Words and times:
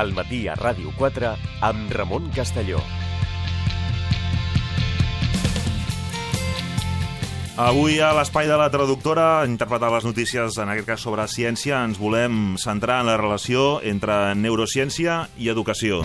Al 0.00 0.14
matí 0.16 0.46
a 0.48 0.54
Ràdio 0.56 0.94
4 0.96 1.34
amb 1.66 1.90
Ramon 1.92 2.30
Castelló. 2.32 2.80
Avui 7.60 7.98
a 8.00 8.14
l'espai 8.16 8.48
de 8.48 8.56
la 8.56 8.70
traductora, 8.72 9.44
interpretar 9.44 9.90
les 9.92 10.06
notícies, 10.08 10.56
en 10.56 10.72
aquest 10.72 10.88
cas 10.88 11.04
sobre 11.04 11.28
ciència, 11.28 11.82
ens 11.84 12.00
volem 12.00 12.56
centrar 12.56 13.02
en 13.02 13.10
la 13.12 13.18
relació 13.20 13.82
entre 13.84 14.32
neurociència 14.40 15.26
i 15.36 15.52
educació. 15.52 16.00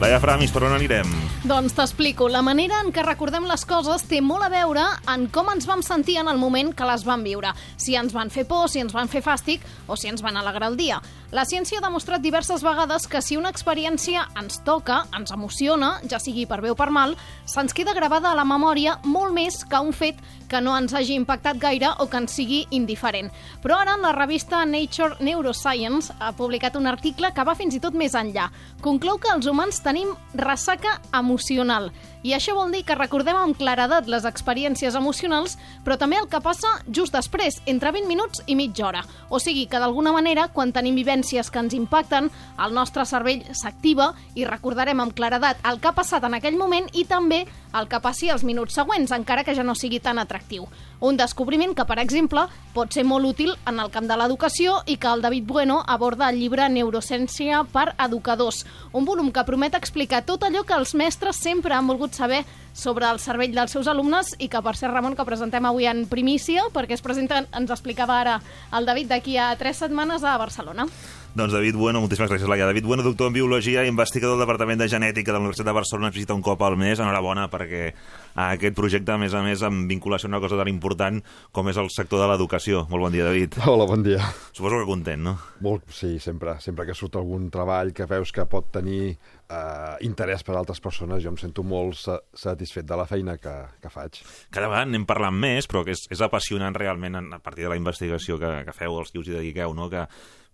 Laia 0.00 0.16
Framis, 0.22 0.48
per 0.54 0.62
on 0.64 0.72
anirem? 0.72 1.10
Doncs 1.44 1.74
t'explico. 1.76 2.30
La 2.32 2.40
manera 2.46 2.78
en 2.80 2.88
què 2.94 3.02
recordem 3.04 3.44
les 3.50 3.66
coses 3.68 4.06
té 4.08 4.22
molt 4.24 4.46
a 4.46 4.48
veure 4.52 4.86
en 5.12 5.26
com 5.34 5.50
ens 5.52 5.66
vam 5.68 5.82
sentir 5.84 6.20
en 6.22 6.30
el 6.30 6.38
moment 6.40 6.70
que 6.72 6.86
les 6.88 7.04
vam 7.04 7.26
viure. 7.26 7.50
Si 7.76 7.98
ens 7.98 8.14
van 8.16 8.30
fer 8.32 8.46
por, 8.48 8.70
si 8.72 8.80
ens 8.80 8.94
van 8.96 9.10
fer 9.12 9.20
fàstic 9.26 9.66
o 9.88 9.98
si 10.00 10.08
ens 10.08 10.22
van 10.24 10.38
alegrar 10.40 10.70
el 10.70 10.78
dia. 10.78 11.02
La 11.30 11.44
ciència 11.46 11.78
ha 11.78 11.84
demostrat 11.84 12.24
diverses 12.24 12.64
vegades 12.66 13.04
que 13.06 13.20
si 13.22 13.36
una 13.38 13.52
experiència 13.54 14.24
ens 14.40 14.56
toca, 14.66 15.04
ens 15.14 15.30
emociona, 15.30 15.92
ja 16.10 16.18
sigui 16.18 16.42
per 16.50 16.58
bé 16.58 16.72
o 16.72 16.74
per 16.74 16.88
mal, 16.90 17.14
se'ns 17.46 17.70
queda 17.70 17.94
gravada 17.94 18.32
a 18.32 18.34
la 18.34 18.42
memòria 18.42 18.96
molt 19.06 19.30
més 19.36 19.60
que 19.62 19.78
un 19.78 19.94
fet 19.94 20.18
que 20.50 20.58
no 20.58 20.74
ens 20.74 20.90
hagi 20.90 21.14
impactat 21.14 21.60
gaire 21.62 21.92
o 22.02 22.08
que 22.10 22.18
ens 22.18 22.34
sigui 22.34 22.64
indiferent. 22.74 23.30
Però 23.62 23.78
ara 23.78 23.94
la 24.02 24.10
revista 24.16 24.64
Nature 24.66 25.22
Neuroscience 25.22 26.16
ha 26.18 26.32
publicat 26.34 26.74
un 26.74 26.90
article 26.90 27.30
que 27.30 27.46
va 27.46 27.54
fins 27.54 27.78
i 27.78 27.84
tot 27.84 27.94
més 27.94 28.18
enllà. 28.18 28.48
Conclou 28.82 29.22
que 29.22 29.30
els 29.30 29.46
humans 29.46 29.78
tenim 29.86 30.10
ressaca 30.34 30.98
emocional 31.14 31.92
i 32.22 32.34
això 32.36 32.54
vol 32.56 32.72
dir 32.74 32.82
que 32.84 32.96
recordem 32.98 33.38
amb 33.38 33.56
claredat 33.56 34.08
les 34.10 34.26
experiències 34.28 34.96
emocionals, 34.98 35.56
però 35.84 35.96
també 35.96 36.18
el 36.20 36.28
que 36.28 36.42
passa 36.44 36.68
just 36.86 37.16
després, 37.16 37.60
entre 37.66 37.92
20 37.96 38.10
minuts 38.10 38.42
i 38.46 38.56
mitja 38.58 38.86
hora. 38.88 39.04
O 39.30 39.40
sigui 39.40 39.66
que 39.70 39.80
d'alguna 39.80 40.12
manera, 40.12 40.48
quan 40.52 40.72
tenim 40.72 40.98
vivències 40.98 41.50
que 41.50 41.62
ens 41.62 41.76
impacten, 41.76 42.28
el 42.60 42.76
nostre 42.76 43.06
cervell 43.08 43.46
s'activa 43.56 44.12
i 44.34 44.44
recordarem 44.44 45.00
amb 45.00 45.16
claredat 45.16 45.64
el 45.70 45.80
que 45.80 45.88
ha 45.88 45.96
passat 45.96 46.24
en 46.28 46.36
aquell 46.36 46.60
moment 46.60 46.90
i 46.92 47.06
també 47.08 47.46
el 47.72 47.88
que 47.88 48.00
passi 48.02 48.28
els 48.28 48.44
minuts 48.44 48.74
següents, 48.74 49.12
encara 49.14 49.44
que 49.46 49.54
ja 49.54 49.64
no 49.64 49.76
sigui 49.78 50.00
tan 50.02 50.18
atractiu. 50.18 50.66
Un 51.00 51.16
descobriment 51.16 51.72
que, 51.72 51.86
per 51.88 51.96
exemple, 52.02 52.42
pot 52.74 52.92
ser 52.92 53.06
molt 53.08 53.24
útil 53.24 53.54
en 53.70 53.78
el 53.80 53.88
camp 53.94 54.08
de 54.10 54.16
l'educació 54.18 54.80
i 54.90 54.98
que 55.00 55.08
el 55.08 55.22
David 55.24 55.46
Bueno 55.48 55.78
aborda 55.86 56.26
al 56.28 56.36
llibre 56.36 56.68
Neurociència 56.68 57.62
per 57.72 57.94
educadors, 57.96 58.66
un 58.92 59.06
volum 59.08 59.30
que 59.32 59.46
promet 59.48 59.78
explicar 59.78 60.24
tot 60.28 60.44
allò 60.44 60.64
que 60.66 60.76
els 60.76 60.92
mestres 60.98 61.40
sempre 61.40 61.74
han 61.74 61.88
volgut 61.88 62.09
saber 62.16 62.44
sobre 62.72 63.08
el 63.10 63.18
cervell 63.20 63.54
dels 63.54 63.72
seus 63.74 63.88
alumnes 63.90 64.34
i 64.38 64.48
que, 64.48 64.62
per 64.62 64.76
ser 64.78 64.90
Ramon, 64.92 65.16
que 65.18 65.26
presentem 65.26 65.64
avui 65.66 65.88
en 65.90 66.06
primícia, 66.10 66.68
perquè 66.74 66.96
es 66.96 67.04
presenta, 67.04 67.44
ens 67.56 67.70
explicava 67.70 68.20
ara 68.20 68.40
el 68.76 68.86
David 68.86 69.10
d'aquí 69.10 69.36
a 69.36 69.52
tres 69.58 69.82
setmanes 69.82 70.24
a 70.24 70.36
Barcelona. 70.38 70.86
Doncs 71.30 71.52
David 71.54 71.76
Bueno, 71.78 72.00
moltíssimes 72.02 72.30
gràcies, 72.32 72.48
Laia. 72.50 72.66
David 72.66 72.84
Bueno, 72.84 73.04
doctor 73.06 73.28
en 73.28 73.36
Biologia 73.36 73.84
i 73.84 73.88
investigador 73.88 74.34
del 74.34 74.42
Departament 74.42 74.80
de 74.80 74.88
Genètica 74.90 75.30
de 75.30 75.38
la 75.38 75.44
Universitat 75.44 75.68
de 75.68 75.74
Barcelona, 75.76 76.08
ens 76.10 76.16
visita 76.16 76.34
un 76.34 76.42
cop 76.42 76.62
al 76.66 76.74
mes. 76.76 76.98
Enhorabona 76.98 77.46
perquè 77.52 77.92
aquest 78.34 78.74
projecte, 78.74 79.14
a 79.14 79.18
més 79.18 79.34
a 79.34 79.42
més, 79.44 79.62
amb 79.62 79.86
vinculació 79.86 80.26
a 80.26 80.32
una 80.32 80.40
cosa 80.42 80.58
tan 80.58 80.66
important 80.72 81.20
com 81.54 81.70
és 81.70 81.78
el 81.78 81.90
sector 81.94 82.18
de 82.18 82.26
l'educació. 82.32 82.82
Molt 82.90 83.06
bon 83.06 83.14
dia, 83.14 83.28
David. 83.28 83.60
Hola, 83.62 83.86
bon 83.86 84.02
dia. 84.02 84.26
Suposo 84.50 84.82
que 84.82 84.90
content, 84.90 85.22
no? 85.22 85.36
Molt, 85.62 85.86
sí, 85.94 86.16
sempre, 86.18 86.58
sempre 86.58 86.88
que 86.88 86.98
surt 86.98 87.20
algun 87.20 87.46
treball 87.54 87.94
que 87.94 88.10
veus 88.10 88.34
que 88.34 88.48
pot 88.50 88.66
tenir 88.74 89.14
eh, 89.50 89.96
interès 90.06 90.44
per 90.46 90.56
altres 90.56 90.80
persones, 90.82 91.22
jo 91.24 91.32
em 91.32 91.38
sento 91.40 91.64
molt 91.66 91.98
sa 91.98 92.18
satisfet 92.36 92.86
de 92.86 92.98
la 92.98 93.06
feina 93.10 93.36
que, 93.40 93.54
que 93.82 93.92
faig. 93.92 94.20
Cada 94.54 94.70
vegada 94.70 94.88
anem 94.88 95.06
parlant 95.08 95.36
més, 95.36 95.68
però 95.70 95.84
que 95.86 95.94
és, 95.96 96.06
és 96.12 96.22
apassionant 96.24 96.76
realment 96.76 97.18
a 97.20 97.40
partir 97.42 97.66
de 97.66 97.72
la 97.72 97.80
investigació 97.80 98.38
que, 98.40 98.52
que 98.66 98.76
feu, 98.76 99.00
els 99.00 99.10
que 99.10 99.22
us 99.22 99.30
hi 99.30 99.38
dediqueu, 99.38 99.74
no? 99.76 99.90
que 99.92 100.06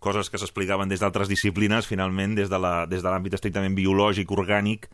coses 0.02 0.30
que 0.30 0.38
s'explicaven 0.40 0.90
des 0.90 1.02
d'altres 1.02 1.28
disciplines, 1.28 1.88
finalment, 1.88 2.36
des 2.36 2.50
de 2.50 2.58
l'àmbit 2.60 3.32
de 3.32 3.38
estrictament 3.40 3.76
biològic, 3.76 4.32
orgànic, 4.32 4.90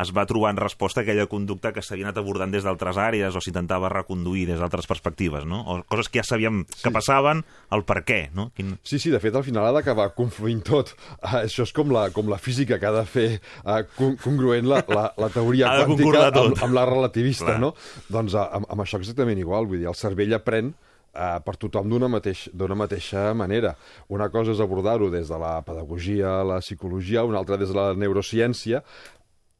es 0.00 0.12
va 0.16 0.24
trobar 0.26 0.52
en 0.54 0.60
resposta 0.60 1.00
a 1.00 1.02
aquella 1.02 1.26
conducta 1.28 1.72
que 1.72 1.82
s'havia 1.84 2.06
anat 2.08 2.20
abordant 2.22 2.52
des 2.52 2.64
d'altres 2.64 2.96
àrees 2.96 3.36
o 3.36 3.42
s'intentava 3.44 3.90
reconduir 3.92 4.46
des 4.48 4.60
d'altres 4.60 4.88
perspectives, 4.88 5.44
no? 5.48 5.60
O 5.68 5.80
coses 5.88 6.08
que 6.08 6.22
ja 6.22 6.26
sabíem 6.26 6.62
sí. 6.70 6.80
que 6.84 6.92
passaven, 6.94 7.44
el 7.74 7.84
per 7.88 8.00
què, 8.08 8.20
no? 8.36 8.50
Quin... 8.56 8.76
Sí, 8.88 8.98
sí, 9.02 9.12
de 9.12 9.20
fet, 9.22 9.36
al 9.36 9.44
final 9.44 9.68
ha 9.68 9.74
d'acabar 9.76 10.08
confluint 10.16 10.62
tot. 10.64 10.94
Uh, 11.18 11.42
això 11.42 11.66
és 11.68 11.74
com 11.76 11.92
la, 11.92 12.08
com 12.14 12.30
la 12.32 12.40
física 12.40 12.80
que 12.80 12.88
ha 12.88 12.94
de 12.96 13.04
fer 13.08 13.26
uh, 13.64 13.82
congruent 14.24 14.68
la, 14.68 14.80
la, 14.88 15.10
la 15.20 15.32
teoria 15.34 15.74
quàntica 15.82 16.30
amb, 16.30 16.56
amb 16.56 16.78
la 16.78 16.86
relativista, 16.88 17.52
Clar. 17.52 17.60
no? 17.60 17.74
Doncs 18.12 18.38
uh, 18.38 18.48
amb, 18.60 18.70
amb 18.72 18.86
això 18.86 19.02
exactament 19.02 19.40
igual, 19.42 19.68
vull 19.68 19.82
dir, 19.82 19.90
el 19.92 19.98
cervell 19.98 20.32
aprèn 20.38 20.72
eh, 21.12 21.38
per 21.44 21.56
tothom 21.60 21.90
d'una 21.92 22.08
mateix, 22.10 22.46
mateixa 22.54 23.30
manera. 23.36 23.74
Una 24.08 24.28
cosa 24.32 24.52
és 24.54 24.60
abordar-ho 24.60 25.10
des 25.12 25.28
de 25.28 25.38
la 25.38 25.54
pedagogia, 25.66 26.40
la 26.44 26.60
psicologia, 26.60 27.24
una 27.24 27.38
altra 27.38 27.58
des 27.60 27.68
de 27.68 27.76
la 27.76 27.92
neurociència. 27.94 28.82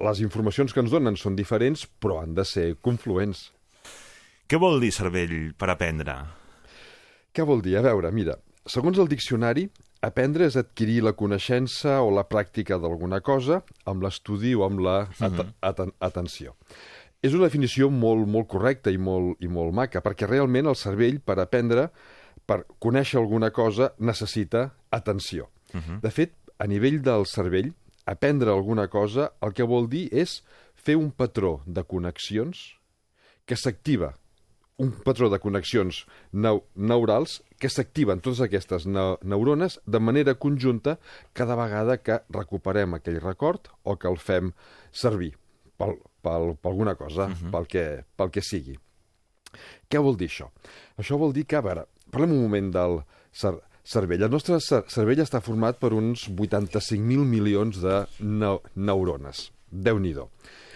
Les 0.03 0.21
informacions 0.25 0.73
que 0.75 0.83
ens 0.83 0.91
donen 0.91 1.15
són 1.19 1.37
diferents, 1.39 1.85
però 2.03 2.23
han 2.23 2.35
de 2.35 2.45
ser 2.49 2.73
confluents. 2.83 3.51
Què 4.51 4.59
vol 4.59 4.81
dir 4.83 4.91
cervell 4.95 5.53
per 5.55 5.71
aprendre? 5.71 6.17
Què 7.33 7.47
vol 7.47 7.63
dir? 7.63 7.77
A 7.79 7.85
veure, 7.87 8.11
mira, 8.13 8.35
segons 8.67 8.99
el 8.99 9.09
diccionari, 9.09 9.69
aprendre 10.03 10.49
és 10.51 10.59
adquirir 10.59 11.05
la 11.07 11.15
coneixença 11.15 12.01
o 12.03 12.11
la 12.11 12.27
pràctica 12.29 12.81
d'alguna 12.83 13.23
cosa 13.23 13.61
amb 13.87 14.03
l'estudi 14.03 14.57
o 14.59 14.67
amb 14.67 14.83
la 14.83 14.97
at 15.21 15.33
-huh. 15.33 15.53
at 15.61 15.81
atenció. 16.01 16.57
És 17.23 17.33
una 17.35 17.47
definició 17.47 17.89
molt, 17.89 18.27
molt 18.27 18.49
correcta 18.49 18.91
i 18.91 18.99
molt, 18.99 19.39
i 19.41 19.47
molt 19.47 19.73
maca, 19.73 20.03
perquè 20.03 20.27
realment 20.27 20.67
el 20.67 20.77
cervell, 20.77 21.21
per 21.21 21.39
aprendre, 21.39 21.91
per 22.45 22.67
conèixer 22.81 23.21
alguna 23.21 23.51
cosa, 23.51 23.93
necessita 23.99 24.75
atenció. 24.91 25.49
Uh 25.73 25.81
-huh. 25.81 26.01
De 26.01 26.11
fet, 26.11 26.33
a 26.59 26.67
nivell 26.67 27.01
del 27.01 27.25
cervell, 27.27 27.73
aprendre 28.07 28.51
alguna 28.51 28.89
cosa 28.89 29.33
el 29.43 29.55
que 29.57 29.67
vol 29.69 29.89
dir 29.89 30.09
és 30.13 30.41
fer 30.75 30.97
un 30.99 31.11
patró 31.11 31.61
de 31.67 31.85
connexions 31.85 32.73
que 33.47 33.59
s'activa 33.59 34.15
un 34.83 34.91
patró 35.05 35.29
de 35.31 35.39
connexions 35.39 36.03
neu 36.33 36.63
neurals 36.75 37.41
que 37.61 37.71
s'activen 37.71 38.23
totes 38.25 38.41
aquestes 38.43 38.87
ne 38.87 39.05
neurones 39.23 39.79
de 39.87 40.01
manera 40.01 40.35
conjunta 40.35 40.97
cada 41.39 41.57
vegada 41.59 41.99
que 42.03 42.19
recuperem 42.35 42.97
aquell 42.97 43.21
record 43.23 43.71
o 43.85 43.97
que 43.97 44.11
el 44.11 44.19
fem 44.19 44.51
servir 44.91 45.35
pel, 45.79 45.99
pel, 46.23 46.55
per 46.57 46.73
alguna 46.73 46.95
cosa, 46.95 47.29
uh 47.29 47.35
-huh. 47.35 47.51
pel, 47.51 47.67
que, 47.67 48.05
pel 48.17 48.31
que 48.31 48.43
sigui. 48.43 48.79
Què 49.91 50.01
vol 50.01 50.17
dir 50.17 50.29
això? 50.29 50.51
Això 50.97 51.19
vol 51.19 51.33
dir 51.33 51.45
que, 51.45 51.57
a 51.57 51.61
veure, 51.61 51.87
parlem 52.11 52.33
un 52.33 52.43
moment 52.43 52.71
del 52.73 53.03
cer 53.33 53.55
cervell. 53.85 54.23
El 54.23 54.31
nostre 54.31 54.59
cer 54.61 54.85
cervell 54.93 55.23
està 55.25 55.41
format 55.43 55.79
per 55.81 55.93
uns 55.97 56.29
85.000 56.31 57.27
milions 57.27 57.81
de 57.83 58.05
ne 58.21 58.57
neurones. 58.77 59.51
déu 59.73 59.99
nhi 59.99 60.13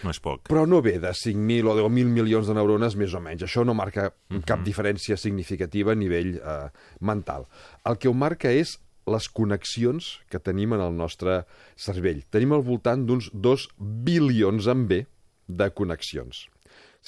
No 0.03 0.09
és 0.09 0.19
poc. 0.19 0.47
Però 0.49 0.65
no 0.67 0.81
ve 0.81 0.97
de 0.99 1.09
5.000 1.09 1.67
o 1.69 1.75
10.000 1.75 2.05
milions 2.05 2.47
de 2.47 2.53
neurones, 2.53 2.95
més 2.95 3.13
o 3.13 3.19
menys. 3.19 3.43
Això 3.43 3.63
no 3.65 3.73
marca 3.73 4.07
uh 4.07 4.35
-huh. 4.37 4.43
cap 4.45 4.63
diferència 4.63 5.17
significativa 5.17 5.91
a 5.91 5.95
nivell 5.95 6.35
eh, 6.37 6.69
mental. 6.99 7.47
El 7.85 7.97
que 7.97 8.07
ho 8.07 8.13
marca 8.13 8.51
és 8.51 8.79
les 9.07 9.29
connexions 9.29 10.19
que 10.29 10.39
tenim 10.39 10.73
en 10.73 10.81
el 10.81 10.95
nostre 10.95 11.45
cervell. 11.75 12.23
Tenim 12.29 12.53
al 12.53 12.61
voltant 12.61 13.05
d'uns 13.05 13.29
2 13.33 13.69
bilions 13.79 14.67
amb 14.67 14.89
B 14.89 15.05
de 15.47 15.69
connexions. 15.71 16.47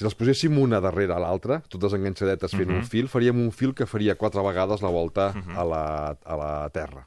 Si 0.00 0.06
les 0.06 0.14
poséssim 0.16 0.54
una 0.56 0.78
darrere 0.80 1.18
l'altra, 1.20 1.58
totes 1.68 1.92
enganxadetes 1.92 2.54
fent 2.54 2.62
uh 2.62 2.72
-huh. 2.72 2.78
un 2.78 2.80
mhm. 2.80 2.88
fil, 2.88 3.08
faríem 3.12 3.36
un 3.36 3.50
fil 3.52 3.74
que 3.74 3.84
faria 3.84 4.14
quatre 4.14 4.40
vegades 4.40 4.80
la 4.80 4.88
volta 4.88 5.26
uh 5.28 5.34
-huh. 5.36 5.58
a, 5.60 5.64
la, 5.64 6.16
a 6.24 6.36
la 6.36 6.70
Terra. 6.70 7.06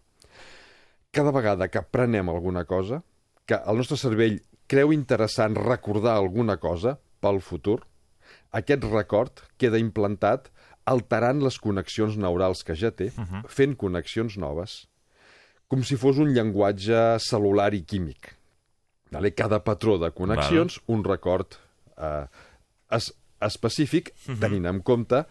Cada 1.12 1.32
vegada 1.32 1.68
que 1.70 1.82
prenem 1.82 2.30
alguna 2.30 2.66
cosa, 2.66 3.02
que 3.48 3.56
el 3.56 3.78
nostre 3.78 3.98
cervell 3.98 4.44
creu 4.68 4.94
interessant 4.94 5.58
recordar 5.58 6.18
alguna 6.18 6.58
cosa 6.58 7.00
pel 7.20 7.42
futur, 7.42 7.80
aquest 8.52 8.84
record 8.84 9.42
queda 9.58 9.80
implantat 9.80 10.52
alterant 10.86 11.42
les 11.42 11.58
connexions 11.58 12.16
neurals 12.16 12.64
que 12.64 12.76
ja 12.76 12.92
té, 12.92 13.06
uh 13.18 13.24
-huh. 13.24 13.48
fent 13.48 13.76
connexions 13.76 14.38
noves, 14.38 14.88
com 15.68 15.82
si 15.84 15.96
fos 15.96 16.20
un 16.20 16.32
llenguatge 16.32 17.18
celular 17.18 17.74
i 17.74 17.82
químic. 17.82 18.38
Vale? 19.10 19.34
Cada 19.34 19.64
patró 19.64 19.98
de 19.98 20.12
connexions, 20.12 20.80
Val. 20.86 20.98
un 20.98 21.04
record 21.04 21.48
eh, 21.98 22.28
es, 22.96 23.14
específic, 23.42 24.14
uh 24.14 24.32
mhm. 24.32 24.36
-huh. 24.36 24.40
tenint 24.40 24.66
en 24.66 24.82
compte 24.82 25.26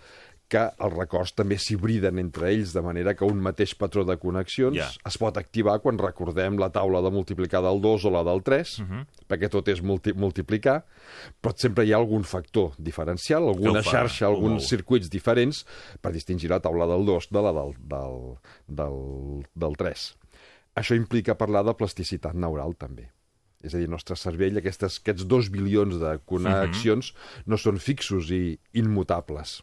que 0.53 0.63
els 0.85 0.93
records 0.93 1.33
també 1.33 1.57
s'hibriden 1.57 2.19
entre 2.21 2.51
ells, 2.53 2.75
de 2.77 2.83
manera 2.85 3.15
que 3.17 3.25
un 3.25 3.41
mateix 3.41 3.73
patró 3.79 4.05
de 4.05 4.19
connexions 4.21 4.77
Ja. 4.77 4.91
es 5.09 5.17
pot 5.17 5.39
activar 5.41 5.79
quan 5.81 5.97
recordem 5.97 6.59
la 6.59 6.69
taula 6.69 7.01
de 7.01 7.11
multiplicar 7.11 7.63
del 7.65 7.81
2 7.81 8.05
o 8.05 8.11
la 8.11 8.23
del 8.23 8.43
3, 8.43 8.81
Mhm. 8.81 9.07
perquè 9.29 9.49
tot 9.49 9.69
és 9.69 9.81
multi 9.81 10.13
multiplicar, 10.13 10.85
però 11.41 11.55
sempre 11.57 11.87
hi 11.87 11.93
ha 11.93 11.97
algun 11.97 12.25
factor 12.25 12.73
diferencial, 12.77 13.49
alguna 13.49 13.83
fa, 13.83 13.91
xarxa, 13.91 14.27
alguns 14.27 14.69
circuits 14.69 15.09
diferents 15.09 15.65
per 16.03 16.13
distingir 16.13 16.51
la 16.51 16.61
taula 16.61 16.87
del 16.87 17.07
2 17.07 17.29
de 17.31 17.43
la 17.43 17.53
del, 17.53 17.75
del, 17.79 18.39
del, 18.69 19.47
del 19.55 19.77
3. 19.77 20.17
Això 20.77 20.95
implica 20.95 21.37
parlar 21.37 21.65
de 21.65 21.75
plasticitat 21.75 22.35
neural, 22.35 22.75
també. 22.77 23.11
És 23.63 23.75
a 23.75 23.79
dir, 23.79 23.85
el 23.87 23.91
nostre 23.95 24.17
cervell, 24.17 24.57
aquestes, 24.59 24.99
aquests 25.01 25.27
dos 25.31 25.49
bilions 25.51 26.01
de 26.01 26.19
connexions 26.27 27.13
Mhm. 27.15 27.43
no 27.47 27.57
són 27.57 27.79
fixos 27.79 28.31
i 28.31 28.59
immutables, 28.75 29.63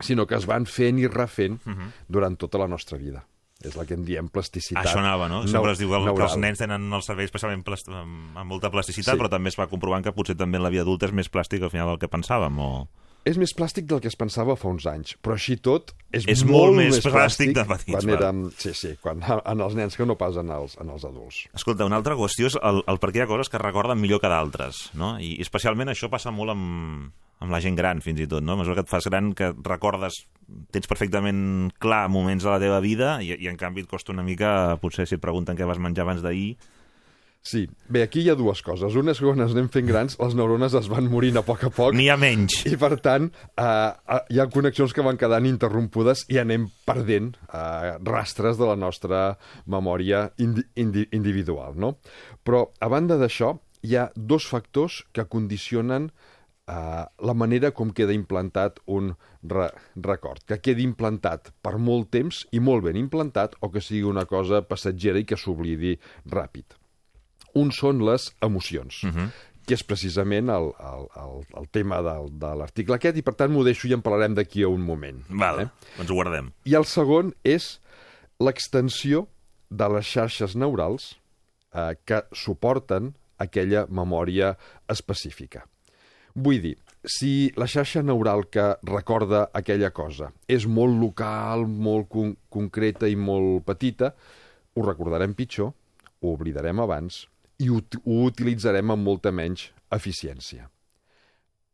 sinó 0.00 0.26
que 0.26 0.36
es 0.36 0.46
van 0.46 0.66
fent 0.66 0.98
i 0.98 1.06
refent 1.08 1.60
Mhm. 1.66 1.92
durant 2.08 2.36
tota 2.38 2.58
la 2.58 2.68
nostra 2.68 2.98
vida. 2.98 3.26
És 3.62 3.76
la 3.76 3.86
que 3.86 3.94
en 3.94 4.04
diem 4.04 4.28
plasticitat. 4.28 4.84
Això 4.84 4.98
anava, 4.98 5.28
no? 5.28 5.46
Sempre 5.48 5.72
es 5.72 5.78
diu 5.78 5.88
que, 5.88 5.94
que 5.94 6.10
els 6.10 6.18
neural. 6.18 6.40
nens 6.40 6.58
tenen 6.58 6.92
el 6.92 7.02
cervell 7.02 7.24
especialment 7.24 7.62
plast... 7.64 7.88
amb 7.88 8.36
molta 8.44 8.70
plasticitat, 8.70 9.14
Sí. 9.14 9.20
però 9.20 9.30
també 9.30 9.48
es 9.48 9.56
va 9.58 9.68
comprovant 9.68 10.04
que 10.04 10.12
potser 10.12 10.36
també 10.36 10.58
en 10.58 10.62
la 10.64 10.68
vida 10.70 10.82
adulta 10.82 11.06
és 11.06 11.12
més 11.12 11.30
plàstic 11.30 11.62
al 11.62 11.70
final 11.70 11.86
del 11.88 11.98
que 11.98 12.08
pensàvem, 12.10 12.58
o... 12.58 12.88
És 13.24 13.38
més 13.40 13.54
plàstic 13.56 13.86
del 13.88 14.02
que 14.04 14.10
es 14.10 14.18
pensava 14.20 14.52
fa 14.60 14.68
uns 14.68 14.84
anys, 14.90 15.14
però 15.24 15.38
així 15.38 15.56
tot 15.56 15.94
és, 16.12 16.26
És 16.28 16.42
molt 16.44 16.76
més 16.76 16.98
plàstic 17.00 17.54
de 17.56 17.64
petits, 17.64 17.96
quan 17.96 18.12
érem, 18.12 18.42
sí, 18.60 18.74
sí, 18.76 18.92
quan, 19.00 19.24
en 19.24 19.64
els 19.64 19.76
nens 19.78 19.96
que 19.96 20.04
no 20.04 20.18
pas 20.20 20.36
en 20.40 20.52
els, 20.52 20.76
en 20.82 20.92
els 20.92 21.06
adults. 21.08 21.38
Escolta, 21.56 21.88
una 21.88 21.96
altra 21.96 22.18
qüestió 22.20 22.52
és 22.52 22.58
el, 22.60 22.82
el 22.90 23.00
per 23.00 23.10
què 23.14 23.22
hi 23.22 23.24
ha 23.24 23.30
coses 23.30 23.48
que 23.48 23.60
recorden 23.62 24.00
millor 24.00 24.20
que 24.20 24.28
d'altres, 24.28 24.90
no? 25.00 25.14
I 25.16 25.38
especialment 25.40 25.94
això 25.94 26.12
passa 26.12 26.34
molt 26.36 26.52
amb, 26.52 27.08
amb 27.40 27.56
la 27.56 27.62
gent 27.64 27.80
gran, 27.80 28.04
fins 28.04 28.20
i 28.20 28.28
tot, 28.28 28.44
no? 28.44 28.58
A 28.58 28.60
mesura 28.60 28.76
que 28.76 28.84
et 28.84 28.92
fas 28.92 29.08
gran, 29.08 29.32
que 29.32 29.54
recordes, 29.64 30.20
tens 30.76 30.90
perfectament 30.90 31.72
clar 31.80 32.04
moments 32.12 32.44
de 32.44 32.52
la 32.52 32.60
teva 32.60 32.84
vida 32.84 33.16
i, 33.24 33.32
i 33.40 33.48
en 33.48 33.56
canvi 33.56 33.86
et 33.86 33.90
costa 33.90 34.12
una 34.12 34.26
mica, 34.26 34.76
potser 34.84 35.08
si 35.08 35.16
et 35.16 35.24
pregunten 35.24 35.56
què 35.56 35.68
vas 35.68 35.80
menjar 35.80 36.04
abans 36.04 36.24
d'ahir... 36.24 36.54
Sí, 37.44 37.66
bé, 37.92 38.00
aquí 38.06 38.22
hi 38.24 38.30
ha 38.32 38.34
dues 38.40 38.62
coses. 38.64 38.94
Una 38.96 39.12
és 39.12 39.18
que 39.20 39.26
quan 39.28 39.44
ens 39.44 39.52
anem 39.52 39.66
fent 39.68 39.84
grans, 39.84 40.14
les 40.16 40.34
neurones 40.38 40.72
es 40.78 40.86
van 40.88 41.10
morint 41.12 41.36
a 41.36 41.42
poc 41.44 41.66
a 41.68 41.70
poc. 41.76 41.92
N'hi 41.92 42.06
ha 42.08 42.16
menys. 42.16 42.62
I, 42.70 42.78
per 42.80 42.94
tant, 43.04 43.26
eh, 43.60 43.64
eh, 43.66 44.20
hi 44.32 44.38
ha 44.40 44.46
connexions 44.52 44.94
que 44.96 45.04
van 45.04 45.18
quedant 45.20 45.44
interrompudes 45.44 46.24
i 46.32 46.38
anem 46.40 46.70
perdent 46.88 47.34
eh, 47.44 47.90
rastres 48.08 48.56
de 48.56 48.68
la 48.70 48.78
nostra 48.80 49.24
memòria 49.68 50.30
indi 50.40 50.64
indi 50.80 51.04
individual, 51.12 51.76
no? 51.76 51.98
Però, 52.48 52.62
a 52.80 52.88
banda 52.88 53.18
d'això, 53.20 53.52
hi 53.84 53.98
ha 54.00 54.06
dos 54.16 54.46
factors 54.48 55.02
que 55.12 55.26
condicionen 55.28 56.06
eh, 56.08 57.04
la 57.28 57.34
manera 57.36 57.74
com 57.76 57.92
queda 57.92 58.16
implantat 58.16 58.80
un 58.86 59.10
re 59.42 59.66
record. 60.00 60.46
Que 60.48 60.62
quedi 60.64 60.88
implantat 60.88 61.52
per 61.60 61.74
molt 61.76 62.08
temps 62.16 62.46
i 62.56 62.62
molt 62.64 62.88
ben 62.88 62.96
implantat 62.96 63.60
o 63.60 63.68
que 63.68 63.84
sigui 63.84 64.08
una 64.08 64.24
cosa 64.24 64.62
passatgera 64.64 65.20
i 65.20 65.28
que 65.28 65.36
s'oblidi 65.36 65.92
ràpid. 66.32 66.80
Un 67.54 67.70
són 67.74 68.02
les 68.06 68.30
emocions, 68.42 69.02
uh 69.04 69.10
-huh. 69.10 69.28
que 69.66 69.74
és 69.74 69.82
precisament 69.82 70.48
el, 70.50 70.72
el, 70.80 71.06
el, 71.16 71.44
el 71.56 71.68
tema 71.70 72.02
del, 72.02 72.30
de 72.38 72.54
l'article 72.54 72.94
aquest, 72.94 73.16
i 73.16 73.22
per 73.22 73.34
tant 73.34 73.50
m'ho 73.50 73.64
deixo 73.64 73.88
i 73.88 73.92
en 73.92 74.02
parlarem 74.02 74.34
d'aquí 74.34 74.62
a 74.62 74.68
un 74.68 74.80
moment. 74.80 75.22
Val, 75.28 75.60
eh? 75.60 75.68
doncs 75.96 76.10
ho 76.10 76.14
guardem. 76.14 76.52
I 76.64 76.74
el 76.74 76.84
segon 76.84 77.34
és 77.44 77.80
l'extensió 78.40 79.28
de 79.70 79.88
les 79.88 80.06
xarxes 80.06 80.54
neurals 80.56 81.16
eh, 81.74 81.96
que 82.04 82.24
suporten 82.32 83.14
aquella 83.38 83.86
memòria 83.86 84.56
específica. 84.88 85.64
Vull 86.34 86.60
dir, 86.60 86.76
si 87.04 87.52
la 87.56 87.66
xarxa 87.70 88.02
neural 88.02 88.48
que 88.50 88.64
recorda 88.88 89.48
aquella 89.52 89.90
cosa 89.92 90.32
és 90.48 90.66
molt 90.66 90.96
local, 91.00 91.66
molt 91.68 92.08
con 92.08 92.32
concreta 92.48 93.08
i 93.08 93.16
molt 93.16 93.64
petita, 93.68 94.14
ho 94.74 94.82
recordarem 94.82 95.34
pitjor, 95.36 95.70
ho 96.20 96.32
oblidarem 96.32 96.80
abans 96.80 97.26
i 97.58 97.70
ho, 97.70 97.80
ho 98.04 98.20
utilitzarem 98.26 98.90
amb 98.90 99.06
molta 99.06 99.32
menys 99.32 99.68
eficiència. 99.94 100.68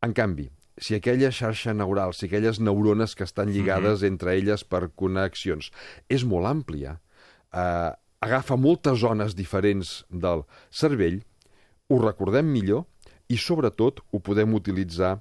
En 0.05 0.13
canvi, 0.17 0.49
si 0.81 0.97
aquella 0.97 1.31
xarxa 1.33 1.75
neural, 1.77 2.15
si 2.17 2.27
aquelles 2.27 2.61
neurones 2.61 3.15
que 3.15 3.25
estan 3.25 3.53
lligades 3.53 4.01
mm 4.01 4.05
-hmm. 4.05 4.13
entre 4.13 4.37
elles 4.37 4.65
per 4.65 4.91
connexions, 4.95 5.71
és 6.09 6.25
molt 6.25 6.47
àmplia, 6.47 7.01
eh, 7.53 7.93
agafa 8.21 8.57
moltes 8.57 8.99
zones 8.99 9.35
diferents 9.35 10.05
del 10.11 10.45
cervell, 10.71 11.23
ho 11.89 11.99
recordem 11.99 12.47
millor 12.47 12.85
i, 13.29 13.37
sobretot, 13.37 14.01
ho 14.11 14.21
podem 14.21 14.55
utilitzar 14.55 15.21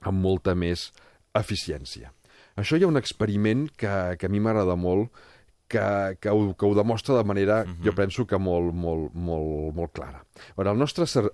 amb 0.00 0.22
molta 0.22 0.54
més 0.54 0.92
eficiència. 1.34 2.12
Això 2.56 2.76
hi 2.76 2.84
ha 2.84 2.90
un 2.90 2.96
experiment 2.96 3.68
que, 3.76 4.16
que 4.18 4.26
a 4.26 4.32
mi 4.32 4.40
m'agrada 4.40 4.76
molt, 4.76 5.10
que, 5.70 6.16
que, 6.20 6.30
ho, 6.34 6.50
que 6.58 6.66
ho 6.66 6.74
demostra 6.74 7.14
de 7.14 7.24
manera, 7.24 7.62
uh 7.62 7.68
-huh. 7.68 7.84
jo 7.86 7.92
penso 7.94 8.26
que 8.26 8.38
molt, 8.38 8.74
molt, 8.74 9.14
molt, 9.14 9.74
molt 9.74 9.92
clara. 9.92 10.24
Veure, 10.56 10.70
el 10.72 10.78
nostre 10.78 11.06
cer, 11.06 11.30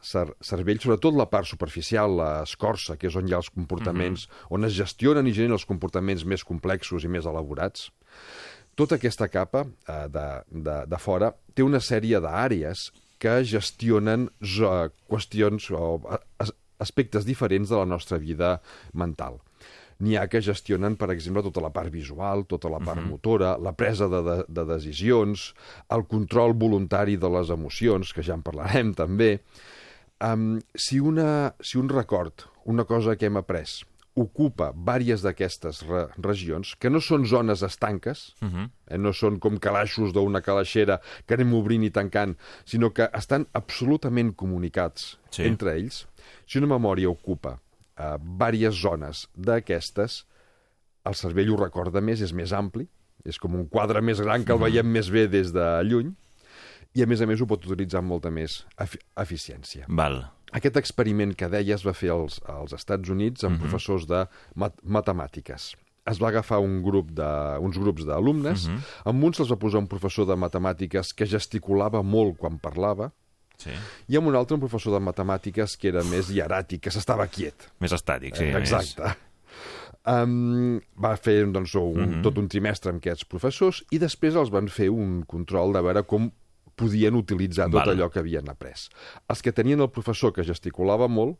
cer, 0.00 0.28
cervell, 0.40 0.78
sobretot 0.78 1.14
la 1.14 1.26
part 1.26 1.46
superficial, 1.46 2.16
l'escorça, 2.16 2.96
que 2.96 3.08
és 3.08 3.16
on 3.16 3.26
hi 3.28 3.34
ha 3.34 3.42
els 3.42 3.50
comportaments, 3.50 4.26
uh 4.26 4.30
-huh. 4.30 4.46
on 4.50 4.64
es 4.64 4.74
gestionen 4.74 5.26
i 5.26 5.32
generen 5.32 5.58
els 5.58 5.66
comportaments 5.66 6.24
més 6.24 6.44
complexos 6.44 7.04
i 7.04 7.08
més 7.08 7.26
elaborats, 7.26 7.90
tota 8.74 8.94
aquesta 8.94 9.28
capa 9.28 9.66
uh, 9.66 10.06
de, 10.08 10.42
de, 10.48 10.86
de 10.86 10.98
fora 10.98 11.34
té 11.54 11.62
una 11.62 11.80
sèrie 11.80 12.20
d'àrees 12.20 12.92
que 13.18 13.44
gestionen 13.44 14.30
qüestions 15.08 15.70
o 15.70 16.00
as, 16.38 16.52
aspectes 16.78 17.24
diferents 17.24 17.68
de 17.68 17.76
la 17.76 17.84
nostra 17.84 18.18
vida 18.18 18.60
mental 18.94 19.40
n'hi 20.00 20.16
ha 20.16 20.26
que 20.32 20.40
gestionen, 20.44 20.96
per 20.96 21.10
exemple, 21.14 21.42
tota 21.46 21.62
la 21.64 21.72
part 21.74 21.92
visual, 21.92 22.46
tota 22.48 22.70
la 22.72 22.80
part 22.80 23.00
uh 23.00 23.04
-huh. 23.04 23.10
motora, 23.10 23.56
la 23.58 23.72
presa 23.72 24.08
de, 24.08 24.22
de, 24.22 24.44
de 24.48 24.64
decisions, 24.74 25.54
el 25.90 26.06
control 26.06 26.54
voluntari 26.54 27.16
de 27.16 27.28
les 27.28 27.50
emocions, 27.50 28.12
que 28.12 28.22
ja 28.22 28.34
en 28.34 28.42
parlarem 28.42 28.94
també. 28.94 29.40
Um, 30.20 30.60
si, 30.74 31.00
una, 31.00 31.54
si 31.60 31.78
un 31.78 31.88
record, 31.88 32.44
una 32.64 32.84
cosa 32.84 33.16
que 33.16 33.26
hem 33.26 33.36
après, 33.36 33.84
ocupa 34.14 34.72
vàries 34.74 35.22
d'aquestes 35.22 35.82
re 35.86 36.02
regions, 36.18 36.74
que 36.76 36.90
no 36.90 37.00
són 37.00 37.24
zones 37.26 37.62
estanques, 37.62 38.34
uh 38.42 38.48
-huh. 38.48 38.68
eh, 38.88 38.98
no 38.98 39.12
són 39.12 39.38
com 39.38 39.58
calaixos 39.58 40.12
d'una 40.12 40.40
calaixera 40.40 41.00
que 41.26 41.34
anem 41.34 41.54
obrint 41.54 41.84
i 41.84 41.90
tancant, 41.90 42.36
sinó 42.64 42.92
que 42.92 43.08
estan 43.14 43.46
absolutament 43.52 44.34
comunicats 44.34 45.18
sí. 45.30 45.42
entre 45.42 45.76
ells. 45.76 46.06
Si 46.46 46.58
una 46.58 46.66
memòria 46.66 47.08
ocupa 47.08 47.58
uh, 48.00 48.16
vàries 48.40 48.80
zones 48.80 49.26
d'aquestes, 49.36 50.24
el 51.04 51.16
cervell 51.16 51.52
ho 51.52 51.60
recorda 51.60 52.00
més, 52.00 52.24
és 52.24 52.32
més 52.36 52.52
ampli, 52.56 52.88
és 53.24 53.38
com 53.38 53.54
un 53.56 53.68
quadre 53.68 54.00
més 54.00 54.20
gran 54.24 54.44
que 54.44 54.56
el 54.56 54.60
veiem 54.62 54.88
més 54.88 55.10
bé 55.12 55.26
des 55.28 55.52
de 55.52 55.66
lluny, 55.84 56.12
i 56.96 57.04
a 57.04 57.06
més 57.06 57.20
a 57.22 57.28
més 57.28 57.40
ho 57.40 57.46
pot 57.46 57.64
utilitzar 57.66 58.00
amb 58.00 58.10
molta 58.10 58.32
més 58.34 58.64
efi 58.80 58.98
eficiència. 59.22 59.86
Val. 60.00 60.24
Aquest 60.56 60.80
experiment 60.80 61.36
que 61.38 61.48
deia 61.52 61.76
es 61.76 61.84
va 61.86 61.94
fer 61.94 62.10
als, 62.14 62.40
als 62.50 62.74
Estats 62.74 63.12
Units 63.12 63.44
amb 63.44 63.54
uh 63.54 63.56
-huh. 63.56 63.68
professors 63.68 64.06
de 64.10 64.26
mat 64.56 64.74
matemàtiques. 64.82 65.76
Es 66.10 66.18
va 66.18 66.28
agafar 66.28 66.58
un 66.58 66.82
grup 66.82 67.12
de, 67.12 67.58
uns 67.60 67.78
grups 67.78 68.04
d'alumnes, 68.04 68.66
uh 68.66 68.72
-huh. 68.72 68.80
amb 69.04 69.24
uns 69.24 69.40
els 69.40 69.50
va 69.50 69.56
posar 69.56 69.78
un 69.78 69.86
professor 69.86 70.26
de 70.26 70.34
matemàtiques 70.34 71.14
que 71.14 71.26
gesticulava 71.26 72.02
molt 72.02 72.38
quan 72.38 72.58
parlava, 72.58 73.12
Sí. 73.60 73.74
i 74.08 74.16
amb 74.16 74.30
un 74.30 74.36
altre 74.38 74.56
un 74.56 74.62
professor 74.62 74.94
de 74.96 75.02
matemàtiques 75.04 75.76
que 75.76 75.90
era 75.92 76.04
més 76.08 76.30
hieràtic, 76.32 76.80
que 76.86 76.92
s'estava 76.94 77.26
quiet. 77.28 77.68
Més 77.80 77.92
estàtic, 77.96 78.38
sí. 78.40 78.48
Exacte. 78.56 79.02
Més... 79.02 79.26
Um, 80.08 80.78
va 80.96 81.12
fer 81.20 81.42
doncs, 81.52 81.74
un, 81.76 81.98
uh 81.98 82.06
-huh. 82.06 82.22
tot 82.24 82.38
un 82.40 82.48
trimestre 82.48 82.90
amb 82.90 83.02
aquests 83.02 83.26
professors 83.28 83.82
i 83.90 83.98
després 83.98 84.34
els 84.34 84.48
van 84.50 84.68
fer 84.68 84.88
un 84.88 85.24
control 85.28 85.74
de 85.74 85.82
veure 85.82 86.02
com 86.02 86.30
podien 86.74 87.14
utilitzar 87.14 87.68
tot 87.68 87.84
Val. 87.84 87.90
allò 87.90 88.08
que 88.10 88.18
havien 88.18 88.48
après. 88.48 88.88
Els 89.28 89.42
que 89.42 89.52
tenien 89.52 89.80
el 89.80 89.90
professor 89.90 90.32
que 90.32 90.42
gesticulava 90.42 91.08
molt, 91.08 91.36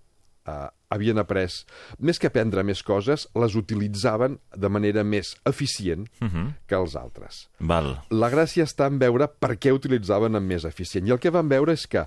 eh, 0.47 0.68
havien 0.90 1.18
après, 1.23 1.64
més 1.99 2.18
que 2.18 2.28
aprendre 2.30 2.64
més 2.66 2.82
coses, 2.82 3.26
les 3.38 3.56
utilitzaven 3.59 4.38
de 4.56 4.70
manera 4.73 5.04
més 5.04 5.37
eficient 5.47 6.09
uh 6.20 6.28
-huh. 6.28 6.47
que 6.66 6.75
els 6.75 6.97
altres. 6.97 7.49
Val. 7.61 8.00
La 8.11 8.30
gràcia 8.30 8.64
està 8.64 8.87
en 8.87 8.99
veure 8.99 9.28
per 9.28 9.56
què 9.56 9.73
utilitzaven 9.73 10.35
amb 10.35 10.47
més 10.47 10.64
eficient. 10.64 11.06
I 11.06 11.12
el 11.12 11.18
que 11.18 11.30
van 11.30 11.49
veure 11.49 11.73
és 11.73 11.87
que 11.87 12.06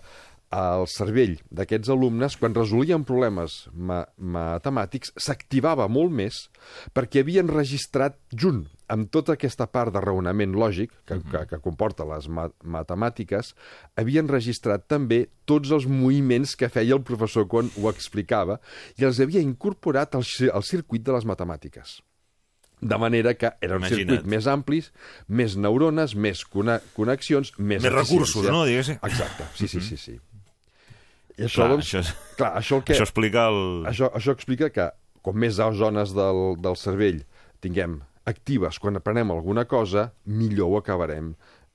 el 0.53 0.85
cervell 0.91 1.37
d'aquests 1.49 1.89
alumnes, 1.93 2.35
quan 2.37 2.53
resolien 2.55 3.05
problemes 3.07 3.63
ma 3.73 4.03
matemàtics, 4.17 5.13
s'activava 5.17 5.87
molt 5.89 6.13
més 6.13 6.45
perquè 6.93 7.23
havien 7.23 7.49
registrat 7.49 8.19
junt 8.29 8.67
amb 8.93 9.09
tota 9.09 9.33
aquesta 9.33 9.65
part 9.71 9.93
de 9.95 10.01
raonament 10.03 10.53
lògic 10.59 10.91
que, 11.07 11.17
que, 11.31 11.43
que 11.49 11.59
comporta 11.63 12.05
les 12.05 12.27
ma 12.29 12.49
matemàtiques, 12.63 13.53
havien 13.97 14.29
registrat 14.29 14.85
també 14.91 15.23
tots 15.49 15.71
els 15.73 15.87
moviments 15.89 16.53
que 16.59 16.69
feia 16.69 16.97
el 16.99 17.05
professor 17.07 17.47
quan 17.49 17.71
ho 17.79 17.89
explicava 17.89 18.59
i 18.99 19.07
els 19.07 19.21
havia 19.23 19.41
incorporat 19.41 20.19
al, 20.19 20.27
al 20.53 20.67
circuit 20.67 21.05
de 21.05 21.15
les 21.15 21.25
matemàtiques. 21.25 22.01
De 22.83 22.97
manera 22.99 23.31
que 23.39 23.47
era 23.63 23.77
un 23.77 23.85
Imagina't. 23.85 24.03
circuit 24.03 24.27
més 24.27 24.47
ampli, 24.51 24.81
més 25.31 25.55
neurones, 25.55 26.17
més 26.19 26.43
connexions, 26.43 27.53
més 27.57 27.81
Més 27.81 27.93
recursos, 27.95 28.43
no? 28.51 28.65
Diguéssim. 28.67 28.99
Exacte, 29.07 29.47
sí, 29.55 29.71
sí, 29.71 29.79
sí. 29.79 29.97
sí. 29.97 30.19
I 31.37 31.47
això, 31.47 31.63
Clar, 31.63 31.69
doncs, 31.73 31.87
això, 31.87 31.99
és... 32.03 32.11
clar, 32.37 32.51
això, 32.59 32.77
el 32.77 32.83
que, 32.85 32.93
això 32.93 33.07
explica 33.07 33.47
el... 33.49 33.59
això, 33.89 34.09
això 34.13 34.35
explica 34.35 34.69
que 34.69 34.89
com 35.23 35.37
més 35.39 35.55
zones 35.55 36.13
del, 36.13 36.41
del 36.61 36.75
cervell 36.77 37.23
tinguem 37.63 38.01
actives 38.29 38.77
quan 38.79 38.99
aprenem 38.99 39.31
alguna 39.31 39.65
cosa, 39.65 40.11
millor 40.25 40.69
ho 40.69 40.77
acabarem 40.77 41.33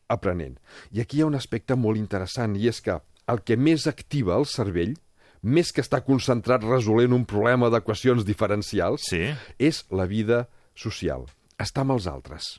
aprenent. 0.09 0.59
I 0.93 1.03
aquí 1.03 1.19
hi 1.19 1.23
ha 1.25 1.29
un 1.29 1.37
aspecte 1.37 1.77
molt 1.77 1.99
interessant, 2.01 2.55
i 2.57 2.69
és 2.71 2.81
que 2.81 3.01
el 3.29 3.43
que 3.45 3.57
més 3.61 3.87
activa 3.91 4.37
el 4.39 4.47
cervell, 4.49 4.95
més 5.43 5.73
que 5.73 5.83
estar 5.85 6.01
concentrat 6.07 6.65
resolent 6.65 7.13
un 7.13 7.27
problema 7.29 7.69
d'equacions 7.71 8.25
diferencials, 8.25 9.05
Sí. 9.11 9.35
és 9.59 9.85
la 9.91 10.07
vida 10.07 10.47
social, 10.75 11.27
estar 11.59 11.83
amb 11.85 11.93
els 11.99 12.07
altres. 12.07 12.59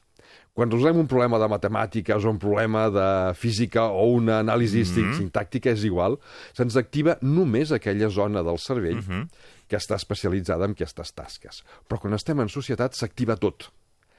Quan 0.59 0.67
resolem 0.67 0.97
un 0.99 1.07
problema 1.07 1.37
de 1.39 1.47
matemàtiques 1.47 2.25
o 2.25 2.31
un 2.33 2.39
problema 2.41 2.89
de 2.91 3.03
física 3.39 3.85
o 3.95 4.09
una 4.11 4.41
anàlisi 4.43 4.81
mm 4.81 4.89
-hmm. 4.91 5.15
sintàctica 5.15 5.71
és 5.71 5.85
igual, 5.87 6.17
se'ns 6.51 6.75
activa 6.75 7.15
només 7.21 7.71
aquella 7.71 8.09
zona 8.09 8.43
del 8.43 8.57
cervell 8.57 8.95
mm 8.95 9.07
-hmm. 9.07 9.27
que 9.69 9.77
està 9.77 9.95
especialitzada 9.95 10.65
en 10.65 10.71
aquestes 10.71 11.13
tasques. 11.13 11.63
Però 11.87 11.97
quan 11.97 12.13
estem 12.13 12.39
en 12.41 12.49
societat 12.49 12.93
s'activa 12.93 13.37
tot, 13.37 13.71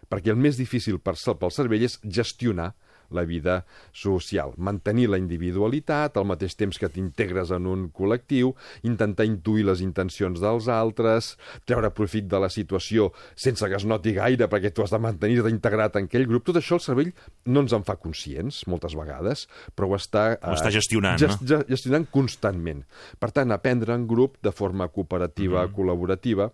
perquè 0.09 0.31
el 0.31 0.37
més 0.37 0.57
difícil 0.57 0.99
per, 0.99 1.15
pel 1.39 1.51
cervell 1.51 1.83
és 1.83 2.01
gestionar 2.03 2.73
la 3.11 3.25
vida 3.25 3.65
social, 3.93 4.53
mantenir 4.57 5.09
la 5.11 5.19
individualitat 5.19 6.17
al 6.17 6.27
mateix 6.29 6.55
temps 6.57 6.79
que 6.79 6.89
t'integres 6.89 7.51
en 7.57 7.67
un 7.67 7.89
col·lectiu, 7.91 8.55
intentar 8.87 9.27
intuir 9.29 9.65
les 9.67 9.81
intencions 9.85 10.41
dels 10.41 10.69
altres, 10.69 11.37
treure 11.67 11.91
profit 11.95 12.29
de 12.31 12.39
la 12.41 12.49
situació 12.49 13.11
sense 13.35 13.67
que 13.69 13.77
es 13.77 13.85
noti 13.87 14.13
gaire 14.17 14.49
perquè 14.49 14.73
tu 14.73 14.83
has 14.85 14.91
de 14.95 14.99
mantenir-te 15.03 15.51
integrat 15.51 15.97
en 16.01 16.05
aquell 16.11 16.27
grup. 16.31 16.45
Tot 16.47 16.57
això 16.61 16.79
el 16.79 16.85
cervell 16.85 17.13
no 17.47 17.61
ens 17.65 17.73
en 17.77 17.85
fa 17.85 17.97
conscients, 18.01 18.63
moltes 18.71 18.95
vegades, 18.99 19.47
però 19.75 19.91
ho 19.91 19.97
està... 19.99 20.39
Ho 20.43 20.55
està 20.57 20.71
gestionant, 20.71 21.19
gest, 21.21 21.41
no? 21.43 21.49
ge- 21.51 21.65
gestionant 21.69 22.07
constantment. 22.11 22.85
Per 23.19 23.31
tant, 23.35 23.51
aprendre 23.53 23.95
en 23.95 24.07
grup 24.07 24.39
de 24.43 24.53
forma 24.53 24.89
cooperativa, 24.89 25.67
Mhm. 25.67 25.75
col·laborativa, 25.75 26.51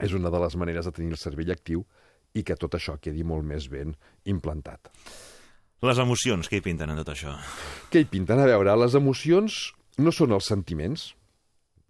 és 0.00 0.12
una 0.12 0.30
de 0.30 0.38
les 0.42 0.56
maneres 0.56 0.84
de 0.84 0.92
tenir 0.92 1.10
el 1.12 1.16
cervell 1.20 1.50
actiu 1.52 1.84
i 2.34 2.42
que 2.42 2.56
tot 2.56 2.74
això 2.74 2.96
quedi 2.98 3.22
molt 3.22 3.44
més 3.46 3.68
ben 3.70 3.94
implantat. 4.24 4.90
Les 5.84 5.98
emocions, 6.00 6.48
què 6.48 6.60
hi 6.60 6.64
pinten 6.64 6.90
en 6.92 7.00
tot 7.02 7.10
això? 7.12 7.34
Què 7.92 8.00
hi 8.04 8.06
pinten? 8.08 8.40
A 8.40 8.46
veure, 8.48 8.72
les 8.80 8.94
emocions 8.96 9.72
no 10.00 10.12
són 10.14 10.32
els 10.36 10.46
sentiments. 10.48 11.10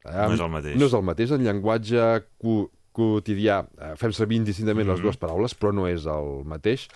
No 0.04 0.32
és 0.34 0.40
el 0.44 0.50
mateix. 0.52 0.78
No 0.80 0.88
és 0.90 0.96
el 0.98 1.04
mateix. 1.06 1.30
En 1.36 1.44
llenguatge 1.46 2.08
co 2.42 2.56
quotidià 2.94 3.56
eh, 3.82 3.94
fem 3.98 4.12
servir 4.14 4.36
indistintament 4.38 4.86
Mhm. 4.86 4.92
les 4.94 5.00
dues 5.02 5.16
paraules, 5.18 5.54
però 5.58 5.72
no 5.74 5.86
és 5.88 6.04
el 6.06 6.44
mateix. 6.46 6.88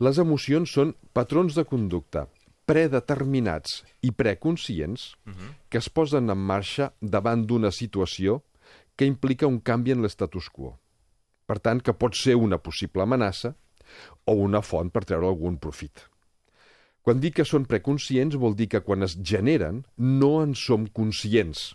Les 0.00 0.18
emocions 0.18 0.70
són 0.70 0.94
patrons 1.14 1.54
de 1.54 1.64
conducta 1.64 2.26
predeterminats 2.68 3.82
i 4.02 4.10
preconscients 4.12 5.14
Mhm. 5.24 5.54
que 5.70 5.78
es 5.78 5.88
posen 5.88 6.28
en 6.30 6.38
marxa 6.38 6.92
davant 7.00 7.46
d'una 7.46 7.70
situació 7.70 8.42
que 8.96 9.06
implica 9.06 9.46
un 9.46 9.60
canvi 9.60 9.92
en 9.92 10.02
l'estatus 10.02 10.50
quo. 10.50 10.78
Per 11.46 11.58
tant, 11.60 11.80
que 11.82 11.94
pot 11.94 12.14
ser 12.14 12.34
una 12.36 12.58
possible 12.58 13.02
amenaça 13.02 13.54
o 14.26 14.32
una 14.32 14.60
font 14.60 14.90
per 14.90 15.04
treure 15.04 15.26
algun 15.26 15.56
profit. 15.56 16.02
Quan 17.02 17.20
dic 17.22 17.38
que 17.38 17.46
són 17.48 17.66
preconscients 17.68 18.36
vol 18.36 18.56
dir 18.58 18.68
que 18.72 18.82
quan 18.84 19.06
es 19.06 19.16
generen 19.16 19.84
no 19.96 20.38
en 20.42 20.54
som 20.58 20.86
conscients. 20.92 21.72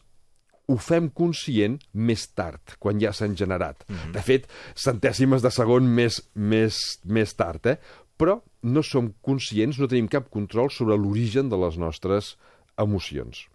Ho 0.72 0.78
fem 0.80 1.10
conscient 1.12 1.80
més 1.94 2.28
tard, 2.32 2.78
quan 2.80 3.02
ja 3.02 3.12
s'han 3.12 3.36
generat. 3.36 3.84
Mm 3.88 3.96
-hmm. 3.96 4.12
De 4.14 4.22
fet, 4.22 4.48
centèsimes 4.76 5.42
de 5.42 5.52
segon 5.52 5.88
més, 5.88 6.22
més, 6.36 7.00
més 7.04 7.34
tard, 7.34 7.66
eh? 7.66 7.78
Però 8.18 8.42
no 8.62 8.84
som 8.84 9.14
conscients, 9.22 9.80
no 9.80 9.88
tenim 9.88 10.08
cap 10.08 10.30
control 10.30 10.70
sobre 10.70 10.96
l'origen 10.96 11.50
de 11.50 11.58
les 11.58 11.78
nostres 11.78 12.38
emocions. 12.78 13.48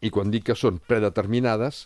I 0.00 0.10
quan 0.12 0.30
dic 0.32 0.46
que 0.48 0.56
són 0.56 0.78
predeterminades, 0.88 1.84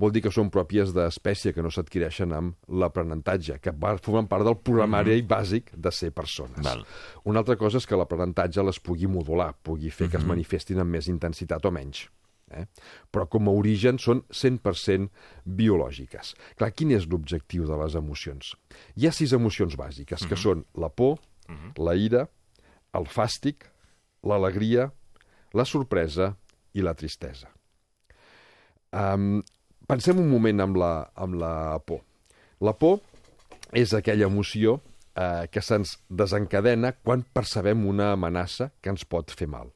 vol 0.00 0.12
dir 0.14 0.24
que 0.24 0.32
són 0.34 0.50
pròpies 0.54 0.92
d'espècie 0.96 1.54
que 1.56 1.62
no 1.64 1.72
s'adquireixen 1.72 2.34
amb 2.36 2.58
l'aprenentatge, 2.68 3.58
que 3.62 3.72
formen 4.04 4.28
part 4.28 4.44
del 4.44 4.56
programari 4.56 5.16
mm 5.16 5.20
-hmm. 5.20 5.28
bàsic 5.28 5.72
de 5.76 5.90
ser 5.90 6.10
persones. 6.12 6.62
Val. 6.64 6.84
Una 7.24 7.38
altra 7.40 7.56
cosa 7.56 7.78
és 7.78 7.86
que 7.86 7.96
l'aprenentatge 7.96 8.62
les 8.62 8.80
pugui 8.80 9.06
modular, 9.06 9.54
pugui 9.62 9.90
fer 9.90 10.10
que 10.10 10.16
es 10.16 10.24
manifestin 10.24 10.78
amb 10.78 10.90
més 10.90 11.08
intensitat 11.08 11.64
o 11.64 11.70
menys. 11.70 12.08
Eh? 12.50 12.66
Però 13.10 13.26
com 13.28 13.48
a 13.48 13.52
origen 13.52 13.98
són 13.98 14.22
100% 14.30 15.10
biològiques. 15.44 16.34
Clar, 16.56 16.70
quin 16.72 16.90
és 16.90 17.06
l'objectiu 17.06 17.66
de 17.66 17.76
les 17.76 17.94
emocions? 17.94 18.54
Hi 18.96 19.06
ha 19.06 19.12
sis 19.12 19.32
emocions 19.32 19.76
bàsiques, 19.76 20.26
que 20.28 20.36
són 20.36 20.64
la 20.74 20.88
por, 20.88 21.18
la 21.78 21.94
ira, 21.94 22.28
el 22.94 23.06
fàstic, 23.10 23.66
l'alegria, 24.22 24.90
la 25.54 25.64
sorpresa 25.64 26.34
i 26.74 26.82
la 26.84 26.94
tristesa. 26.98 27.50
Um, 28.94 29.40
pensem 29.90 30.18
un 30.22 30.28
moment 30.30 30.62
amb 30.64 30.78
la, 30.80 30.92
amb 31.18 31.38
la 31.40 31.54
por. 31.86 32.02
La 32.64 32.74
por 32.78 33.00
és 33.74 33.94
aquella 33.96 34.28
emoció 34.30 34.78
eh, 35.18 35.46
que 35.50 35.62
se'ns 35.62 35.96
desencadena 36.08 36.92
quan 37.02 37.24
percebem 37.34 37.86
una 37.90 38.12
amenaça 38.14 38.70
que 38.82 38.92
ens 38.92 39.06
pot 39.08 39.34
fer 39.34 39.48
mal. 39.50 39.70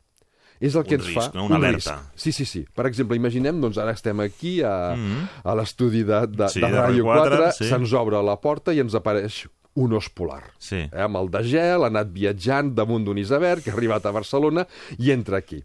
És 0.58 0.74
el 0.74 0.82
que 0.86 0.96
Un 0.96 1.02
ens 1.02 1.08
risc, 1.10 1.20
fa... 1.20 1.26
no? 1.38 1.44
Una 1.46 1.58
un 1.58 1.64
alerta. 1.64 1.94
risc. 1.98 2.18
Sí, 2.18 2.32
sí, 2.34 2.46
sí. 2.50 2.64
Per 2.74 2.86
exemple, 2.88 3.18
imaginem, 3.18 3.60
doncs 3.62 3.78
ara 3.78 3.94
estem 3.94 4.18
aquí 4.24 4.56
a, 4.66 4.74
a 4.94 5.54
l'estudi 5.58 6.02
de, 6.06 6.24
de. 6.34 6.48
Sí, 6.50 6.62
de 6.62 6.70
Ràdio 6.74 7.06
4, 7.06 7.36
4, 7.38 7.52
sí. 7.60 7.68
se'ns 7.70 7.94
obre 7.98 8.22
la 8.26 8.38
porta 8.42 8.74
i 8.74 8.82
ens 8.82 8.96
apareix 8.98 9.44
un 9.78 9.94
os 9.94 10.08
polar. 10.10 10.42
Sí. 10.58 10.80
Eh, 10.88 11.02
amb 11.04 11.20
el 11.20 11.30
de 11.30 11.44
gel, 11.46 11.86
ha 11.86 11.90
anat 11.92 12.10
viatjant 12.14 12.72
damunt 12.74 13.06
d'un 13.06 13.18
iceberg, 13.22 13.62
que 13.62 13.70
ha 13.70 13.76
arribat 13.78 14.06
a 14.10 14.14
Barcelona 14.14 14.66
i 14.98 15.12
entra 15.14 15.38
aquí. 15.38 15.60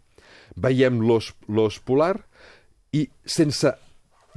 Veiem 0.56 1.00
l'os 1.02 1.32
l'os 1.48 1.80
polar 1.82 2.16
i 2.94 3.08
sense 3.26 3.72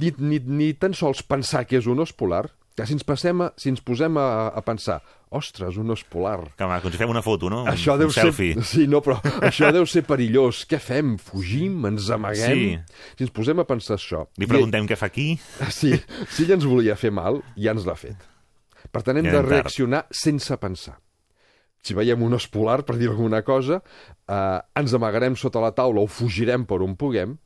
ni, 0.00 0.12
ni, 0.18 0.38
ni 0.40 0.72
tan 0.74 0.94
sols 0.94 1.22
pensar 1.26 1.64
que 1.66 1.78
és 1.78 1.86
un 1.90 1.98
os 2.02 2.12
polar, 2.14 2.48
que 2.78 2.86
si 2.86 2.94
ens, 2.94 3.02
passem 3.06 3.40
a, 3.42 3.48
si 3.58 3.70
ens 3.72 3.80
posem 3.82 4.14
a, 4.18 4.48
a 4.54 4.60
pensar 4.62 5.00
ostres, 5.34 5.76
un 5.76 5.90
os 5.90 6.04
polar, 6.08 6.40
Que 6.56 6.64
maco, 6.70 6.86
ens 6.88 6.94
hi 6.96 7.00
fem 7.02 7.10
una 7.10 7.22
foto, 7.22 7.50
no? 7.50 7.64
Un- 7.66 7.70
això 7.72 7.96
un 7.98 8.04
deu 8.04 8.10
ser... 8.14 8.28
selfie. 8.28 8.54
Sí, 8.70 8.86
no, 8.90 9.00
però 9.04 9.18
això 9.44 9.68
deu 9.74 9.84
ser 9.86 10.04
perillós. 10.06 10.62
Què 10.70 10.78
fem? 10.80 11.16
Fugim? 11.18 11.82
Ens 11.90 12.06
amaguem? 12.14 12.62
Sí. 12.62 13.02
Si 13.18 13.26
ens 13.26 13.34
posem 13.34 13.58
a 13.60 13.66
pensar 13.68 13.98
això... 13.98 14.22
Li 14.38 14.46
preguntem 14.50 14.86
què 14.88 14.96
fa 14.96 15.10
aquí. 15.10 15.32
I, 15.34 15.70
si, 15.78 15.92
si 16.30 16.46
ella 16.46 16.56
ens 16.58 16.64
volia 16.70 16.96
fer 16.96 17.10
mal, 17.12 17.42
ja 17.58 17.74
ens 17.76 17.84
l'ha 17.86 17.98
fet. 17.98 18.22
Per 18.94 19.02
tant, 19.02 19.18
hem 19.18 19.26
Ja 19.26 19.34
de 19.34 19.36
anem 19.38 19.50
tard. 19.50 19.52
reaccionar 19.58 20.04
sense 20.14 20.56
pensar. 20.62 20.96
Si 21.88 21.96
veiem 21.96 22.20
un 22.24 22.36
os 22.36 22.48
polar, 22.52 22.82
per 22.84 22.98
dir 23.00 23.08
alguna 23.08 23.40
cosa, 23.46 23.80
eh, 24.28 24.60
ens 24.76 24.94
amagarem 24.94 25.38
sota 25.40 25.62
la 25.64 25.72
taula 25.72 26.04
o 26.04 26.10
fugirem 26.10 26.68
per 26.68 26.82
on 26.84 26.98
puguem, 27.00 27.38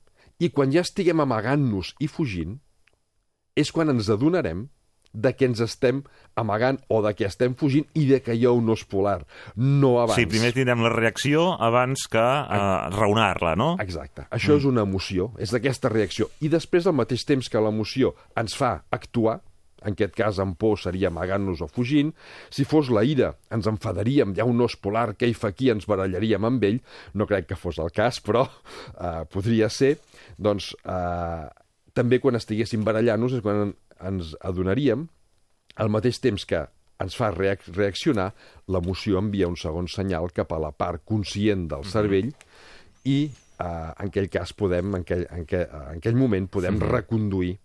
i 0.42 0.50
quan 0.50 0.72
ja 0.74 0.82
estiguem 0.82 1.22
amagant-nos 1.22 1.94
i 2.02 2.10
fugint, 2.10 2.58
és 3.54 3.70
quan 3.70 3.92
ens 3.92 4.08
adonarem 4.10 4.66
de 5.12 5.32
què 5.36 5.46
ens 5.50 5.60
estem 5.60 6.00
amagant 6.40 6.78
o 6.88 7.02
de 7.04 7.12
què 7.16 7.26
estem 7.28 7.54
fugint 7.58 7.84
i 7.98 8.06
de 8.08 8.18
que 8.24 8.34
hi 8.34 8.46
ha 8.48 8.54
un 8.56 8.70
os 8.72 8.84
polar, 8.88 9.20
no 9.56 9.98
abans. 10.00 10.16
Sí, 10.16 10.26
primer 10.30 10.54
tindrem 10.56 10.82
la 10.84 10.92
reacció 10.94 11.50
abans 11.60 12.06
que 12.10 12.22
uh, 12.22 12.88
raonar-la, 12.96 13.54
no? 13.60 13.74
Exacte. 13.84 14.26
Això 14.30 14.54
mm. 14.54 14.62
és 14.62 14.68
una 14.72 14.86
emoció, 14.88 15.30
és 15.38 15.52
aquesta 15.54 15.92
reacció. 15.92 16.30
I 16.40 16.50
després, 16.52 16.88
al 16.88 16.96
mateix 16.96 17.26
temps 17.28 17.52
que 17.52 17.60
l'emoció 17.62 18.14
ens 18.40 18.56
fa 18.56 18.78
actuar, 18.90 19.42
en 19.82 19.96
aquest 19.96 20.14
cas 20.16 20.40
amb 20.42 20.56
por 20.58 20.78
seria 20.80 21.10
amagant-nos 21.10 21.62
o 21.64 21.68
fugint, 21.70 22.12
si 22.50 22.66
fos 22.68 22.90
la 22.94 23.04
ira 23.06 23.32
ens 23.54 23.68
enfadaríem, 23.70 24.34
hi 24.34 24.42
ha 24.42 24.48
un 24.48 24.60
os 24.64 24.76
polar, 24.80 25.12
què 25.18 25.30
hi 25.30 25.36
fa 25.36 25.52
aquí, 25.52 25.70
ens 25.72 25.88
barallaríem 25.90 26.48
amb 26.48 26.68
ell, 26.68 26.80
no 27.14 27.28
crec 27.30 27.50
que 27.50 27.58
fos 27.58 27.80
el 27.82 27.92
cas, 27.94 28.20
però 28.24 28.46
eh, 28.46 29.24
podria 29.32 29.70
ser, 29.72 29.96
doncs 30.38 30.72
eh, 30.82 31.48
també 31.92 32.20
quan 32.22 32.38
estiguéssim 32.38 32.84
barallant-nos 32.86 33.38
és 33.38 33.44
quan 33.44 33.74
ens 34.02 34.36
adonaríem, 34.42 35.06
al 35.80 35.92
mateix 35.92 36.20
temps 36.20 36.44
que 36.48 36.64
ens 37.02 37.16
fa 37.18 37.32
reac 37.34 37.64
reaccionar, 37.72 38.30
l'emoció 38.70 39.18
envia 39.18 39.48
un 39.50 39.58
segon 39.58 39.88
senyal 39.90 40.30
cap 40.34 40.52
a 40.52 40.60
la 40.62 40.70
part 40.76 41.02
conscient 41.08 41.66
del 41.70 41.86
cervell 41.88 42.30
i 43.08 43.18
eh, 43.26 43.64
en 43.64 44.08
aquell 44.08 44.30
cas 44.32 44.54
podem, 44.58 44.94
en 44.94 45.06
aquell, 45.06 45.26
en 45.30 45.46
aquell, 45.46 45.66
en 45.66 45.98
aquell 45.98 46.18
moment 46.18 46.48
podem 46.52 46.80
reconduir 46.82 47.56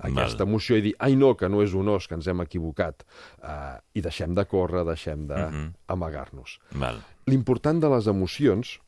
aquesta 0.00 0.42
Val. 0.42 0.48
emoció 0.48 0.78
i 0.78 0.84
dir, 0.88 0.94
ai 0.98 1.14
no, 1.16 1.34
que 1.38 1.48
no 1.48 1.62
és 1.62 1.74
un 1.74 1.88
os, 1.92 2.08
que 2.08 2.16
ens 2.18 2.26
hem 2.26 2.42
equivocat, 2.44 3.04
eh, 3.42 3.76
i 3.94 4.02
deixem 4.02 4.34
de 4.34 4.44
córrer, 4.50 4.84
deixem 4.88 5.26
d'amagar-nos. 5.30 6.58
Val. 6.72 7.00
L'important 7.30 7.80
de 7.80 7.90
les 7.92 8.10
emocions 8.10 8.78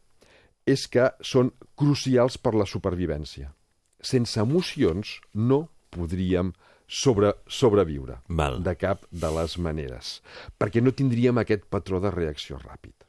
és 0.67 0.87
que 0.91 1.11
són 1.23 1.53
crucials 1.79 2.39
per 2.43 2.55
la 2.59 2.67
supervivència. 2.67 3.53
Sense 4.03 4.41
emocions 4.43 5.21
no 5.33 5.69
podríem 5.95 6.53
sobre, 6.87 7.33
sobreviure 7.47 8.21
Val. 8.29 8.63
de 8.63 8.75
cap 8.79 9.07
de 9.11 9.31
les 9.39 9.57
maneres, 9.59 10.21
perquè 10.59 10.83
no 10.83 10.93
tindríem 10.93 11.39
aquest 11.39 11.67
patró 11.71 12.01
de 12.03 12.11
reacció 12.11 12.59
ràpid. 12.59 13.06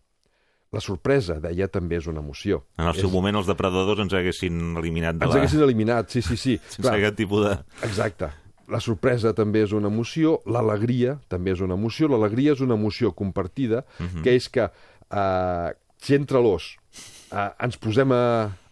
La 0.76 0.82
sorpresa, 0.84 1.38
deia, 1.40 1.70
també 1.72 1.96
és 1.96 2.10
una 2.12 2.20
emoció. 2.20 2.66
En 2.76 2.90
el 2.90 2.98
seu 2.98 3.08
és... 3.08 3.14
moment 3.14 3.40
els 3.40 3.48
depredadors 3.48 4.02
ens 4.04 4.16
haguessin 4.18 4.76
eliminat 4.80 5.16
de 5.16 5.24
Ens 5.24 5.34
la... 5.34 5.40
haguessin 5.40 5.64
eliminat, 5.64 6.12
sí, 6.12 6.22
sí, 6.26 6.36
sí. 6.36 6.58
Sense 6.74 6.92
aquest 6.92 7.16
tipus 7.22 7.46
de... 7.46 7.56
Exacte. 7.88 8.32
La 8.68 8.82
sorpresa 8.84 9.32
també 9.32 9.62
és 9.64 9.72
una 9.72 9.88
emoció, 9.88 10.42
l'alegria 10.44 11.16
també 11.32 11.54
és 11.56 11.64
una 11.64 11.78
emoció. 11.80 12.10
L'alegria 12.12 12.58
és 12.58 12.64
una 12.66 12.76
emoció 12.76 13.14
compartida, 13.16 13.86
uh 13.96 14.04
-huh. 14.04 14.24
que 14.24 14.36
és 14.36 14.50
que 14.52 14.68
eh, 14.68 15.70
si 16.04 16.16
entra 16.16 16.42
l'os 16.44 16.76
eh, 17.32 17.50
ens 17.64 17.78
posem 17.78 18.12
a, 18.12 18.24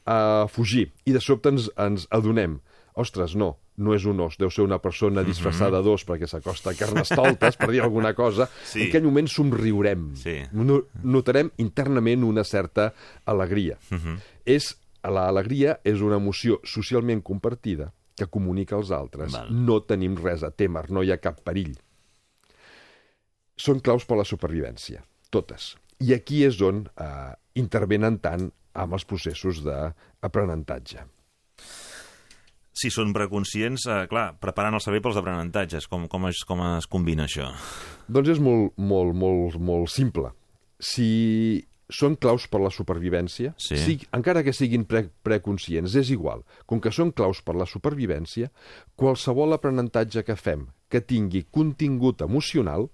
a 0.06 0.48
fugir 0.52 0.90
i 1.06 1.14
de 1.16 1.22
sobte 1.24 1.50
ens, 1.50 1.70
ens 1.78 2.08
adonem 2.12 2.60
ostres, 2.96 3.34
no, 3.36 3.58
no 3.78 3.94
és 3.96 4.06
un 4.08 4.20
os, 4.24 4.38
deu 4.40 4.50
ser 4.50 4.64
una 4.64 4.78
persona 4.80 5.24
disfressada 5.28 5.82
d'os 5.84 6.06
perquè 6.08 6.30
s'acosta 6.32 6.72
a 6.72 6.78
carnestoltes, 6.80 7.58
per 7.60 7.68
dir 7.74 7.82
alguna 7.84 8.14
cosa, 8.16 8.48
Sí. 8.72 8.82
en 8.86 8.88
aquell 8.90 9.04
moment 9.04 9.28
somriurem. 9.28 10.14
Sí. 10.16 10.38
No, 10.56 10.82
notarem 11.04 11.52
internament 11.60 12.24
una 12.24 12.44
certa 12.48 12.94
alegria. 13.26 13.78
és, 14.46 14.72
l'alegria 15.04 15.80
és 15.84 16.00
una 16.02 16.18
emoció 16.18 16.60
socialment 16.64 17.22
compartida 17.22 17.92
que 18.16 18.26
comunica 18.32 18.78
als 18.78 18.90
altres. 18.96 19.34
Val. 19.36 19.52
No 19.52 19.82
tenim 19.84 20.16
res 20.18 20.42
a 20.48 20.50
témer, 20.56 20.88
no 20.90 21.04
hi 21.04 21.12
ha 21.12 21.18
cap 21.20 21.42
perill. 21.44 21.76
Són 23.56 23.80
claus 23.84 24.04
per 24.08 24.18
la 24.20 24.26
supervivència, 24.28 25.04
totes. 25.32 25.76
I 26.04 26.14
aquí 26.16 26.42
és 26.48 26.58
on 26.64 26.86
eh, 27.00 27.34
intervenen 27.60 28.18
tant 28.24 28.50
amb 28.76 28.96
els 28.98 29.06
processos 29.08 29.62
d'aprenentatge. 29.64 31.06
Si 32.76 32.90
són 32.92 33.14
preconscients, 33.16 33.86
eh, 33.88 34.02
clar, 34.12 34.34
preparant 34.44 34.76
el 34.76 34.84
cervell 34.84 35.04
pels 35.06 35.20
aprenentatges, 35.22 35.88
com, 35.88 36.10
com, 36.12 36.28
es, 36.28 36.42
com 36.48 36.60
es 36.74 36.88
combina 36.92 37.24
això? 37.30 37.48
Doncs 38.12 38.34
és 38.36 38.42
molt, 38.44 38.74
molt, 38.76 39.16
molt, 39.16 39.56
molt 39.64 39.88
simple. 39.94 40.34
Si 40.84 41.64
són 41.88 42.18
claus 42.20 42.48
per 42.52 42.60
la 42.60 42.72
supervivència, 42.74 43.54
Sí. 43.62 43.78
si, 43.78 43.96
encara 44.12 44.44
que 44.44 44.52
siguin 44.54 44.84
pre 44.90 45.06
preconscients, 45.24 45.96
és 45.96 46.10
igual. 46.12 46.44
Com 46.66 46.82
que 46.82 46.92
són 46.92 47.14
claus 47.14 47.42
per 47.46 47.56
la 47.56 47.68
supervivència, 47.70 48.52
qualsevol 48.98 49.54
aprenentatge 49.54 50.24
que 50.26 50.36
fem 50.36 50.68
que 50.90 51.00
tingui 51.02 51.46
contingut 51.50 52.22
emocional, 52.22 52.90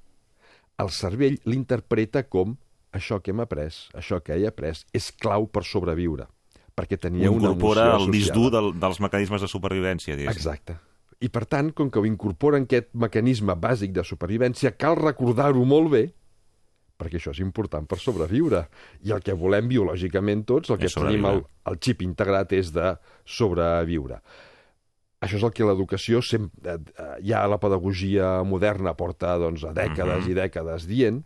el 0.77 0.89
cervell 0.89 1.39
l'interpreta 1.45 2.23
com 2.29 2.57
això 2.93 3.21
que 3.21 3.31
hem 3.31 3.39
après, 3.39 3.71
això 3.95 4.21
que 4.21 4.35
he 4.35 4.45
après, 4.47 4.85
és 4.93 5.11
clau 5.11 5.47
per 5.47 5.63
sobreviure, 5.63 6.27
perquè 6.75 6.97
tenia 6.99 7.29
Ho 7.29 7.33
una 7.35 7.49
incorpora 7.51 7.85
emoció 7.89 8.05
el 8.05 8.11
disc 8.11 8.31
associada. 8.31 8.41
dur 8.41 8.51
del, 8.73 8.79
dels 8.79 8.99
mecanismes 9.03 9.41
de 9.41 9.47
supervivència, 9.51 10.15
diguéssim. 10.15 10.39
Exacte. 10.39 10.77
I 11.21 11.29
per 11.29 11.45
tant, 11.45 11.71
com 11.77 11.91
que 11.91 11.99
ho 12.01 12.05
incorpora 12.05 12.57
en 12.57 12.63
aquest 12.65 12.93
mecanisme 12.97 13.53
bàsic 13.55 13.91
de 13.93 14.03
supervivència, 14.03 14.71
cal 14.77 14.95
recordar-ho 14.97 15.61
molt 15.65 15.91
bé, 15.91 16.03
perquè 16.97 17.17
això 17.17 17.31
és 17.33 17.39
important 17.41 17.85
per 17.89 17.97
sobreviure. 18.01 18.63
I 19.05 19.11
el 19.13 19.21
que 19.25 19.33
volem 19.33 19.67
biològicament 19.69 20.43
tots, 20.45 20.69
el 20.69 20.77
que 20.81 20.89
tenim 20.89 21.25
el, 21.25 21.43
el 21.69 21.77
xip 21.81 22.01
integrat 22.05 22.53
és 22.53 22.71
de 22.73 22.95
sobreviure. 23.25 24.21
Això 25.21 25.37
és 25.37 25.43
el 25.45 25.51
que 25.53 25.65
l'educació, 25.65 26.21
sem- 26.25 26.49
eh, 26.65 26.77
eh, 26.97 27.15
ja 27.29 27.43
la 27.47 27.59
pedagogia 27.61 28.41
moderna 28.43 28.95
porta 28.97 29.35
doncs, 29.37 29.63
a 29.63 29.73
dècades 29.73 30.25
i 30.27 30.33
dècades 30.33 30.87
dient, 30.89 31.21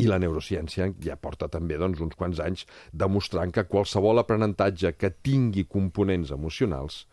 i 0.00 0.06
la 0.08 0.18
neurociència 0.22 0.88
ja 1.02 1.16
porta 1.20 1.48
també 1.52 1.76
doncs, 1.80 2.00
uns 2.00 2.16
quants 2.16 2.40
anys 2.40 2.66
demostrant 2.92 3.52
que 3.52 3.66
qualsevol 3.68 4.22
aprenentatge 4.22 4.94
que 4.96 5.10
tingui 5.10 5.66
components 5.68 6.32
emocionals, 6.32 7.06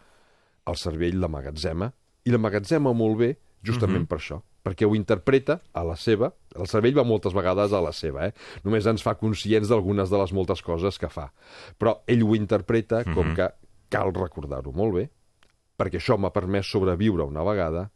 el 0.70 0.78
cervell 0.80 1.20
l'amagatzema, 1.20 1.92
i 2.26 2.32
l'amagatzema 2.32 2.94
molt 2.94 3.18
bé 3.20 3.34
justament 3.66 4.06
per 4.08 4.20
això, 4.20 4.40
perquè 4.64 4.88
ho 4.88 4.96
interpreta 4.96 5.60
a 5.76 5.84
la 5.84 5.96
seva, 6.00 6.30
el 6.56 6.68
cervell 6.72 6.96
va 6.96 7.04
moltes 7.08 7.34
vegades 7.36 7.74
a 7.74 7.82
la 7.84 7.92
seva, 7.96 8.30
eh? 8.30 8.34
només 8.64 8.88
ens 8.88 9.04
fa 9.04 9.16
conscients 9.20 9.68
d'algunes 9.72 10.12
de 10.12 10.20
les 10.22 10.34
moltes 10.36 10.62
coses 10.64 11.00
que 11.00 11.10
fa, 11.12 11.30
però 11.78 11.98
ell 12.08 12.24
ho 12.24 12.36
interpreta 12.38 13.04
com 13.08 13.34
que 13.36 13.50
cal 13.92 14.14
recordar-ho 14.16 14.72
molt 14.76 14.96
bé, 14.96 15.06
perquè 15.80 16.00
això 16.00 16.18
m'ha 16.20 16.32
permès 16.36 16.68
sobreviure 16.72 17.28
una 17.28 17.44
vegada 17.48 17.90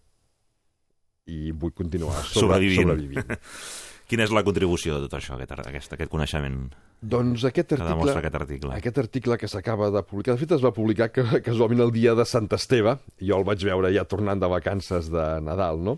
i 1.32 1.52
vull 1.52 1.72
continuar 1.72 2.24
sobre, 2.28 2.60
Sobrevivint. 2.60 2.90
sobrevivint. 2.90 3.38
Quina 4.14 4.28
és 4.28 4.34
la 4.36 4.44
contribució 4.46 4.94
de 5.00 5.08
tot 5.08 5.16
això, 5.18 5.34
aquest, 5.42 5.56
aquest, 5.66 5.94
aquest 5.96 6.12
coneixement? 6.12 6.58
Doncs 7.02 7.42
aquest 7.50 7.72
Que 7.72 7.80
article, 7.80 7.90
demostra 7.96 8.20
aquest 8.22 8.36
article. 8.38 8.74
aquest 8.78 8.98
article 9.02 9.38
que 9.42 9.48
s'acaba 9.50 9.90
de 9.90 10.04
publicar, 10.06 10.36
de 10.36 10.44
fet 10.44 10.52
es 10.54 10.62
va 10.62 10.70
publicar 10.72 11.08
que, 11.12 11.24
casualment 11.48 11.82
el 11.82 11.92
dia 11.96 12.14
de 12.14 12.26
Sant 12.30 12.46
Esteve, 12.54 12.94
jo 13.18 13.40
el 13.42 13.48
vaig 13.48 13.66
veure 13.66 13.90
ja 13.96 14.06
tornant 14.06 14.40
de 14.40 14.52
vacances 14.52 15.10
de 15.10 15.26
Nadal, 15.42 15.82
no? 15.82 15.98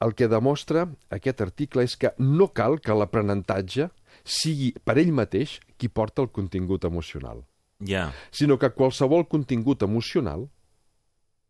El 0.00 0.14
que 0.16 0.26
demostra 0.32 0.86
aquest 1.12 1.44
article 1.44 1.84
és 1.84 1.98
que 2.00 2.14
no 2.18 2.48
cal 2.56 2.80
que 2.80 2.96
l'aprenentatge 2.96 3.90
sigui 4.24 4.72
per 4.82 4.96
ell 4.98 5.12
mateix 5.12 5.58
qui 5.76 5.88
porta 5.92 6.24
el 6.24 6.32
contingut 6.32 6.88
emocional, 6.88 7.44
Ja, 7.84 8.08
sinó 8.32 8.56
que 8.58 8.70
qualsevol 8.72 9.28
contingut 9.28 9.82
emocional, 9.84 10.48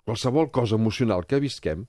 qualsevol 0.04 0.50
cosa 0.50 0.74
emocional 0.74 1.22
que 1.26 1.38
visquem, 1.38 1.86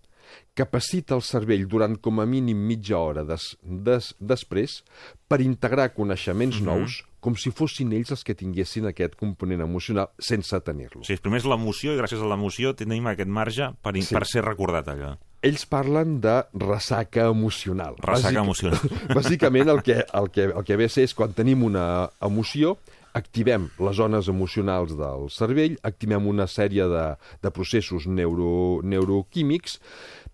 capacita 0.55 1.15
el 1.15 1.21
cervell 1.25 1.65
durant 1.67 1.97
com 2.01 2.19
a 2.21 2.25
mínim 2.25 2.57
mitja 2.67 2.97
hora 2.97 3.23
des, 3.27 3.55
des, 3.63 4.13
després 4.19 4.79
per 5.27 5.41
integrar 5.43 5.89
coneixements 5.95 6.61
nous 6.63 7.01
com 7.25 7.33
si 7.35 7.49
fossin 7.49 7.91
ells 7.97 8.11
els 8.13 8.23
que 8.23 8.35
tinguessin 8.37 8.85
aquest 8.85 9.15
component 9.17 9.63
emocional 9.65 10.11
sense 10.19 10.59
tenir-lo. 10.61 11.01
o 11.01 11.03
sigui, 11.07 11.19
primer 11.25 11.39
és 11.41 11.47
l'emoció 11.49 11.95
i 11.95 11.97
gràcies 11.97 12.21
a 12.21 12.27
l'emoció 12.29 12.75
tenim 12.77 13.07
aquest 13.09 13.29
marge 13.29 13.71
per, 13.81 13.95
Sí. 13.97 14.03
sí. 14.11 14.13
per 14.15 14.25
ser 14.29 14.43
recordat 14.45 14.87
allò. 14.93 15.15
Ells 15.45 15.65
parlen 15.69 16.19
de 16.21 16.39
ressaca 16.57 17.27
emocional. 17.29 17.95
Ressaca 18.01 18.39
emocional. 18.41 18.79
Bàsicament 19.17 19.69
el 19.69 19.81
que, 19.85 19.99
el, 20.01 20.29
que, 20.33 20.45
el 20.49 20.63
que 20.65 20.77
ve 20.77 20.85
a 20.85 20.89
ser 20.89 21.03
és 21.05 21.13
quan 21.13 21.33
tenim 21.37 21.61
una 21.67 22.09
emoció, 22.21 22.77
activem 23.15 23.69
les 23.79 23.95
zones 23.97 24.27
emocionals 24.31 24.91
del 24.99 25.29
cervell, 25.31 25.77
activem 25.87 26.27
una 26.27 26.45
sèrie 26.51 26.85
de, 26.91 27.05
de 27.41 27.51
processos 27.55 28.05
neuro, 28.11 28.81
neuroquímics 28.83 29.79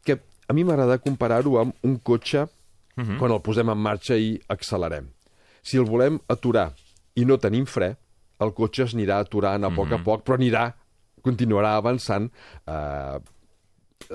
que 0.04 0.18
a 0.50 0.54
mi 0.58 0.66
m'agrada 0.66 0.98
comparar-ho 1.00 1.60
amb 1.62 1.76
un 1.86 2.00
cotxe 2.02 2.48
Mhm. 2.98 3.18
quan 3.22 3.32
el 3.32 3.40
posem 3.42 3.70
en 3.72 3.78
marxa 3.80 4.18
i 4.20 4.34
accelerem. 4.52 5.06
Si 5.64 5.78
el 5.78 5.86
volem 5.88 6.18
aturar 6.28 6.74
i 7.16 7.24
no 7.26 7.38
tenim 7.40 7.64
fre, 7.66 7.94
el 8.44 8.52
cotxe 8.54 8.84
es 8.84 8.94
anirà 8.98 9.22
aturant 9.24 9.64
a 9.64 9.70
poc 9.72 9.88
Mhm. 9.88 9.94
a 9.94 10.04
poc, 10.04 10.26
però 10.26 10.36
anirà, 10.36 10.74
continuarà 11.24 11.78
avançant 11.78 12.28
eh, 12.68 13.20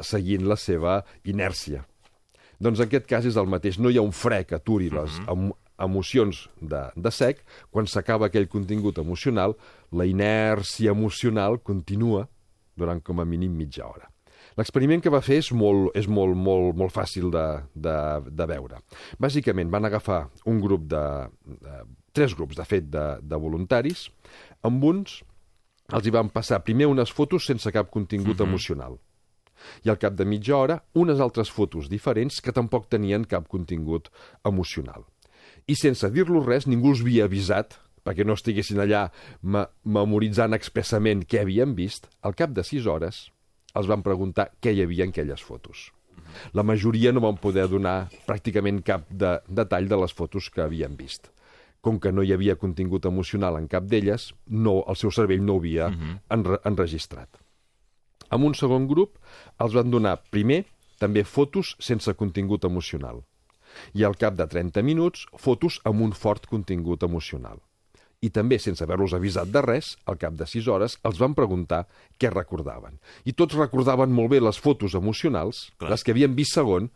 seguint 0.02 0.44
la 0.46 0.56
seva 0.56 1.04
inèrcia. 1.24 1.84
Doncs 2.60 2.80
en 2.80 2.86
aquest 2.86 3.06
cas 3.06 3.24
és 3.24 3.36
el 3.36 3.46
mateix. 3.46 3.78
No 3.78 3.88
hi 3.90 3.96
ha 3.96 4.02
un 4.04 4.12
fre 4.12 4.44
que 4.44 4.56
aturi 4.56 4.90
les 4.90 5.18
em 5.28 5.50
emocions 5.82 6.46
de, 6.60 6.82
de 6.96 7.12
sec. 7.12 7.42
Quan 7.70 7.88
s'acaba 7.90 8.30
aquell 8.30 8.48
contingut 8.48 8.98
emocional, 9.02 9.56
la 9.92 10.06
inèrcia 10.08 10.94
emocional 10.96 11.60
continua 11.62 12.26
durant 12.76 13.00
com 13.02 13.20
a 13.20 13.26
mínim 13.28 13.56
mitja 13.56 13.86
hora. 13.86 14.10
L'experiment 14.56 15.02
que 15.04 15.12
va 15.12 15.20
fer 15.24 15.40
és 15.42 15.50
molt, 15.52 15.90
és 15.98 16.06
molt, 16.08 16.36
molt, 16.36 16.76
molt 16.78 16.92
fàcil 16.94 17.28
de, 17.32 17.46
de, 17.74 17.96
de 18.32 18.46
veure. 18.48 18.80
Bàsicament 19.20 19.72
van 19.72 19.84
agafar 19.88 20.26
un 20.48 20.60
grup 20.62 20.86
de, 20.88 21.02
de 21.44 21.80
tres 22.16 22.36
grups, 22.36 22.56
de 22.56 22.64
fet, 22.64 22.86
de, 22.92 23.06
de 23.20 23.40
voluntaris. 23.40 24.06
Amb 24.64 24.84
uns 24.84 25.20
els 25.94 26.06
hi 26.06 26.14
van 26.14 26.30
passar 26.32 26.62
primer 26.64 26.88
unes 26.90 27.12
fotos 27.14 27.46
sense 27.46 27.70
cap 27.74 27.92
contingut 27.92 28.40
emocional 28.42 28.96
i 29.84 29.90
al 29.90 29.98
cap 30.00 30.16
de 30.16 30.26
mitja 30.28 30.56
hora 30.56 30.78
unes 30.98 31.20
altres 31.22 31.50
fotos 31.52 31.90
diferents 31.92 32.40
que 32.42 32.54
tampoc 32.56 32.88
tenien 32.92 33.24
cap 33.24 33.46
contingut 33.48 34.10
emocional. 34.44 35.06
I 35.66 35.74
sense 35.74 36.06
dir-los 36.14 36.46
res, 36.46 36.68
ningú 36.70 36.92
els 36.94 37.02
havia 37.02 37.26
avisat 37.26 37.74
perquè 38.06 38.22
no 38.22 38.36
estiguessin 38.38 38.78
allà 38.84 39.08
me 39.42 39.64
memoritzant 39.82 40.54
expressament 40.54 41.24
què 41.26 41.42
havien 41.42 41.74
vist, 41.74 42.06
al 42.22 42.36
cap 42.38 42.52
de 42.54 42.62
sis 42.62 42.86
hores 42.86 43.24
els 43.76 43.88
van 43.90 44.04
preguntar 44.06 44.52
què 44.62 44.72
hi 44.72 44.84
havia 44.84 45.04
en 45.04 45.14
aquelles 45.14 45.42
fotos. 45.42 45.90
La 46.54 46.62
majoria 46.62 47.12
no 47.12 47.24
van 47.24 47.38
poder 47.42 47.66
donar 47.68 48.06
pràcticament 48.28 48.78
cap 48.86 49.08
de, 49.10 49.36
detall 49.48 49.90
de 49.90 49.98
les 50.00 50.14
fotos 50.14 50.48
que 50.54 50.62
havien 50.62 50.94
vist. 50.96 51.32
Com 51.82 51.98
que 52.02 52.12
no 52.14 52.22
hi 52.22 52.32
havia 52.34 52.56
contingut 52.56 53.06
emocional 53.06 53.58
en 53.58 53.66
cap 53.70 53.84
d'elles, 53.90 54.30
no, 54.46 54.80
el 54.86 54.96
seu 54.96 55.10
cervell 55.10 55.44
no 55.44 55.58
ho 55.58 55.62
havia 55.62 55.90
enre 56.30 56.60
enregistrat. 56.64 57.42
Amb 58.30 58.46
un 58.46 58.56
segon 58.58 58.86
grup 58.90 59.18
els 59.62 59.74
van 59.74 59.90
donar, 59.90 60.16
primer, 60.30 60.64
també 60.98 61.26
fotos 61.26 61.74
sense 61.82 62.14
contingut 62.14 62.64
emocional. 62.64 63.22
I 63.94 64.04
al 64.04 64.16
cap 64.16 64.34
de 64.38 64.46
30 64.46 64.82
minuts, 64.82 65.26
fotos 65.36 65.80
amb 65.84 66.02
un 66.02 66.12
fort 66.12 66.46
contingut 66.46 67.02
emocional. 67.02 67.58
I 68.24 68.30
també, 68.32 68.56
sense 68.58 68.80
haver-los 68.82 69.12
avisat 69.12 69.50
de 69.52 69.60
res, 69.60 69.90
al 70.08 70.16
cap 70.16 70.32
de 70.34 70.46
6 70.48 70.68
hores, 70.72 70.94
els 71.04 71.18
van 71.20 71.34
preguntar 71.36 71.82
què 72.18 72.30
recordaven. 72.32 72.96
I 73.28 73.34
tots 73.36 73.54
recordaven 73.58 74.10
molt 74.10 74.32
bé 74.32 74.40
les 74.40 74.56
fotos 74.58 74.96
emocionals, 74.96 75.66
Clar. 75.76 75.90
les 75.92 76.02
que 76.02 76.14
havien 76.14 76.34
vist 76.34 76.56
segon, 76.56 76.88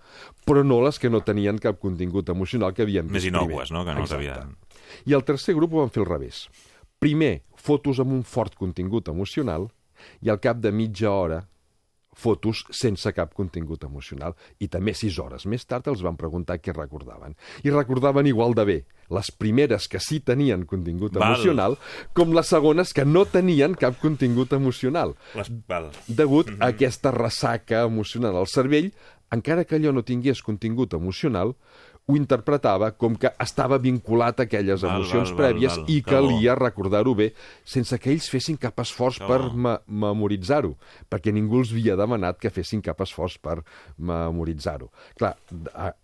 però 0.49 0.65
no 0.65 0.81
les 0.81 0.99
que 0.99 1.11
no 1.13 1.21
tenien 1.21 1.61
cap 1.61 1.79
contingut 1.79 2.33
emocional 2.33 2.73
que 2.73 2.83
havien 2.89 3.05
Més 3.07 3.21
vist 3.21 3.29
innòcues, 3.35 3.69
primer. 3.69 3.79
no?, 3.79 3.85
que 3.85 3.95
no 3.95 4.07
els 4.07 4.17
havien... 4.17 4.57
I 5.07 5.15
el 5.15 5.23
tercer 5.23 5.55
grup 5.55 5.75
ho 5.75 5.85
van 5.85 5.93
fer 5.93 6.03
al 6.03 6.09
revés. 6.09 6.49
Primer, 6.99 7.43
fotos 7.55 8.01
amb 8.01 8.17
un 8.17 8.25
fort 8.25 8.57
contingut 8.59 9.09
emocional 9.13 9.69
i 10.25 10.33
al 10.33 10.41
cap 10.41 10.57
de 10.59 10.73
mitja 10.73 11.13
hora, 11.13 11.45
fotos 12.17 12.65
sense 12.75 13.13
cap 13.17 13.35
contingut 13.35 13.85
emocional. 13.87 14.35
I 14.61 14.69
també 14.69 14.95
sis 14.95 15.19
hores 15.19 15.47
més 15.47 15.65
tard 15.67 15.89
els 15.89 16.03
van 16.03 16.19
preguntar 16.21 16.59
què 16.61 16.75
recordaven. 16.77 17.37
I 17.65 17.71
recordaven 17.71 18.27
igual 18.27 18.55
de 18.55 18.65
bé 18.65 18.79
les 19.11 19.31
primeres 19.35 19.89
que 19.91 19.99
sí 19.99 20.21
tenien 20.23 20.65
contingut 20.71 21.17
Val. 21.19 21.35
emocional 21.35 21.77
com 22.15 22.35
les 22.37 22.47
segones 22.47 22.95
que 22.95 23.05
no 23.05 23.25
tenien 23.27 23.75
cap 23.75 23.99
contingut 23.99 24.53
emocional 24.55 25.17
Les... 25.35 25.51
Val. 25.67 25.91
degut 26.07 26.53
a 26.61 26.71
aquesta 26.71 27.11
ressaca 27.11 27.83
emocional 27.89 28.39
al 28.39 28.47
cervell, 28.47 28.93
encara 29.35 29.65
que 29.65 29.79
allò 29.79 29.93
no 29.95 30.07
tingués 30.07 30.43
contingut 30.47 30.95
emocional, 30.95 31.55
ho 32.11 32.17
interpretava 32.19 32.91
com 32.99 33.15
que 33.17 33.31
estava 33.41 33.79
vinculat 33.79 34.41
a 34.43 34.47
aquelles 34.49 34.83
Val, 34.83 34.97
emocions 34.99 35.31
val, 35.31 35.37
val, 35.37 35.41
prèvies 35.45 35.77
val. 35.79 35.87
i 35.89 36.01
Que 36.03 36.11
bo. 36.11 36.27
calia 36.29 36.57
recordar-ho 36.59 37.15
bé 37.15 37.31
sense 37.65 37.99
que 38.03 38.11
ells 38.13 38.29
fessin 38.33 38.59
cap 38.61 38.79
esforç 38.83 39.21
Que 39.21 39.29
per 39.31 39.53
me 39.55 39.77
memoritzar-ho, 39.87 40.75
perquè 41.09 41.33
ningú 41.33 41.61
els 41.63 41.71
havia 41.73 41.97
demanat 41.97 42.41
que 42.43 42.51
fessin 42.51 42.83
cap 42.83 43.01
esforç 43.01 43.39
per 43.39 43.61
memoritzar-ho. 43.97 44.91
Clar, 45.17 45.37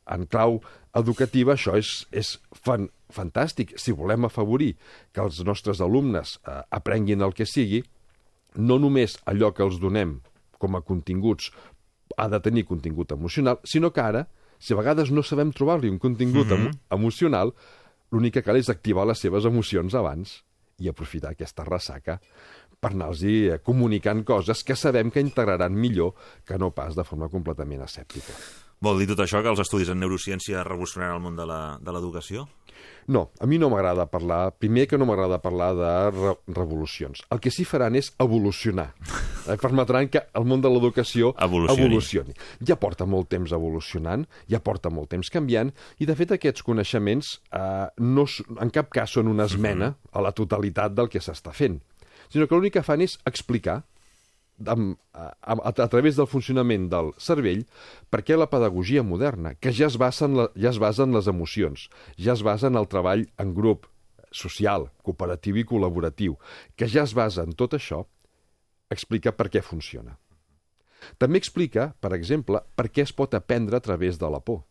en 0.06 0.26
clau 0.30 0.60
educativa 0.96 1.54
això 1.56 1.76
és, 1.76 2.06
és 2.12 2.36
fan, 2.54 2.88
fantàstic. 3.12 3.74
Si 3.80 3.92
volem 3.92 4.24
afavorir 4.24 4.74
que 5.12 5.20
els 5.24 5.42
nostres 5.44 5.82
alumnes 5.84 6.38
eh, 6.46 6.62
aprenguin 6.70 7.22
el 7.26 7.34
que 7.36 7.46
sigui, 7.46 7.82
no 8.56 8.78
només 8.80 9.18
allò 9.28 9.52
que 9.52 9.64
els 9.66 9.80
donem 9.82 10.20
com 10.58 10.76
a 10.76 10.80
continguts 10.80 11.50
ha 12.16 12.28
de 12.32 12.40
tenir 12.40 12.64
contingut 12.64 13.12
emocional, 13.12 13.58
sinó 13.64 13.90
que 13.92 14.00
ara, 14.00 14.22
si 14.58 14.72
a 14.74 14.76
vegades 14.76 15.10
no 15.10 15.22
sabem 15.22 15.52
trobar-li 15.52 15.88
un 15.88 15.98
contingut 15.98 16.46
mm 16.46 16.52
-hmm. 16.66 16.78
emocional, 16.90 17.54
l'únic 18.10 18.34
que 18.34 18.42
cal 18.42 18.56
és 18.56 18.68
activar 18.68 19.06
les 19.06 19.18
seves 19.18 19.44
emocions 19.44 19.94
abans 19.94 20.44
i 20.78 20.88
aprofitar 20.88 21.30
aquesta 21.32 21.64
ressaca 21.64 22.20
per 22.80 22.90
anar-los 22.92 23.22
eh, 23.22 23.58
comunicant 23.64 24.24
coses 24.24 24.62
que 24.62 24.76
sabem 24.76 25.10
que 25.10 25.20
integraran 25.20 25.72
millor 25.74 26.14
que 26.44 26.58
no 26.58 26.70
pas 26.70 26.94
de 26.94 27.04
forma 27.04 27.28
completament 27.28 27.82
escèptica. 27.82 28.32
Vol 28.80 28.98
dir 28.98 29.06
tot 29.08 29.20
això 29.20 29.40
que 29.42 29.48
els 29.48 29.60
estudis 29.60 29.88
en 29.88 29.98
neurociència 29.98 30.62
revolucionaran 30.62 31.16
el 31.16 31.22
món 31.22 31.36
de 31.36 31.46
la- 31.46 31.78
de 31.80 31.92
l'educació? 31.92 32.48
No, 33.08 33.28
a 33.38 33.46
mi 33.46 33.58
no 33.58 33.68
m'agrada 33.70 34.08
parlar... 34.10 34.50
Primer 34.58 34.88
que 34.90 34.98
no 34.98 35.06
m'agrada 35.06 35.38
parlar 35.38 35.68
de 35.78 35.90
re 36.10 36.32
revolucions. 36.48 37.20
El 37.30 37.38
que 37.38 37.52
sí 37.54 37.62
faran 37.64 37.94
és 37.98 38.12
evolucionar. 38.22 38.92
Eh, 39.46 39.54
Permetran 39.62 40.08
que 40.10 40.18
el 40.34 40.42
món 40.42 40.58
de 40.58 40.66
l'educació 40.66 41.28
Evolucioni. 41.38 41.84
evolucioni. 41.84 42.32
Ja 42.66 42.74
porta 42.82 43.06
molt 43.06 43.28
temps 43.30 43.52
evolucionant, 43.54 44.24
ja 44.50 44.58
porta 44.58 44.90
molt 44.90 45.06
temps 45.14 45.30
canviant, 45.30 45.70
i 46.02 46.08
de 46.10 46.16
fet 46.18 46.32
aquests 46.34 46.64
coneixements 46.66 47.28
eh, 47.54 47.86
no, 48.02 48.24
en 48.58 48.72
cap 48.74 48.90
cas 48.90 49.14
són 49.14 49.30
una 49.30 49.46
esmena 49.46 49.92
a 50.10 50.24
la 50.26 50.32
totalitat 50.34 50.96
del 50.98 51.06
que 51.06 51.22
s'està 51.22 51.54
fent, 51.54 51.78
sinó 52.26 52.48
que 52.50 52.58
l'únic 52.58 52.74
que 52.80 52.82
fan 52.82 53.06
és 53.06 53.14
explicar 53.22 53.84
amb, 54.64 54.96
a, 55.12 55.30
a, 55.42 55.56
a 55.68 55.88
través 55.92 56.16
del 56.16 56.28
funcionament 56.30 56.88
del 56.92 57.12
cervell 57.20 57.64
perquè 58.10 58.38
la 58.38 58.48
pedagogia 58.50 59.02
moderna, 59.02 59.54
que 59.54 59.72
ja 59.72 59.90
es, 59.90 59.98
basa 60.00 60.26
en 60.28 60.36
la, 60.40 60.48
ja 60.56 60.72
es 60.72 60.80
basa 60.82 61.04
en 61.04 61.16
les 61.16 61.28
emocions, 61.28 61.88
ja 62.16 62.32
es 62.36 62.44
basa 62.46 62.70
en 62.70 62.78
el 62.80 62.88
treball 62.88 63.26
en 63.42 63.54
grup, 63.56 63.86
social, 64.32 64.90
cooperatiu 65.04 65.56
i 65.56 65.64
col·laboratiu, 65.64 66.36
que 66.76 66.88
ja 66.88 67.04
es 67.06 67.14
basa 67.16 67.46
en 67.46 67.56
tot 67.56 67.76
això, 67.76 68.04
explica 68.92 69.32
per 69.32 69.48
què 69.52 69.62
funciona. 69.64 70.16
També 71.20 71.38
explica, 71.38 71.92
per 72.00 72.12
exemple, 72.16 72.62
per 72.74 72.88
què 72.90 73.04
es 73.04 73.12
pot 73.14 73.34
aprendre 73.36 73.76
a 73.76 73.84
través 73.84 74.18
de 74.18 74.30
la 74.30 74.40
por. 74.40 74.64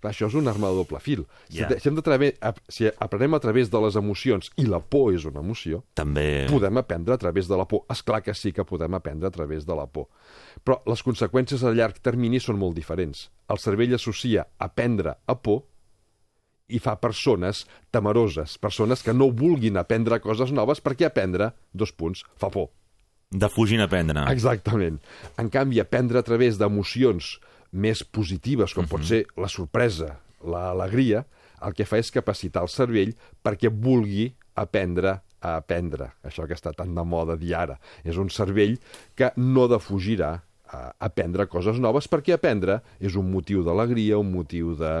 Clar, 0.00 0.12
això 0.12 0.28
és 0.30 0.34
una 0.38 0.52
arma 0.52 0.68
de 0.70 0.76
doble 0.78 1.00
fil. 1.02 1.24
Si, 1.48 1.58
Ja. 1.58 1.68
si, 1.80 1.88
hem 1.88 1.96
de 1.96 2.02
trave, 2.06 2.28
si 2.68 2.86
aprenem 2.86 3.34
a 3.34 3.40
través 3.40 3.70
de 3.70 3.80
les 3.82 3.96
emocions, 3.96 4.50
i 4.56 4.66
la 4.66 4.78
por 4.78 5.12
és 5.14 5.24
una 5.26 5.40
emoció, 5.40 5.82
També... 5.94 6.46
podem 6.48 6.76
aprendre 6.78 7.14
a 7.14 7.18
través 7.18 7.48
de 7.48 7.56
la 7.56 7.66
por. 7.66 7.82
És 7.90 8.02
clar 8.02 8.22
que 8.22 8.34
sí 8.34 8.52
que 8.52 8.64
podem 8.64 8.94
aprendre 8.94 9.26
a 9.26 9.30
través 9.34 9.66
de 9.66 9.74
la 9.74 9.86
por. 9.86 10.06
Però 10.64 10.80
les 10.86 11.02
conseqüències 11.02 11.64
a 11.64 11.72
llarg 11.74 11.98
termini 12.00 12.38
són 12.38 12.58
molt 12.58 12.76
diferents. 12.78 13.28
El 13.50 13.58
cervell 13.58 13.94
associa 13.94 14.46
aprendre 14.58 15.16
a 15.26 15.34
por 15.34 15.64
i 16.68 16.78
fa 16.78 16.98
persones 17.00 17.66
temeroses, 17.90 18.58
persones 18.60 19.02
que 19.02 19.14
no 19.16 19.30
vulguin 19.32 19.78
aprendre 19.80 20.20
coses 20.20 20.52
noves 20.52 20.82
perquè 20.84 21.06
aprendre, 21.08 21.54
dos 21.72 21.92
punts, 21.96 22.24
fa 22.36 22.50
por. 22.52 22.68
Defugint 23.30 23.80
aprendre. 23.84 24.22
Exactament. 24.32 25.00
En 25.40 25.48
canvi, 25.52 25.80
aprendre 25.80 26.18
a 26.18 26.22
través 26.24 26.56
d'emocions 26.60 27.38
més 27.72 28.02
positives, 28.04 28.74
com 28.74 28.88
pot 28.88 29.04
ser 29.04 29.24
la 29.36 29.50
sorpresa, 29.52 30.16
l'alegria, 30.44 31.24
el 31.66 31.74
que 31.74 31.86
fa 31.88 31.98
és 31.98 32.12
capacitar 32.14 32.62
el 32.64 32.70
cervell 32.72 33.14
perquè 33.42 33.70
vulgui 33.72 34.28
aprendre 34.58 35.18
a 35.38 35.54
aprendre. 35.58 36.12
Això 36.26 36.46
que 36.46 36.56
està 36.56 36.72
tan 36.74 36.94
de 36.94 37.04
moda 37.06 37.38
dir 37.38 37.54
ara. 37.54 37.78
És 38.04 38.18
un 38.18 38.30
cervell 38.30 38.76
que 39.18 39.32
no 39.36 39.68
defugirà 39.70 40.38
a 40.68 40.80
aprendre 41.00 41.46
coses 41.48 41.78
noves 41.80 42.08
perquè 42.12 42.34
aprendre 42.36 42.78
és 43.00 43.16
un 43.16 43.30
motiu 43.32 43.62
d'alegria, 43.64 44.18
un 44.20 44.28
motiu 44.32 44.74
de 44.76 44.92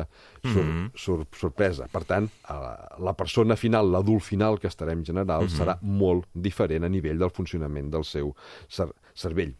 sor 0.46 0.70
sor 0.96 1.24
sorpresa. 1.36 1.88
Per 1.92 2.04
tant, 2.08 2.28
eh, 2.28 2.58
la 3.04 3.14
persona 3.14 3.56
final, 3.56 3.90
l'adult 3.92 4.24
final 4.24 4.58
que 4.58 4.70
estarem 4.70 5.04
general, 5.04 5.48
serà 5.52 5.76
molt 5.82 6.28
diferent 6.32 6.84
a 6.84 6.88
nivell 6.88 7.20
del 7.20 7.34
funcionament 7.34 7.90
del 7.92 8.04
seu 8.04 8.34
cer 8.68 8.88
cervell. 9.14 9.52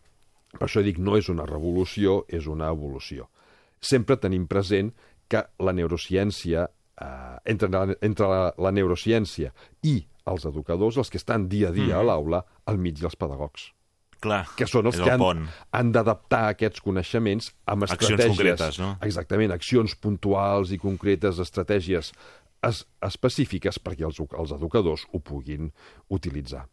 Per 0.54 0.64
això 0.66 0.82
dic, 0.84 0.98
no 0.98 1.16
és 1.18 1.28
una 1.28 1.46
revolució, 1.48 2.22
és 2.28 2.48
una 2.48 2.70
evolució. 2.72 3.28
Sempre 3.80 4.16
tenim 4.16 4.46
present 4.48 4.92
que 5.28 5.44
la 5.60 5.74
neurociència, 5.76 6.68
eh, 7.00 7.34
entre, 7.52 7.68
la, 7.68 7.96
entre 8.00 8.28
la, 8.30 8.44
la 8.56 8.72
neurociència 8.72 9.52
i 9.84 9.98
els 10.28 10.46
educadors, 10.48 10.96
els 10.96 11.10
que 11.12 11.20
estan 11.20 11.48
dia 11.48 11.68
a 11.68 11.76
dia 11.76 11.98
a 12.00 12.04
l'aula, 12.04 12.44
al 12.68 12.80
mig 12.80 12.96
dels 13.00 13.16
pedagogs 13.16 13.72
Clar, 14.18 14.42
que 14.58 14.66
són 14.66 14.88
els 14.90 14.96
és 14.98 15.04
que 15.04 15.06
el 15.06 15.14
han, 15.14 15.22
pont. 15.22 15.44
han 15.78 15.92
d'adaptar 15.94 16.42
aquests 16.54 16.82
coneixements 16.82 17.52
amb 17.70 17.86
Accions 17.86 18.02
estratègies... 18.02 18.34
concretes, 18.34 18.80
no? 18.82 18.90
Exactament, 19.06 19.54
accions 19.54 19.94
puntuals 19.94 20.72
i 20.74 20.78
concretes, 20.82 21.38
estratègies 21.44 22.10
es, 22.66 22.82
específiques 23.06 23.78
perquè 23.78 24.08
els, 24.08 24.18
els 24.18 24.56
educadors 24.56 25.06
ho 25.12 25.22
puguin 25.22 25.70
utilitzar. 26.10 26.64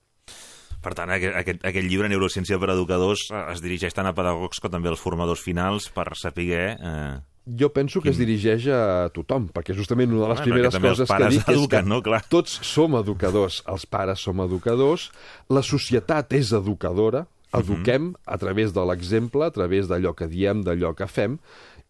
Per 0.86 0.94
tant, 0.94 1.10
aquest, 1.10 1.64
aquest, 1.66 1.88
llibre, 1.90 2.10
Neurociència 2.12 2.60
per 2.62 2.70
Educadors, 2.76 3.24
es 3.56 3.62
dirigeix 3.64 3.96
tant 3.98 4.06
a 4.06 4.14
pedagogs 4.14 4.62
com 4.62 4.70
també 4.74 4.92
als 4.92 5.02
formadors 5.02 5.42
finals 5.42 5.90
per 5.96 6.12
saber... 6.20 6.76
Eh, 6.78 7.16
Jo 7.46 7.70
penso 7.70 8.02
que 8.02 8.10
es 8.10 8.18
dirigeix 8.18 8.64
a 8.74 9.10
tothom, 9.14 9.44
perquè 9.54 9.76
justament 9.78 10.10
una 10.16 10.24
de 10.24 10.30
les 10.32 10.40
primeres 10.42 10.74
els 10.74 10.82
coses 10.82 11.12
que 11.12 11.28
dic 11.30 11.44
és 11.44 11.46
que 11.46 11.54
eduquen, 11.54 11.86
no? 11.92 12.00
Clar. 12.02 12.24
tots 12.30 12.56
som 12.66 12.96
educadors. 12.98 13.60
Els 13.70 13.86
pares 13.86 14.24
som 14.26 14.42
educadors, 14.42 15.12
la 15.54 15.62
societat 15.62 16.34
és 16.34 16.50
educadora, 16.58 17.28
Mhm. 17.56 17.62
eduquem 17.62 18.08
a 18.26 18.38
través 18.42 18.74
de 18.74 18.82
l'exemple, 18.86 19.46
a 19.46 19.52
través 19.52 19.88
d'allò 19.88 20.16
que 20.16 20.28
diem, 20.28 20.64
d'allò 20.66 20.96
que 20.96 21.06
fem, 21.08 21.38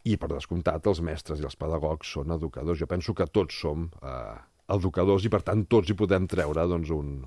i 0.03 0.17
per 0.17 0.27
descomptat 0.29 0.85
els 0.87 0.99
mestres 1.01 1.39
i 1.39 1.43
els 1.47 1.55
pedagogs 1.55 2.11
són 2.11 2.31
educadors. 2.35 2.77
Jo 2.77 2.85
penso 2.87 3.15
que 3.15 3.25
tots 3.25 3.55
som 3.55 3.89
eh, 4.03 4.35
educadors 4.75 5.23
i 5.25 5.29
per 5.29 5.41
tant 5.41 5.65
tots 5.67 5.89
hi 5.89 5.95
podem 5.97 6.27
treure 6.27 6.67
doncs, 6.67 6.91
un, 6.91 7.25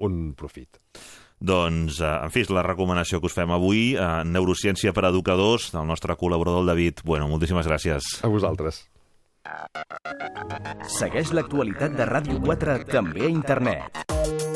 un 0.00 0.34
profit. 0.34 0.80
doncs, 1.40 2.02
eh, 2.04 2.04
en 2.04 2.28
fi, 2.28 2.42
és 2.44 2.50
la 2.52 2.60
recomanació 2.62 3.18
que 3.18 3.30
us 3.30 3.32
fem 3.32 3.50
avui, 3.50 3.94
eh, 3.96 4.24
Neurociència 4.28 4.92
per 4.92 5.06
a 5.06 5.08
Educadors, 5.08 5.70
del 5.72 5.86
nostre 5.86 6.14
col·laborador, 6.14 6.60
el 6.60 6.66
David. 6.66 7.00
Bueno, 7.02 7.28
moltíssimes 7.28 7.66
gràcies. 7.66 8.02
A 8.22 8.28
vosaltres. 8.28 8.84
Segueix 11.00 11.32
l'actualitat 11.32 11.96
de 11.96 12.04
Ràdio 12.04 12.42
4 12.44 12.84
també 12.84 13.24
a 13.24 13.32
internet. 13.32 14.49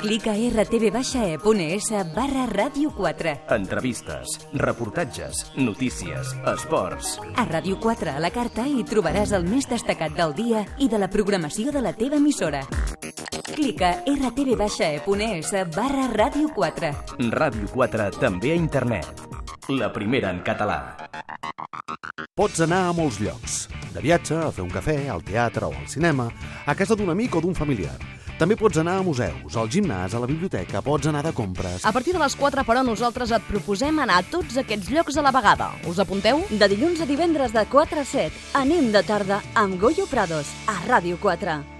Clica 0.00 0.32
a 0.32 0.48
rtv-e.es 0.48 1.90
barra 2.14 2.46
ràdio 2.48 2.88
4. 2.96 3.32
Entrevistes, 3.52 4.38
reportatges, 4.54 5.52
notícies, 5.56 6.32
esports. 6.48 7.18
A 7.36 7.44
Ràdio 7.44 7.76
4 7.76 8.14
a 8.16 8.22
la 8.24 8.30
carta 8.32 8.64
hi 8.64 8.80
trobaràs 8.88 9.34
el 9.36 9.44
més 9.44 9.68
destacat 9.68 10.16
del 10.16 10.32
dia 10.38 10.62
i 10.80 10.88
de 10.88 10.96
la 10.96 11.10
programació 11.12 11.68
de 11.68 11.82
la 11.84 11.92
teva 11.92 12.16
emissora. 12.16 12.62
Clica 13.52 13.90
a 14.00 14.14
rtv-e.es 14.14 15.52
barra 15.76 16.06
ràdio 16.14 16.48
4. 16.56 16.94
Ràdio 17.36 17.68
4 17.74 18.08
també 18.16 18.54
a 18.54 18.56
internet. 18.56 19.26
La 19.68 19.92
primera 19.92 20.32
en 20.32 20.40
català. 20.40 20.80
Pots 22.32 22.64
anar 22.64 22.86
a 22.88 22.96
molts 22.96 23.20
llocs. 23.20 23.66
De 23.92 24.00
viatge, 24.00 24.38
a 24.38 24.48
fer 24.54 24.64
un 24.64 24.72
cafè, 24.72 24.96
al 25.12 25.20
teatre 25.26 25.68
o 25.68 25.74
al 25.76 25.92
cinema, 25.92 26.30
a 26.64 26.74
casa 26.78 26.96
d'un 26.96 27.12
amic 27.12 27.36
o 27.36 27.44
d'un 27.44 27.58
familiar. 27.58 27.98
També 28.40 28.56
pots 28.56 28.78
anar 28.80 28.94
a 28.96 29.04
museus, 29.04 29.52
al 29.60 29.68
gimnàs, 29.68 30.14
a 30.16 30.20
la 30.22 30.28
biblioteca, 30.28 30.80
pots 30.80 31.10
anar 31.10 31.20
de 31.26 31.32
compres... 31.36 31.82
A 31.84 31.92
partir 31.92 32.14
de 32.16 32.22
les 32.22 32.32
4, 32.40 32.62
però, 32.64 32.80
nosaltres 32.86 33.34
et 33.36 33.44
proposem 33.50 34.00
anar 34.00 34.16
a 34.22 34.24
tots 34.32 34.56
aquests 34.62 34.88
llocs 34.94 35.18
a 35.20 35.24
la 35.26 35.32
vegada. 35.36 35.66
Us 35.90 36.00
apunteu? 36.00 36.40
De 36.48 36.68
dilluns 36.72 37.02
a 37.04 37.08
divendres 37.10 37.52
de 37.52 37.66
4 37.68 38.00
a 38.00 38.06
7, 38.14 38.40
anem 38.62 38.88
de 38.96 39.04
tarda 39.04 39.42
amb 39.52 39.76
Goyo 39.82 40.08
Prados, 40.08 40.56
a 40.64 40.78
Ràdio 40.86 41.20
4. 41.20 41.79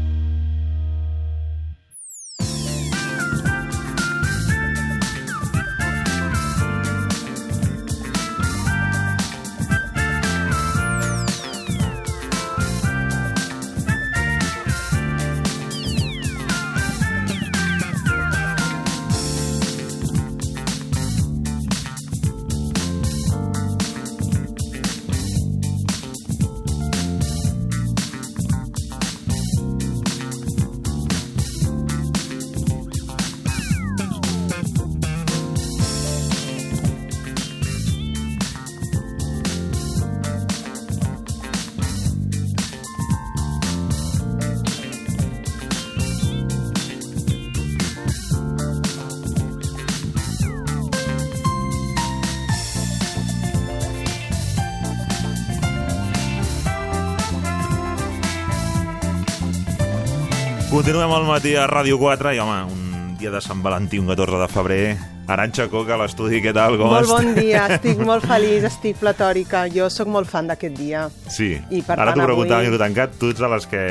Continuem 60.81 61.11
al 61.13 61.27
matí 61.29 61.51
a 61.53 61.67
Ràdio 61.69 61.99
4 62.01 62.31
i, 62.33 62.39
home, 62.41 62.55
un 62.73 63.11
dia 63.19 63.29
de 63.29 63.37
Sant 63.37 63.59
Valentí, 63.61 63.99
un 64.01 64.07
14 64.09 64.37
de 64.41 64.47
febrer. 64.49 64.85
Aranxa 65.29 65.67
Coca, 65.69 65.93
a 65.93 65.97
l'estudi, 66.01 66.39
què 66.41 66.49
tal? 66.57 66.73
Com 66.79 66.89
molt 66.89 67.05
bon 67.05 67.27
dia, 67.37 67.67
estic 67.75 68.01
molt 68.09 68.25
feliç, 68.25 68.65
estic 68.65 68.97
platòrica. 68.97 69.67
Jo 69.69 69.91
sóc 69.93 70.09
molt 70.09 70.25
fan 70.31 70.49
d'aquest 70.49 70.73
dia. 70.79 71.03
Sí, 71.29 71.51
I 71.69 71.83
per 71.85 71.99
ara 72.01 72.15
t'ho 72.17 72.25
preguntava, 72.25 72.65
avui- 72.65 72.81
tancat, 72.81 73.13
tu 73.21 73.29
ets 73.29 73.43
de 73.43 73.51
les 73.53 73.69
que 73.69 73.83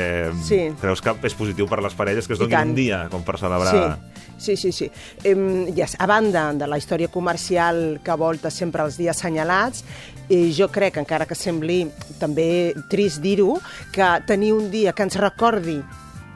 Sí. 0.43 0.59
creus 0.83 0.99
que 0.99 1.15
és 1.31 1.37
positiu 1.39 1.69
per 1.71 1.79
les 1.79 1.95
parelles 1.95 2.27
que 2.27 2.35
es 2.35 2.43
I 2.43 2.43
doni 2.43 2.59
un 2.59 2.75
dia 2.75 3.05
com 3.09 3.23
per 3.23 3.37
celebrar... 3.39 3.95
Sí, 4.35 4.57
sí, 4.57 4.57
sí. 4.59 4.73
sí. 4.81 4.91
Em, 5.23 5.71
yes, 5.71 5.95
a 5.97 6.11
banda 6.11 6.49
de 6.51 6.67
la 6.67 6.75
història 6.77 7.07
comercial 7.07 8.01
que 8.03 8.19
volta 8.19 8.51
sempre 8.51 8.83
els 8.83 8.99
dies 8.99 9.15
assenyalats, 9.15 9.85
eh, 10.27 10.51
jo 10.51 10.67
crec, 10.67 10.99
encara 10.99 11.23
que 11.25 11.39
sembli 11.39 11.85
també 12.19 12.75
trist 12.91 13.23
dir-ho, 13.23 13.61
que 13.95 14.11
tenir 14.27 14.51
un 14.59 14.67
dia 14.69 14.91
que 14.91 15.07
ens 15.07 15.15
recordi 15.15 15.79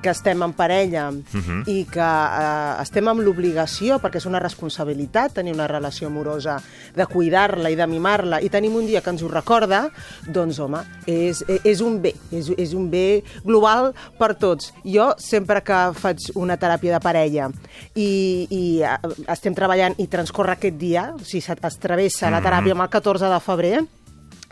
que 0.05 0.13
estem 0.13 0.43
en 0.45 0.53
parella 0.53 1.07
Mhm. 1.09 1.63
i 1.65 1.79
que 1.89 2.05
eh, 2.05 2.81
estem 2.83 3.07
amb 3.09 3.23
l'obligació, 3.25 3.97
perquè 3.99 4.19
és 4.21 4.27
una 4.29 4.39
responsabilitat 4.39 5.33
tenir 5.39 5.53
una 5.55 5.65
relació 5.67 6.07
amorosa, 6.07 6.59
de 6.95 7.05
cuidar-la 7.09 7.71
i 7.73 7.75
de 7.75 7.87
mimar-la, 7.89 8.41
i 8.41 8.49
tenim 8.53 8.75
un 8.77 8.85
dia 8.85 9.01
que 9.01 9.09
ens 9.09 9.23
ho 9.25 9.29
recorda, 9.31 9.89
doncs, 10.27 10.59
home, 10.61 10.83
és, 11.07 11.41
és 11.63 11.81
un 11.81 11.97
bé, 12.03 12.13
és, 12.31 12.51
és 12.57 12.73
un 12.77 12.89
bé 12.91 13.23
global 13.43 13.93
per 14.19 14.35
tots. 14.37 14.73
Jo, 14.85 15.13
sempre 15.17 15.63
que 15.65 15.79
faig 15.97 16.29
una 16.35 16.57
teràpia 16.61 16.93
de 16.93 17.01
parella 17.01 17.49
i, 17.95 18.45
i 18.49 18.63
eh, 18.83 18.97
estem 19.33 19.55
treballant 19.57 19.95
i 19.97 20.07
transcorre 20.07 20.53
aquest 20.53 20.77
dia, 20.77 21.09
o 21.15 21.23
sigui, 21.25 21.43
es 21.65 21.79
travessa 21.81 22.29
la 22.29 22.41
teràpia 22.43 22.75
amb 22.75 22.85
el 22.85 22.89
14 22.93 23.31
de 23.31 23.39
febrer, 23.39 23.79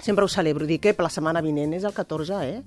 sempre 0.01 0.25
ho 0.25 0.27
celebro, 0.27 0.65
dic 0.65 0.81
que 0.81 0.93
per 0.97 1.05
la 1.05 1.13
setmana 1.13 1.41
vinent 1.45 1.73
és 1.77 1.85
el 1.85 1.93
14, 1.93 2.41
eh? 2.49 2.63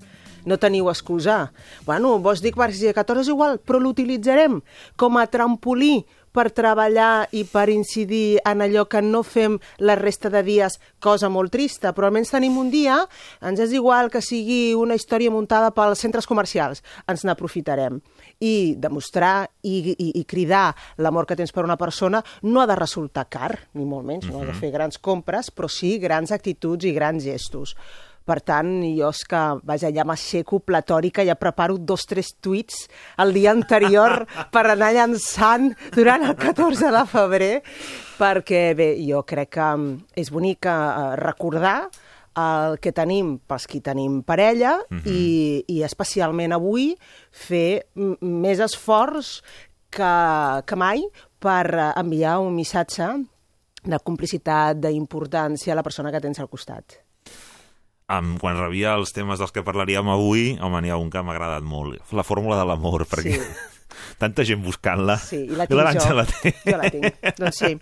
No 0.46 0.60
teniu 0.62 0.90
excusa. 0.92 1.50
Bueno, 1.86 2.16
vos 2.22 2.42
dic 2.44 2.56
per 2.58 2.70
si 2.72 2.86
el 2.86 2.94
14 2.94 3.26
és 3.26 3.32
igual, 3.34 3.58
però 3.58 3.80
l'utilitzarem 3.82 4.60
com 4.96 5.18
a 5.18 5.26
trampolí 5.26 6.04
per 6.36 6.50
treballar 6.52 7.26
i 7.32 7.44
per 7.48 7.70
incidir 7.72 8.42
en 8.44 8.60
allò 8.64 8.84
que 8.90 9.00
no 9.00 9.22
fem 9.24 9.56
la 9.80 9.96
resta 9.96 10.28
de 10.32 10.42
dies, 10.44 10.76
cosa 11.00 11.30
molt 11.32 11.54
trista, 11.54 11.94
però 11.96 12.10
almenys 12.10 12.34
tenim 12.34 12.58
un 12.60 12.68
dia, 12.72 12.98
ens 13.40 13.62
és 13.64 13.72
igual 13.76 14.10
que 14.12 14.20
sigui 14.24 14.74
una 14.76 14.98
història 14.98 15.32
muntada 15.32 15.72
pels 15.76 16.04
centres 16.04 16.28
comercials, 16.28 16.82
ens 17.08 17.24
n'aprofitarem. 17.24 18.02
I 18.44 18.76
demostrar 18.76 19.48
i, 19.64 19.94
i, 19.96 20.10
i 20.20 20.24
cridar 20.28 20.74
l'amor 21.00 21.28
que 21.28 21.38
tens 21.38 21.54
per 21.56 21.64
una 21.64 21.78
persona 21.80 22.20
no 22.44 22.60
ha 22.60 22.68
de 22.68 22.76
resultar 22.76 23.30
car, 23.32 23.54
ni 23.72 23.88
molt 23.88 24.04
menys, 24.04 24.28
no 24.28 24.42
ha 24.42 24.50
de 24.50 24.58
fer 24.60 24.74
grans 24.74 25.00
compres, 25.00 25.48
però 25.50 25.72
sí 25.72 25.96
grans 26.02 26.34
actituds 26.36 26.84
i 26.84 26.92
grans 26.92 27.24
gestos. 27.24 27.72
Per 28.26 28.40
tant, 28.42 28.70
jo 28.82 29.10
és 29.14 29.20
que, 29.30 29.40
vaja, 29.68 29.92
ja 29.94 30.02
m'aixeco 30.06 30.58
platòrica, 30.66 31.22
ja 31.26 31.36
preparo 31.38 31.76
dos, 31.78 32.08
tres 32.10 32.32
tuits 32.42 32.88
el 33.22 33.30
dia 33.36 33.52
anterior 33.54 34.24
per 34.54 34.64
anar 34.72 34.90
llançant 34.96 35.70
durant 35.94 36.26
el 36.26 36.34
14 36.40 36.90
de 36.90 37.04
febrer, 37.12 37.52
perquè, 38.18 38.64
bé, 38.74 38.90
jo 39.06 39.22
crec 39.28 39.54
que 39.54 39.68
mm, 39.68 40.18
és 40.18 40.32
bonic 40.34 40.66
eh, 40.66 41.14
recordar 41.22 41.78
el 42.36 42.76
que 42.82 42.92
tenim 42.92 43.36
pels 43.48 43.64
qui 43.70 43.78
tenim 43.80 44.18
parella 44.26 44.74
i, 45.08 45.62
i 45.72 45.78
especialment 45.86 46.52
avui 46.52 46.90
fer 47.30 47.86
mm, 47.94 48.18
més 48.42 48.60
esforç 48.60 49.38
que, 49.88 50.12
que 50.66 50.76
mai 50.76 51.06
per 51.40 51.64
eh, 51.70 51.88
enviar 52.02 52.40
un 52.42 52.54
missatge 52.58 53.08
de 53.86 53.98
complicitat, 54.02 54.80
d'importància 54.82 55.72
a 55.72 55.78
la 55.78 55.86
persona 55.86 56.10
que 56.10 56.20
tens 56.20 56.42
al 56.42 56.50
costat. 56.50 57.05
Um, 58.06 58.36
quan 58.38 58.54
rebia 58.54 58.92
els 58.94 59.10
temes 59.10 59.40
dels 59.42 59.50
que 59.50 59.64
parlaríem 59.66 60.06
avui, 60.12 60.52
home, 60.62 60.78
n'hi 60.78 60.92
ha 60.94 60.98
un 61.02 61.08
que 61.10 61.24
m'ha 61.26 61.32
agradat 61.34 61.64
molt. 61.66 61.98
La 62.14 62.22
fórmula 62.22 62.54
de 62.60 62.66
l'amor, 62.68 63.02
perquè 63.10 63.40
tanta 64.22 64.44
gent 64.46 64.62
buscant-la. 64.62 65.16
Sí, 65.18 65.40
i 65.42 65.58
la 65.58 65.66
I 65.66 65.72
tinc 65.72 65.80
l'Arantxa 65.80 66.12
jo. 66.12 66.18
la 66.20 66.26
té. 66.30 66.52
Jo 66.62 66.76
la 66.78 66.90
tinc, 66.94 67.18
doncs 67.40 67.58
sí. 67.64 67.72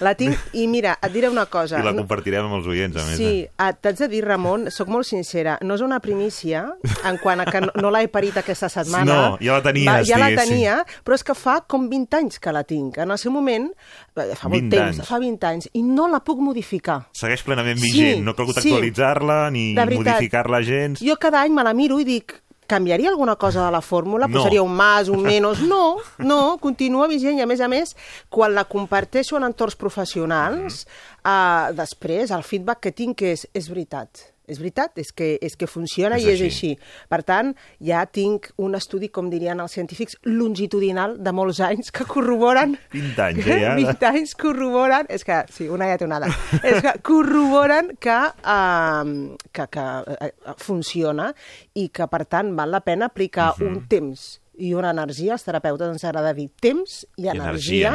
La 0.00 0.14
tinc, 0.14 0.36
i 0.52 0.66
mira, 0.68 0.98
et 1.02 1.12
diré 1.12 1.28
una 1.30 1.46
cosa. 1.46 1.78
I 1.80 1.82
la 1.84 1.92
No- 1.92 2.02
compartirem 2.02 2.44
amb 2.44 2.54
els 2.58 2.66
oients, 2.66 2.96
a 2.96 3.04
més. 3.06 3.16
Sí, 3.16 3.24
Eh? 3.42 3.50
ah, 3.58 3.72
t'haig 3.72 3.96
de 3.98 4.08
dir, 4.08 4.24
Ramon, 4.24 4.70
sóc 4.70 4.88
molt 4.88 5.06
sincera, 5.06 5.58
no 5.62 5.74
és 5.74 5.80
una 5.80 6.00
primícia 6.00 6.66
en 7.04 7.18
quant 7.18 7.40
a 7.40 7.44
que 7.46 7.60
no, 7.60 7.72
no 7.80 7.90
l'he 7.90 8.08
parit 8.08 8.36
aquesta 8.36 8.68
setmana. 8.68 9.04
No, 9.04 9.38
ja 9.40 9.52
la 9.58 9.62
tenies, 9.62 9.86
Va, 9.86 10.02
ja 10.04 10.18
la 10.18 10.30
tenia, 10.36 10.84
però 11.04 11.14
és 11.14 11.24
que 11.24 11.34
fa 11.34 11.60
com 11.66 11.88
20 11.88 12.14
anys 12.16 12.38
que 12.38 12.52
la 12.52 12.64
tinc. 12.64 12.98
En 12.98 13.10
el 13.10 13.18
seu 13.18 13.32
moment, 13.32 13.70
eh, 14.16 14.34
fa 14.36 14.48
molt 14.48 14.60
20 14.60 14.70
temps, 14.76 14.98
anys. 14.98 15.08
fa 15.08 15.18
20 15.18 15.46
anys, 15.46 15.68
i 15.72 15.82
no 15.82 16.08
la 16.08 16.20
puc 16.20 16.38
modificar. 16.40 17.08
Segueix 17.12 17.42
plenament 17.42 17.78
Sí, 17.78 17.90
vigent, 17.92 18.24
no 18.24 18.32
ha 18.32 18.36
calgut 18.36 18.58
sí. 18.58 18.68
actualitzar-la 18.68 19.50
ni 19.50 19.74
modificar-la 19.74 20.62
gens. 20.62 21.00
Jo 21.00 21.16
cada 21.16 21.42
any 21.42 21.52
me 21.52 21.62
la 21.64 21.72
miro 21.74 21.98
i 22.00 22.04
dic, 22.04 22.34
canviaria 22.66 23.10
alguna 23.10 23.36
cosa 23.36 23.66
de 23.66 23.72
la 23.72 23.80
fórmula? 23.80 24.26
No. 24.26 24.38
Posaria 24.38 24.62
un 24.62 24.74
más, 24.74 25.08
un 25.08 25.22
menos? 25.22 25.60
No, 25.72 25.96
no, 26.18 26.58
continua 26.60 27.06
vigent 27.08 27.38
i 27.38 27.44
a 27.44 27.46
més 27.48 27.62
a 27.64 27.68
més, 27.70 27.94
quan 28.28 28.52
la 28.52 28.66
comparteixo 28.68 29.38
en 29.38 29.46
entorns 29.46 29.76
professionals, 29.78 30.82
uh, 31.24 31.72
després 31.76 32.34
el 32.34 32.44
feedback 32.44 32.82
que 32.88 32.92
tinc 32.92 33.24
és, 33.24 33.46
és 33.56 33.70
veritat. 33.72 34.31
És 34.52 34.60
veritat, 34.60 34.98
és 35.00 35.10
que, 35.16 35.32
és 35.42 35.56
que 35.58 35.66
funciona 35.70 36.18
És 36.20 36.24
i 36.26 36.30
és 36.34 36.42
així. 36.44 36.72
així. 36.76 37.06
Per 37.10 37.22
tant, 37.26 37.54
ja 37.80 38.04
tinc 38.06 38.50
un 38.62 38.76
estudi, 38.78 39.08
com 39.12 39.30
dirien 39.32 39.60
els 39.64 39.72
científics, 39.74 40.18
longitudinal 40.28 41.16
de 41.22 41.32
molts 41.34 41.60
anys 41.64 41.90
que 41.94 42.04
corroboren... 42.08 42.76
20 42.92 43.22
anys, 43.26 43.46
eh, 43.46 43.60
ja. 43.64 43.74
20 43.80 44.06
anys 44.12 44.34
corroboren... 44.38 45.08
És 45.12 45.24
que, 45.24 45.42
sí, 45.52 45.68
una 45.72 45.88
llatonada. 45.90 46.28
és 46.62 46.78
que 46.84 46.94
corroboren 47.02 47.94
que, 48.02 48.18
uh, 48.44 49.36
que, 49.52 49.66
que 49.72 49.86
uh, 50.12 50.56
funciona 50.60 51.32
i 51.74 51.88
que, 51.94 52.06
per 52.12 52.24
tant, 52.30 52.54
val 52.58 52.70
la 52.74 52.80
pena 52.84 53.08
aplicar 53.10 53.52
Mhm. 53.58 53.66
un 53.68 53.86
temps 53.88 54.22
i 54.62 54.74
una 54.76 54.90
energia, 54.92 55.32
als 55.34 55.44
terapeutes 55.46 55.88
ens 55.94 56.04
agrada 56.04 56.34
dir 56.36 56.48
temps 56.60 57.02
i, 57.16 57.26
energia, 57.28 57.88
energia. 57.88 57.92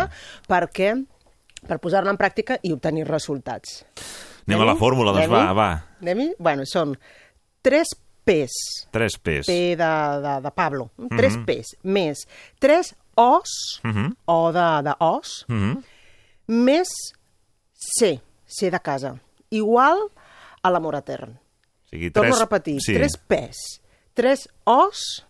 perquè 0.49 0.89
per 1.67 1.77
posar-la 1.83 2.11
en 2.13 2.17
pràctica 2.19 2.57
i 2.63 2.71
obtenir 2.73 3.05
resultats. 3.07 3.83
Anem 4.47 4.61
a 4.61 4.65
la 4.65 4.75
fórmula, 4.79 5.11
doncs 5.11 5.29
va, 5.31 5.53
va. 5.53 5.69
Anem-hi? 6.01 6.29
Bueno, 6.39 6.63
són 6.65 6.95
tres 7.61 7.87
P's. 8.27 8.55
Tres 8.91 9.17
P's. 9.19 9.45
P 9.47 9.75
de, 9.79 9.91
de, 10.23 10.33
de 10.43 10.51
Pablo. 10.51 10.89
Tres 11.17 11.35
Mhm. 11.37 11.45
P's. 11.45 11.75
Més 11.83 12.25
tres 12.59 12.95
O's, 13.15 13.79
Mhm. 13.83 14.15
O 14.25 14.51
de, 14.53 14.67
de 14.83 14.93
Os, 14.99 15.45
Mhm. 15.49 15.83
més 16.47 16.87
C, 17.73 18.21
C 18.45 18.71
de 18.71 18.79
casa, 18.79 19.19
igual 19.49 20.09
a 20.63 20.69
l'amor 20.71 20.95
etern. 20.95 21.31
O 21.85 21.89
sigui, 21.89 22.11
Torno 22.11 22.29
tres... 22.31 22.41
a 22.41 22.45
repetir, 22.45 22.79
sí. 22.81 22.93
tres 22.93 23.17
P's, 23.17 23.81
tres 24.13 24.47
O's, 24.65 25.25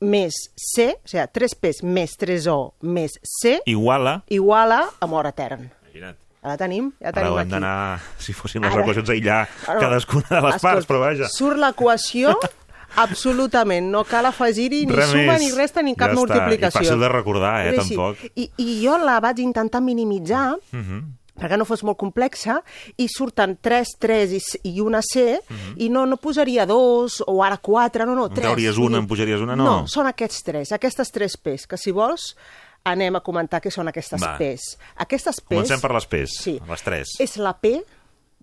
més 0.00 0.34
C, 0.56 0.94
o 1.02 1.08
sigui, 1.08 1.26
tres 1.32 1.54
P's 1.54 1.82
més 1.82 2.16
tres 2.16 2.46
O 2.46 2.74
més 2.82 3.18
C, 3.22 3.60
Iguala. 3.66 4.22
igual 4.28 4.72
a 4.72 4.82
amor 5.00 5.26
etern. 5.26 5.70
Imagina't. 5.82 6.18
Ja 6.44 6.50
la 6.52 6.56
tenim, 6.60 6.90
ja 7.00 7.06
la 7.06 7.08
Ara 7.08 7.14
tenim 7.22 7.32
hem 7.32 7.38
aquí. 7.40 7.50
d'anar, 7.54 8.00
si 8.20 8.34
fossin 8.36 8.60
les 8.62 8.70
Ara. 8.74 8.82
equacions, 8.84 9.08
aïllar 9.14 9.48
Ara, 9.66 9.80
cadascuna 9.80 10.26
de 10.28 10.40
les 10.44 10.60
parts, 10.60 10.86
però 10.86 11.00
vaja. 11.00 11.28
Surt 11.32 11.56
l'equació 11.56 12.34
absolutament, 13.04 13.88
no 13.90 14.04
cal 14.04 14.26
afegir-hi 14.28 14.84
ni 14.86 14.92
Res 14.94 15.10
suma 15.10 15.32
més. 15.34 15.40
ni 15.42 15.50
resta 15.56 15.82
ni 15.82 15.94
cap 15.96 16.10
Ja 16.12 16.14
està. 16.14 16.20
multiplicació. 16.20 16.80
I 16.80 16.84
fàcil 16.84 17.00
de 17.00 17.08
recordar, 17.08 17.54
eh, 17.66 17.68
així. 17.78 17.94
tampoc. 17.96 18.16
I, 18.36 18.50
I 18.58 18.84
jo 18.84 18.98
la 18.98 19.18
vaig 19.20 19.38
intentar 19.40 19.80
minimitzar 19.82 20.56
Mhm. 20.72 21.02
perquè 21.34 21.56
no 21.58 21.64
fos 21.64 21.82
molt 21.82 21.96
complexa, 21.98 22.60
i 22.96 23.08
surten 23.08 23.56
3, 23.60 23.96
3 23.98 24.32
i, 24.32 24.40
i 24.70 24.80
una 24.80 25.00
C, 25.02 25.40
i 25.76 25.88
no, 25.88 26.04
no 26.06 26.16
posaria 26.18 26.64
dos 26.64 27.24
o 27.26 27.42
ara 27.42 27.56
4, 27.56 28.06
no, 28.06 28.14
no, 28.14 28.26
En 28.26 28.34
3. 28.34 28.44
trauries 28.46 28.76
una, 28.78 28.98
en 28.98 29.06
pujaries 29.08 29.40
una, 29.40 29.56
no. 29.56 29.64
No, 29.64 29.86
són 29.88 30.06
aquests 30.06 30.44
tres, 30.44 30.70
aquestes 30.70 31.10
tres 31.10 31.36
P's, 31.36 31.66
que 31.66 31.76
si 31.76 31.90
vols 31.90 32.36
anem 32.84 33.16
a 33.16 33.22
comentar 33.24 33.60
què 33.64 33.70
són 33.72 33.88
aquestes 33.88 34.20
Va. 34.22 34.34
P's. 34.38 34.76
Aquestes 35.00 35.40
P's... 35.40 35.48
Comencem 35.56 35.80
per 35.80 35.92
les 35.96 36.06
P's, 36.06 36.36
Sí. 36.44 36.58
les 36.68 36.82
tres. 36.84 37.14
És 37.24 37.36
la 37.40 37.54
P 37.60 37.78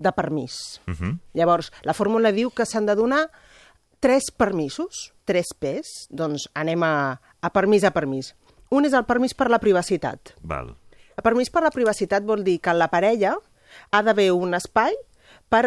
de 0.01 0.12
permís. 0.17 0.82
Mhm. 0.88 1.19
Llavors, 1.38 1.71
la 1.84 1.93
fórmula 1.93 2.32
diu 2.34 2.49
que 2.49 2.65
s'han 2.65 2.86
de 2.89 2.95
donar 2.95 3.27
tres 3.99 4.32
permisos, 4.36 5.13
tres 5.25 5.54
P's, 5.58 6.08
doncs 6.10 6.47
anem 6.58 6.82
a, 6.84 7.21
a 7.41 7.49
permís 7.54 7.84
a 7.86 7.91
permís. 7.93 8.34
Un 8.71 8.86
és 8.88 8.93
el 8.97 9.06
permís 9.06 9.36
per 9.38 9.49
la 9.51 9.60
privacitat. 9.60 10.34
Val. 10.41 10.73
El 11.12 11.23
permís 11.23 11.51
per 11.54 11.62
la 11.62 11.69
privacitat 11.75 12.23
vol 12.25 12.43
dir 12.43 12.58
que 12.63 12.73
la 12.73 12.88
parella 12.89 13.36
ha 13.91 14.01
d'haver 14.01 14.32
un 14.34 14.56
espai 14.58 14.95
per 15.52 15.66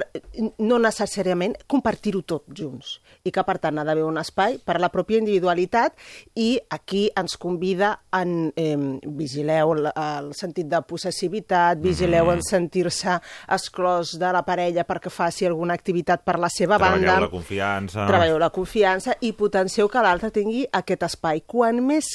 no 0.64 0.78
necessàriament 0.80 1.58
compartir-ho 1.68 2.22
tot 2.24 2.46
junts 2.56 2.96
i 3.28 3.32
que 3.34 3.42
per 3.44 3.58
tant 3.60 3.78
ha 3.78 3.84
d'haver 3.84 4.06
un 4.06 4.16
espai 4.20 4.56
per 4.64 4.78
la 4.80 4.88
pròpia 4.92 5.20
individualitat 5.20 5.98
i 6.40 6.54
aquí 6.72 7.04
ens 7.20 7.36
convida 7.40 7.90
en 8.16 8.48
eh, 8.56 8.78
vigileu 9.04 9.74
el, 9.74 9.90
el 9.92 10.30
sentit 10.36 10.70
de 10.70 10.80
possessivitat, 10.88 11.82
vigileu 11.84 12.32
en 12.32 12.40
sentir-se 12.44 13.18
exclòs 13.58 14.14
de 14.20 14.32
la 14.32 14.44
parella 14.46 14.86
perquè 14.88 15.12
faci 15.12 15.48
alguna 15.50 15.76
activitat 15.76 16.24
per 16.24 16.38
la 16.40 16.48
seva 16.52 16.78
Treballeu 16.80 17.04
banda 17.04 17.20
la 17.26 17.32
confiança. 17.32 18.06
treballeu 18.08 18.40
la 18.40 18.52
confiança 18.54 19.18
i 19.20 19.34
potencieu 19.36 19.90
que 19.92 20.04
l'altre 20.04 20.32
tingui 20.32 20.64
aquest 20.72 21.04
espai. 21.10 21.44
Quan 21.46 21.82
més 21.84 22.08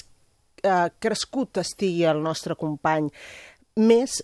eh, 0.63 0.89
crescut 0.99 1.61
estigui 1.61 2.07
el 2.09 2.23
nostre 2.25 2.57
company, 2.57 3.11
més 3.79 4.19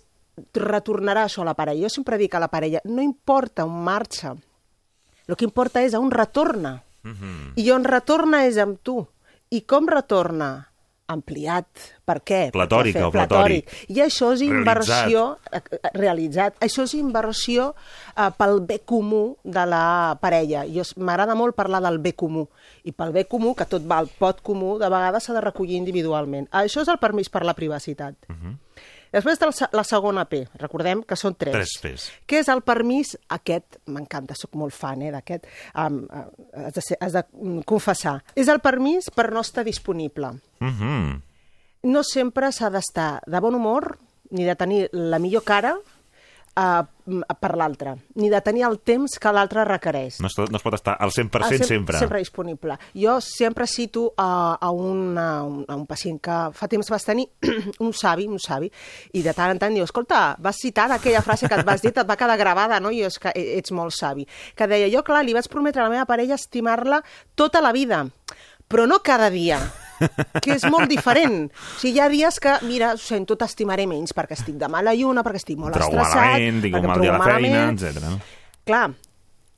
retornarà 0.53 1.25
això 1.25 1.41
a 1.41 1.49
la 1.49 1.55
parella. 1.55 1.85
Jo 1.85 1.89
sempre 1.89 2.17
dic 2.17 2.35
a 2.35 2.43
la 2.43 2.51
parella, 2.51 2.81
no 2.85 3.01
importa 3.01 3.65
on 3.65 3.83
marxa, 3.83 4.35
el 5.27 5.35
que 5.35 5.45
importa 5.45 5.81
és 5.81 5.93
a 5.93 5.99
on 5.99 6.11
retorna. 6.11 6.81
Mhm. 7.03 7.53
I 7.55 7.69
on 7.71 7.83
retorna 7.83 8.45
és 8.45 8.57
amb 8.57 8.79
tu. 8.81 9.07
I 9.49 9.61
com 9.61 9.87
retorna? 9.87 10.69
ampliat. 11.07 11.67
Per 12.05 12.19
què? 12.25 12.39
Platòric, 12.53 12.97
o 13.01 13.09
platòric. 13.13 13.71
I 13.93 14.01
això 14.05 14.31
és 14.35 14.43
inversió... 14.45 15.25
Realitzat. 15.49 15.95
realitzat. 15.97 16.57
Això 16.65 16.85
és 16.85 16.95
inversió 16.97 17.71
eh, 17.73 18.29
pel 18.37 18.59
bé 18.65 18.79
comú 18.85 19.37
de 19.43 19.65
la 19.69 20.17
parella. 20.21 20.65
Jo 20.69 20.85
M'agrada 21.01 21.37
molt 21.37 21.57
parlar 21.57 21.81
del 21.85 21.99
bé 22.01 22.15
comú. 22.17 22.45
I 22.85 22.93
pel 22.93 23.13
bé 23.15 23.25
comú, 23.29 23.55
que 23.57 23.67
tot 23.69 23.85
va 23.85 23.99
al 24.01 24.09
pot 24.19 24.41
comú, 24.45 24.75
de 24.81 24.89
vegades 24.91 25.25
s'ha 25.25 25.37
de 25.37 25.45
recollir 25.45 25.79
individualment. 25.79 26.49
Això 26.53 26.85
és 26.85 26.91
el 26.91 27.01
permís 27.01 27.29
per 27.29 27.45
la 27.45 27.57
privacitat. 27.57 28.15
Uh 28.29 28.35
-huh. 28.35 28.57
Després 29.13 29.39
de 29.39 29.49
la 29.75 29.83
segona 29.87 30.25
P, 30.29 30.41
recordem 30.61 31.03
que 31.07 31.17
són 31.19 31.35
tres. 31.39 31.55
Tres 31.55 31.75
P's. 31.83 32.07
Què 32.27 32.41
és 32.41 32.49
el 32.51 32.61
permís? 32.65 33.15
Aquest, 33.35 33.79
m'encanta, 33.91 34.37
sóc 34.37 34.55
molt 34.59 34.75
fan 34.75 35.05
eh, 35.05 35.11
d'aquest, 35.13 35.47
um, 35.81 36.01
has, 36.53 36.73
de 36.75 36.83
ser, 36.83 36.97
has 37.01 37.15
de 37.15 37.23
confessar. 37.67 38.17
És 38.35 38.49
el 38.51 38.61
permís 38.63 39.11
per 39.13 39.29
no 39.33 39.45
estar 39.45 39.63
disponible. 39.63 40.33
Uh 40.61 40.67
-huh. 40.67 41.21
No 41.83 42.03
sempre 42.03 42.51
s'ha 42.51 42.69
d'estar 42.69 43.21
de 43.25 43.39
bon 43.39 43.55
humor, 43.55 43.97
ni 44.31 44.43
de 44.43 44.55
tenir 44.55 44.89
la 44.91 45.19
millor 45.19 45.43
cara, 45.43 45.77
uh, 46.55 46.85
per 47.39 47.51
l'altre, 47.57 47.93
ni 48.17 48.29
de 48.31 48.39
tenir 48.41 48.63
el 48.65 48.79
temps 48.81 49.17
que 49.21 49.31
l'altre 49.35 49.65
requereix. 49.67 50.17
No 50.23 50.29
es, 50.31 50.37
no 50.39 50.57
es 50.57 50.63
pot 50.65 50.73
estar 50.77 50.95
al 50.99 51.11
100% 51.13 51.45
Al 51.45 51.53
cem- 51.53 51.67
sempre. 51.67 51.99
Sempre 52.01 52.21
disponible. 52.23 52.77
Jo 52.97 53.19
sempre 53.21 53.67
cito 53.67 54.07
a, 54.17 54.57
a, 54.59 54.71
un, 54.71 55.17
a, 55.17 55.43
un, 55.43 55.61
a 55.67 55.75
un 55.77 55.85
pacient 55.85 56.19
que 56.19 56.39
fa 56.57 56.69
temps 56.71 56.89
vas 56.89 57.05
tenir, 57.05 57.27
un 57.85 57.93
savi, 57.93 58.27
un 58.27 58.41
savi, 58.41 58.71
i 59.13 59.21
de 59.21 59.35
tant 59.37 59.53
en 59.53 59.61
tant 59.61 59.75
diu, 59.75 59.85
escolta, 59.85 60.35
vas 60.39 60.57
citar 60.61 60.89
aquella 60.91 61.21
frase 61.21 61.49
que 61.49 61.59
et 61.61 61.65
vas 61.67 61.81
dir, 61.83 61.93
et 61.93 62.03
va 62.09 62.17
quedar 62.17 62.37
gravada, 62.41 62.79
no? 62.81 62.91
I 62.91 63.05
és 63.05 63.19
que 63.21 63.33
ets 63.35 63.71
molt 63.75 63.93
savi. 63.95 64.25
Que 64.57 64.67
deia, 64.67 64.89
jo, 64.91 65.03
clar, 65.05 65.23
li 65.25 65.35
vaig 65.37 65.49
prometre 65.51 65.83
a 65.83 65.89
la 65.89 65.93
meva 65.93 66.09
parella 66.09 66.39
estimar-la 66.39 67.03
tota 67.35 67.61
la 67.61 67.71
vida, 67.75 68.05
però 68.67 68.87
no 68.89 69.03
cada 69.05 69.29
dia 69.29 69.59
que 70.41 70.53
és 70.55 70.65
molt 70.69 70.89
diferent. 70.89 71.49
O 71.49 71.79
sigui, 71.79 71.95
hi 71.97 71.99
ha 72.03 72.10
dies 72.12 72.39
que, 72.39 72.58
mira, 72.67 72.93
ho 72.93 73.01
sento, 73.01 73.38
t'estimaré 73.39 73.88
menys 73.88 74.13
perquè 74.15 74.38
estic 74.38 74.55
de 74.62 74.67
mala 74.71 74.93
lluna, 74.95 75.23
perquè 75.23 75.41
estic 75.41 75.58
molt 75.62 75.73
Trobo 75.77 75.91
estressat, 75.97 76.15
malament, 76.36 76.62
tinc 76.62 76.75
un 76.79 76.88
mal 76.88 77.01
dia 77.01 77.15
a 77.15 77.17
la 77.17 77.25
feina, 77.34 77.65
etc. 77.71 78.15
Clar, 78.65 78.86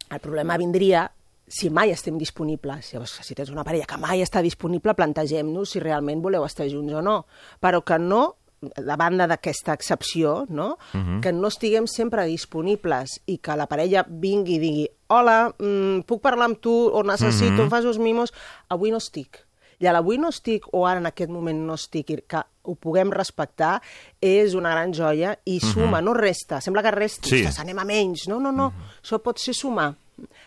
el 0.10 0.20
problema 0.24 0.58
vindria 0.58 1.06
si 1.48 1.70
mai 1.72 1.92
estem 1.96 2.18
disponibles. 2.20 2.90
Llavors, 2.94 3.20
si 3.24 3.36
tens 3.36 3.50
una 3.54 3.64
parella 3.64 3.86
que 3.88 3.98
mai 3.98 4.20
està 4.22 4.42
disponible, 4.44 4.94
plantegem-nos 4.94 5.72
si 5.72 5.80
realment 5.80 6.20
voleu 6.22 6.44
estar 6.44 6.68
junts 6.68 6.92
o 6.94 7.02
no. 7.02 7.22
Però 7.64 7.80
que 7.88 7.96
no, 8.04 8.36
a 8.76 8.96
banda 9.00 9.28
d'aquesta 9.30 9.72
excepció, 9.78 10.46
no? 10.50 10.78
Mhm. 10.94 11.22
que 11.22 11.32
no 11.32 11.48
estiguem 11.48 11.88
sempre 11.88 12.26
disponibles 12.26 13.22
i 13.28 13.38
que 13.38 13.56
la 13.56 13.68
parella 13.68 14.04
vingui 14.10 14.56
i 14.56 14.60
digui 14.60 14.88
hola, 15.08 15.54
mm, 15.58 16.02
puc 16.10 16.22
parlar 16.22 16.46
amb 16.50 16.60
tu 16.60 16.74
o 16.74 17.04
necessito, 17.04 17.54
Mhm. 17.54 17.62
em 17.62 17.70
fas 17.70 17.86
uns 17.86 18.00
mimos, 18.00 18.34
avui 18.68 18.92
no 18.92 18.98
estic. 18.98 19.47
I 19.80 19.86
a 19.86 19.94
l'avui 19.94 20.18
no 20.18 20.30
estic 20.34 20.66
o 20.74 20.88
ara 20.88 21.00
en 21.00 21.06
aquest 21.06 21.30
moment 21.30 21.60
no 21.68 21.76
estic, 21.78 22.26
que 22.28 22.42
ho 22.64 22.76
puguem 22.76 23.12
respectar, 23.14 23.82
és 24.20 24.56
una 24.58 24.72
gran 24.72 24.94
joia 24.94 25.38
i 25.46 25.60
Mhm. 25.62 25.74
suma, 25.74 26.02
no 26.02 26.14
resta. 26.14 26.60
Sembla 26.62 26.82
que 26.82 26.92
resti, 26.92 27.30
Sí. 27.30 27.36
ostres, 27.36 27.60
anem 27.60 27.78
a 27.80 27.86
menys. 27.86 28.28
No, 28.28 28.40
no, 28.40 28.52
no, 28.52 28.74
això 29.04 29.22
pot 29.22 29.38
ser 29.38 29.54
sumar. 29.54 29.96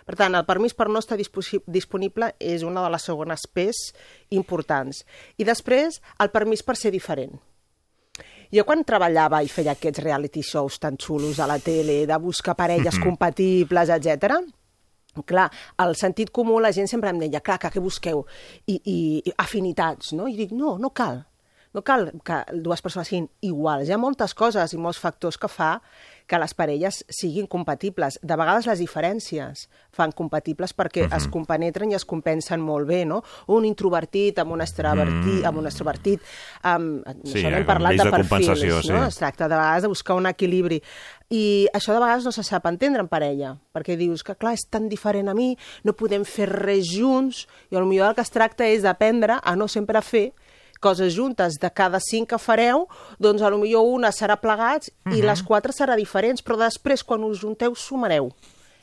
Per 0.05 0.17
tant, 0.17 0.35
el 0.35 0.45
permís 0.45 0.75
per 0.75 0.89
no 0.89 0.99
estar 0.99 1.17
disponible 1.67 2.35
és 2.41 2.65
una 2.65 2.83
de 2.83 2.91
les 2.91 3.03
segones 3.03 3.47
P's 3.47 3.95
importants. 4.31 5.07
I 5.39 5.45
després, 5.45 6.03
el 6.19 6.31
permís 6.31 6.65
per 6.65 6.77
ser 6.77 6.91
diferent. 6.91 7.39
Jo 8.53 8.65
quan 8.67 8.83
treballava 8.83 9.45
i 9.45 9.49
feia 9.49 9.77
aquests 9.77 10.03
reality 10.03 10.43
shows 10.43 10.81
tan 10.81 10.97
xulos 10.99 11.39
a 11.39 11.47
la 11.47 11.61
tele, 11.61 12.05
de 12.05 12.17
buscar 12.19 12.57
parelles 12.57 12.97
Mhm. 12.97 13.05
compatibles, 13.05 13.89
etc. 13.91 14.41
clar, 15.27 15.51
el 15.79 15.97
sentit 15.97 16.31
comú 16.31 16.61
la 16.61 16.73
gent 16.73 16.87
sempre 16.89 17.11
em 17.11 17.19
deia, 17.19 17.41
clar, 17.41 17.59
que 17.59 17.69
què 17.75 17.81
busqueu? 17.83 18.25
I, 18.67 18.81
i, 18.85 18.99
i 19.27 19.33
afinitats, 19.39 20.13
no? 20.13 20.29
I 20.29 20.37
dic, 20.37 20.53
no, 20.53 20.79
no 20.79 20.91
cal. 20.91 21.25
No 21.73 21.83
cal 21.87 22.09
que 22.27 22.41
dues 22.59 22.81
persones 22.83 23.07
siguin 23.07 23.29
iguals. 23.47 23.87
Hi 23.87 23.93
ha 23.95 23.99
moltes 24.03 24.33
coses 24.35 24.73
i 24.75 24.79
molts 24.83 24.99
factors 24.99 25.37
que 25.39 25.47
fa 25.47 25.77
que 26.27 26.39
les 26.39 26.53
parelles 26.55 27.05
siguin 27.11 27.47
compatibles. 27.51 28.19
De 28.23 28.35
vegades 28.39 28.67
les 28.67 28.81
diferències 28.83 29.69
fan 29.95 30.11
compatibles 30.13 30.75
perquè 30.77 31.05
Mhm. 31.07 31.17
es 31.17 31.29
compenetren 31.29 31.91
i 31.91 31.95
es 31.95 32.05
compensen 32.05 32.61
molt 32.61 32.87
bé, 32.89 33.05
no? 33.07 33.23
Un 33.47 33.65
introvertit 33.65 34.39
amb 34.39 34.53
un 34.53 34.61
extravertit, 34.63 35.43
Mm. 35.43 35.47
amb 35.47 35.59
un 35.59 35.67
extrovertit, 35.67 36.21
amb, 36.63 37.07
Sí, 37.25 37.39
això 37.39 37.51
n'hem 37.51 37.67
parlat 37.67 37.97
de 37.97 38.05
de 38.05 38.11
perfils, 38.11 38.47
compensació, 38.47 38.83
sí. 38.83 38.89
no? 38.93 39.07
Es 39.07 39.17
tracta 39.17 39.49
de 39.49 39.55
vegades 39.55 39.83
de 39.83 39.89
buscar 39.89 40.17
un 40.17 40.27
equilibri. 40.27 40.83
I 41.31 41.69
això 41.73 41.95
de 41.95 42.01
vegades 42.03 42.25
no 42.27 42.33
se 42.35 42.43
sap 42.43 42.65
entendre 42.67 43.05
en 43.05 43.09
parella, 43.09 43.53
perquè 43.73 43.95
dius 43.97 44.25
que, 44.27 44.35
clar, 44.35 44.57
és 44.59 44.65
tan 44.67 44.89
diferent 44.91 45.29
a 45.31 45.35
mi, 45.35 45.53
no 45.87 45.95
podem 45.95 46.25
fer 46.27 46.49
res 46.51 46.89
junts, 46.91 47.45
i 47.71 47.77
potser 47.79 48.09
del 48.09 48.17
que 48.19 48.25
es 48.27 48.33
tracta 48.35 48.67
és 48.67 48.83
d'aprendre 48.83 49.37
a 49.39 49.55
no 49.55 49.69
sempre 49.71 50.03
fer 50.03 50.33
coses 50.81 51.13
juntes. 51.15 51.55
De 51.61 51.71
cada 51.71 52.01
cinc 52.01 52.31
que 52.33 52.39
fareu, 52.39 52.89
doncs 53.23 53.43
potser 53.47 53.85
una 53.87 54.11
serà 54.11 54.41
plegats 54.41 54.91
i 55.07 55.21
Mhm. 55.21 55.27
les 55.27 55.43
quatre 55.43 55.73
serà 55.73 55.95
diferents, 55.95 56.43
però 56.43 56.57
després, 56.57 57.05
quan 57.05 57.23
us 57.23 57.39
junteu, 57.39 57.75
sumareu 57.77 58.33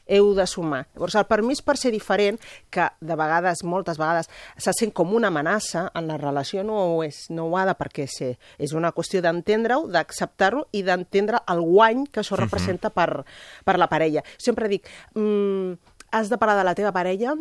heu 0.08 0.34
de 0.36 0.46
sumar. 0.48 0.88
Llavors, 0.96 1.16
el 1.16 1.26
permís 1.26 1.62
per 1.62 1.78
ser 1.78 1.92
diferent, 1.92 2.40
que 2.70 2.88
de 3.02 3.16
vegades, 3.16 3.64
moltes 3.64 3.98
vegades, 3.98 4.30
se 4.58 4.72
sent 4.74 4.92
com 4.94 5.14
una 5.14 5.28
amenaça 5.28 5.92
en 5.94 6.08
la 6.08 6.18
relació, 6.18 6.64
no 6.64 6.78
ho 6.98 7.04
és, 7.04 7.26
no 7.30 7.46
ho 7.48 7.58
ha 7.58 7.66
de 7.66 7.76
per 7.76 7.90
què 7.90 8.08
ser. 8.08 8.38
És 8.58 8.74
una 8.74 8.92
qüestió 8.92 9.22
d'entendre-ho, 9.22 9.88
d'acceptar-ho 9.88 10.68
i 10.72 10.84
d'entendre 10.84 11.42
el 11.48 11.62
guany 11.62 12.06
que 12.08 12.22
això 12.22 12.36
Mhm. 12.38 12.44
representa 12.46 12.90
per, 12.90 13.24
per 13.64 13.78
la 13.78 13.88
parella. 13.88 14.24
Sempre 14.38 14.68
dic, 14.68 14.88
mm, 15.16 15.74
has 16.12 16.30
de 16.30 16.38
parlar 16.38 16.58
de 16.58 16.64
la 16.64 16.76
teva 16.76 16.92
parella 16.92 17.36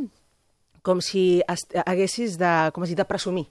com 0.82 1.00
si 1.00 1.42
haguessis 1.84 2.38
de, 2.38 2.70
com 2.72 2.84
si 2.86 2.94
de 2.94 3.04
presumir. 3.04 3.48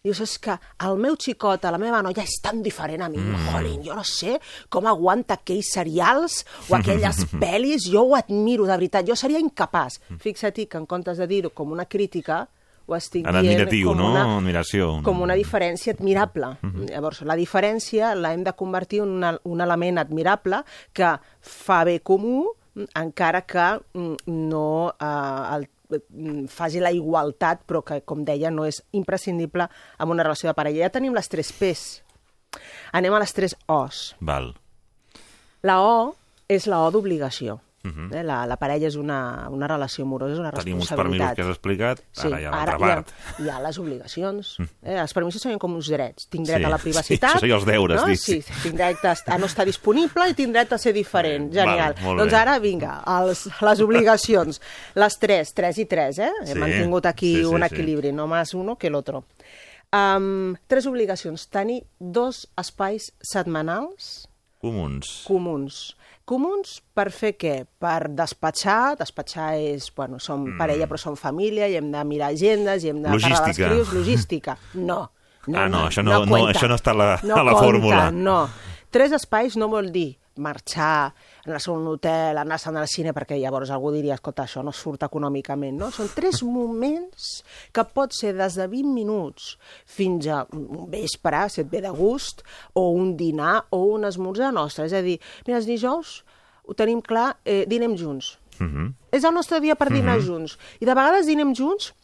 Dius, 0.00 0.22
és 0.24 0.38
que 0.40 0.54
el 0.86 0.96
meu 0.96 1.16
xicot, 1.20 1.66
la 1.68 1.78
meva 1.80 1.98
noia, 2.00 2.22
és 2.24 2.38
tan 2.40 2.62
diferent 2.64 3.02
a 3.04 3.08
mi, 3.12 3.18
mm. 3.20 3.48
jolín, 3.50 3.82
jo 3.84 3.96
no 3.98 4.04
sé 4.08 4.38
com 4.72 4.86
aguanta 4.88 5.36
aquells 5.36 5.74
serials 5.74 6.38
o 6.70 6.76
aquelles 6.78 7.26
pel·lis, 7.42 7.84
jo 7.92 8.06
ho 8.08 8.14
admiro, 8.16 8.64
de 8.64 8.78
veritat, 8.78 9.04
jo 9.04 9.16
seria 9.18 9.42
incapaç. 9.42 9.98
Fixa't 10.22 10.64
que 10.64 10.80
en 10.80 10.86
comptes 10.88 11.20
de 11.20 11.28
dir-ho 11.28 11.50
com 11.52 11.74
una 11.76 11.84
crítica, 11.84 12.46
ho 12.90 12.96
estic 12.96 13.26
En 13.26 13.36
dient 13.36 13.52
admiratiu, 13.60 13.90
com 13.90 14.00
no? 14.00 14.08
una, 14.10 14.22
Admiració. 14.38 14.88
com 15.06 15.20
una 15.22 15.36
diferència 15.38 15.94
admirable. 15.94 16.54
Llavors, 16.88 17.20
la 17.28 17.36
diferència 17.38 18.14
l'hem 18.18 18.46
de 18.46 18.54
convertir 18.56 19.02
en 19.04 19.12
una, 19.20 19.34
un 19.44 19.60
element 19.60 20.00
admirable 20.02 20.62
que 20.96 21.12
fa 21.40 21.82
bé 21.84 22.00
comú, 22.00 22.46
encara 22.96 23.44
que 23.44 23.68
mm, 23.92 24.16
no 24.48 24.94
eh, 24.96 25.54
el, 25.58 25.68
mm, 25.68 25.79
faci 26.50 26.80
la 26.82 26.92
igualtat, 26.94 27.64
però 27.68 27.82
que, 27.86 28.00
com 28.06 28.24
deia, 28.24 28.50
no 28.50 28.66
és 28.68 28.82
imprescindible 28.96 29.68
en 29.98 30.12
una 30.12 30.26
relació 30.26 30.50
de 30.50 30.56
parella. 30.58 30.86
Ja 30.86 30.94
tenim 30.94 31.16
les 31.16 31.28
tres 31.28 31.52
P's. 31.56 32.02
Anem 32.92 33.14
a 33.14 33.22
les 33.22 33.34
tres 33.34 33.56
O's. 33.70 34.14
Val. 34.20 34.52
La 35.62 35.80
O 35.84 36.14
és 36.50 36.66
la 36.66 36.82
O 36.86 36.90
d'obligació. 36.90 37.60
Mhm. 37.82 38.10
eh? 38.12 38.22
la, 38.22 38.42
la 38.44 38.56
parella 38.60 38.86
és 38.90 38.96
una, 39.00 39.48
una 39.48 39.66
relació 39.66 40.04
amorosa, 40.04 40.34
és 40.34 40.38
una 40.38 40.50
Tenim 40.52 40.76
uns 40.76 40.90
responsabilitat. 40.90 41.28
permisos 41.30 41.36
que 41.36 41.42
has 41.42 41.56
explicat, 41.56 42.02
ara 42.26 42.40
hi 42.40 42.44
ha 42.44 42.50
l'altra 42.50 42.78
part. 42.78 43.08
Hi 43.38 43.42
ha, 43.42 43.44
hi 43.44 43.48
ha 43.48 43.60
les 43.64 43.78
obligacions. 43.80 44.50
Eh? 44.82 44.98
Els 45.00 45.14
permisos 45.16 45.40
són 45.40 45.58
com 45.58 45.74
uns 45.78 45.88
drets. 45.88 46.26
Tinc 46.28 46.44
dret 46.46 46.58
Sí, 46.60 46.64
a 46.64 46.68
la 46.68 46.76
sí, 46.76 46.82
privacitat. 46.90 47.30
això 47.30 47.40
seria 47.40 47.54
els 47.56 47.64
deures, 47.64 48.00
no? 48.02 48.06
dic. 48.08 48.20
Sí, 48.20 48.42
tinc 48.62 48.74
dret 48.76 49.04
a, 49.08 49.14
a 49.32 49.38
no 49.38 49.46
estar 49.48 49.64
disponible 49.64 50.28
i 50.28 50.34
tinc 50.34 50.52
dret 50.52 50.72
a 50.72 50.78
ser 50.78 50.92
diferent. 50.92 51.48
Val, 51.54 51.64
Genial. 51.66 51.94
molt 52.02 52.18
doncs 52.20 52.34
ara, 52.36 52.58
vinga, 52.58 52.98
els, 53.16 53.46
les 53.62 53.80
obligacions. 53.80 54.60
Les 54.94 55.18
tres, 55.18 55.54
tres 55.54 55.78
i 55.78 55.86
tres, 55.86 56.18
eh? 56.18 56.30
Sí, 56.44 56.52
Hem 56.52 56.58
mantingut 56.60 57.06
aquí 57.06 57.34
sí, 57.36 57.40
sí, 57.40 57.46
un 57.48 57.62
sí. 57.64 57.70
equilibri, 57.72 58.12
no 58.12 58.26
més 58.26 58.52
uno 58.54 58.76
que 58.76 58.90
l'altre. 58.90 59.22
Um, 59.90 60.54
tres 60.68 60.84
obligacions. 60.86 61.48
Tenir 61.48 61.80
dos 61.98 62.44
espais 62.60 63.12
setmanals 63.22 64.28
Comuns. 64.60 65.24
comuns. 65.26 65.96
Comuns 66.30 66.76
per 66.94 67.08
fer 67.10 67.32
què? 67.40 67.54
Per 67.82 68.06
despatxar, 68.14 68.94
despatxar 69.00 69.48
és, 69.58 69.88
bueno, 69.96 70.20
som 70.22 70.44
Mm. 70.44 70.58
parella 70.60 70.86
però 70.86 70.96
som 71.02 71.16
família 71.18 71.66
i 71.68 71.74
hem 71.74 71.90
de 71.90 72.04
mirar 72.04 72.28
agendes 72.30 72.84
i 72.84 72.88
hem 72.92 73.02
de 73.02 73.08
parlar 73.08 73.20
dels 73.20 73.40
Logística. 73.40 73.68
crios, 73.68 73.92
logística. 73.92 74.58
No. 74.74 75.10
no 75.48 75.58
Ah, 75.58 75.68
no, 75.68 75.88
això 75.88 76.04
no- 76.04 76.24
no, 76.24 76.30
cuenta. 76.30 76.52
això 76.58 76.68
no 76.68 76.76
està 76.76 76.90
a 76.92 76.94
la- 76.94 77.20
no 77.24 77.34
a 77.34 77.42
la 77.42 77.52
compta, 77.52 77.64
fórmula. 77.66 78.10
No. 78.12 78.48
Tres 78.90 79.10
espais 79.12 79.56
no 79.56 79.68
vol 79.68 79.90
dir 79.90 80.18
marxar, 80.36 81.14
anar-se 81.46 81.70
a 81.70 81.74
un 81.74 81.86
hotel, 81.88 82.38
anar-se'n 82.38 82.76
al 82.76 82.88
cine, 82.90 83.14
perquè 83.16 83.38
llavors 83.40 83.70
algú 83.70 83.92
diria, 83.94 84.14
escolta, 84.14 84.44
això 84.44 84.64
no 84.64 84.72
surt 84.72 85.02
econòmicament, 85.06 85.78
no? 85.78 85.90
Són 85.94 86.10
tres 86.14 86.42
moments 86.42 87.42
que 87.72 87.84
pot 87.84 88.12
ser 88.16 88.34
des 88.38 88.58
de 88.60 88.66
20 88.68 88.92
minuts 88.94 89.56
fins 89.84 90.28
a 90.28 90.42
un 90.52 90.90
vespre, 90.90 91.48
si 91.48 91.62
et 91.64 91.70
ve 91.70 91.80
de 91.80 91.92
gust, 91.94 92.44
o 92.74 92.90
un 92.90 93.16
dinar 93.16 93.66
o 93.70 93.84
un 93.94 94.04
esmorzar 94.04 94.52
nostre. 94.52 94.86
És 94.86 94.92
a 94.92 95.02
dir, 95.02 95.18
mira, 95.46 95.58
els 95.58 95.66
dijous 95.66 96.20
ho 96.66 96.74
tenim 96.74 97.00
clar, 97.02 97.36
eh, 97.44 97.64
dinem 97.66 97.96
junts. 97.96 98.38
Mhm. 98.60 98.94
És 99.10 99.24
el 99.24 99.34
nostre 99.34 99.60
dia 99.60 99.74
per 99.74 99.90
dinar 99.90 100.18
Mhm. 100.18 100.26
junts. 100.26 100.58
I 100.80 100.84
de 100.84 100.94
vegades 100.94 101.26
dinem 101.26 101.54
junts 101.54 101.94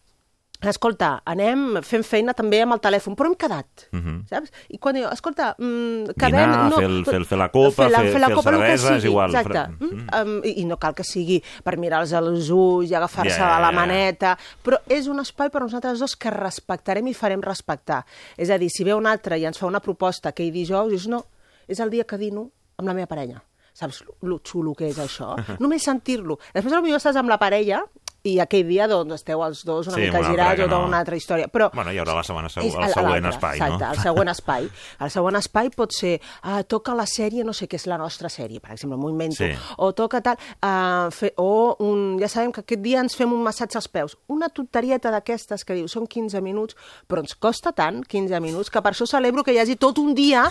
escolta, 0.63 1.23
anem 1.29 1.83
fent 1.85 2.03
feina 2.05 2.33
també 2.35 2.63
amb 2.63 2.73
el 2.73 2.81
telèfon, 2.81 3.15
però 3.17 3.27
hem 3.29 3.35
quedat, 3.37 3.67
Uh 3.93 3.99
-huh. 4.01 4.27
saps? 4.29 4.51
I 4.69 4.79
quan 4.79 4.95
diu, 4.95 5.07
escolta, 5.13 5.55
mm, 5.59 6.15
quedem... 6.17 6.51
Dinar, 6.51 6.73
fer 6.75 6.85
el- 6.85 7.05
fer 7.05 7.25
fer 7.25 7.39
la 7.39 7.49
copa, 7.51 7.89
fer- 7.89 8.13
fer 8.13 8.23
el 8.23 8.43
cervesa, 8.43 8.97
és 8.97 9.05
igual. 9.05 9.35
Exacte. 9.35 9.69
Mm, 9.81 10.07
um, 10.23 10.41
i, 10.45 10.61
I 10.63 10.65
no 10.65 10.77
cal 10.79 10.95
que 10.95 11.05
sigui 11.05 11.43
per 11.63 11.77
mirar-los 11.79 12.13
als 12.13 12.49
ulls 12.51 12.91
i 12.91 12.95
agafar-se 12.95 13.39
Ja, 13.39 13.57
a 13.57 13.61
la 13.61 13.73
maneta, 13.73 14.39
però 14.65 14.79
és 14.89 15.07
un 15.09 15.19
espai 15.21 15.51
per 15.51 15.61
nosaltres 15.63 15.99
dos 15.99 16.17
que 16.17 16.31
respectarem 16.31 17.07
i 17.07 17.15
farem 17.15 17.41
respectar. 17.43 18.05
És 18.37 18.51
a 18.51 18.59
dir, 18.59 18.71
si 18.71 18.85
ve 18.85 18.95
un 18.95 19.07
altre 19.07 19.39
i 19.39 19.45
ens 19.45 19.59
fa 19.59 19.67
una 19.67 19.81
proposta 19.81 20.31
aquell 20.31 20.51
dijous, 20.53 20.89
dius, 20.91 21.07
no, 21.07 21.25
és 21.69 21.79
el 21.81 21.91
dia 21.91 22.05
que 22.05 22.17
dino 22.17 22.51
amb 22.79 22.89
la 22.89 22.95
meva 22.95 23.07
parella. 23.07 23.43
Saps 23.75 24.05
lo 24.23 24.41
xulo 24.43 24.75
que 24.75 24.89
és 24.89 24.97
això? 24.99 25.35
Només 25.61 25.83
sentir-lo. 25.83 26.39
Després 26.55 26.73
potser 26.75 26.97
estàs 26.97 27.17
amb 27.17 27.29
la 27.29 27.37
parella 27.39 27.83
i 28.27 28.39
aquell 28.43 28.67
dia 28.69 28.87
doncs, 28.91 29.15
esteu 29.21 29.43
els 29.47 29.63
dos 29.65 29.87
una 29.89 29.97
Sí, 29.97 30.03
mica 30.09 30.23
girats 30.27 30.63
o 30.65 30.67
no. 30.69 30.81
una 30.89 30.99
altra 30.99 31.17
història. 31.17 31.49
Però 31.49 31.71
Bueno, 31.75 31.93
hi 31.93 31.99
haurà 32.03 32.15
la 32.17 32.23
setmana 32.27 32.49
és 32.51 32.57
el 32.57 32.71
següent 32.93 33.27
espai, 33.31 33.57
exacte, 33.61 33.85
no? 33.85 33.93
el 33.93 33.99
següent 34.03 34.29
espai. 34.33 34.69
El 35.07 35.11
següent 35.15 35.37
espai 35.41 35.71
pot 35.71 35.93
ser, 35.95 36.21
uh, 36.45 36.63
toca 36.67 36.95
la 36.95 37.07
sèrie, 37.07 37.45
no 37.45 37.53
sé 37.53 37.69
què 37.69 37.77
és 37.79 37.87
la 37.87 37.99
nostra 37.99 38.29
sèrie, 38.29 38.61
per 38.61 38.73
exemple, 38.73 38.99
m'ho 38.99 39.11
invento, 39.11 39.37
Sí. 39.45 39.53
o 39.79 39.93
toca 39.95 40.21
tal, 40.21 40.37
uh, 40.63 41.11
fer, 41.11 41.33
o 41.37 41.77
un, 41.81 42.19
ja 42.21 42.29
sabem 42.29 42.53
que 42.53 42.61
aquest 42.61 42.81
dia 42.83 43.01
ens 43.01 43.15
fem 43.17 43.33
un 43.33 43.43
massatge 43.43 43.77
als 43.79 43.89
peus. 43.89 44.17
Una 44.29 44.49
tonterieta 44.49 45.11
d'aquestes 45.11 45.65
que 45.65 45.75
diu, 45.75 45.87
són 45.89 46.07
15 46.07 46.41
minuts, 46.41 46.77
però 47.09 47.21
ens 47.21 47.35
costa 47.35 47.73
tant, 47.73 48.03
15 48.05 48.41
minuts, 48.41 48.71
que 48.71 48.83
per 48.83 48.93
això 48.93 49.07
celebro 49.07 49.45
que 49.45 49.53
hi 49.53 49.59
hagi 49.59 49.77
tot 49.77 49.99
un 49.99 50.15
dia 50.15 50.45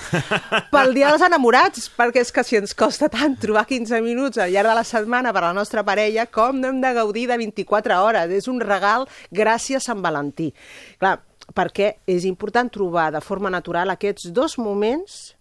pel 0.72 0.94
dia 0.94 1.10
dels 1.12 1.22
enamorats, 1.26 1.90
perquè 1.98 2.22
és 2.22 2.32
que 2.32 2.44
si 2.44 2.56
ens 2.60 2.74
costa 2.78 3.10
tant 3.10 3.36
trobar 3.42 3.66
15 3.68 4.02
minuts 4.02 4.38
al 4.38 4.52
llarg 4.54 4.70
de 4.70 4.76
la 4.76 4.84
setmana 4.84 5.34
per 5.34 5.44
a 5.44 5.48
la 5.50 5.54
nostra 5.58 5.84
parella, 5.84 6.26
com 6.28 6.60
no 6.60 6.68
hem 6.70 6.80
de 6.82 6.94
gaudir 6.94 7.28
de 7.28 7.38
24 7.38 7.65
hores? 8.02 8.32
És 8.32 8.48
un 8.48 8.60
regal 8.62 9.08
gràcies 9.32 9.78
a 9.78 9.86
Sant 9.94 10.02
Valentí. 10.02 10.52
Clar, 11.00 11.20
perquè 11.54 11.96
és 12.08 12.26
important 12.26 12.70
trobar 12.74 13.12
de 13.14 13.22
forma 13.22 13.50
natural 13.50 13.90
aquests 13.94 14.32
dos 14.34 14.58
moments 14.58 15.36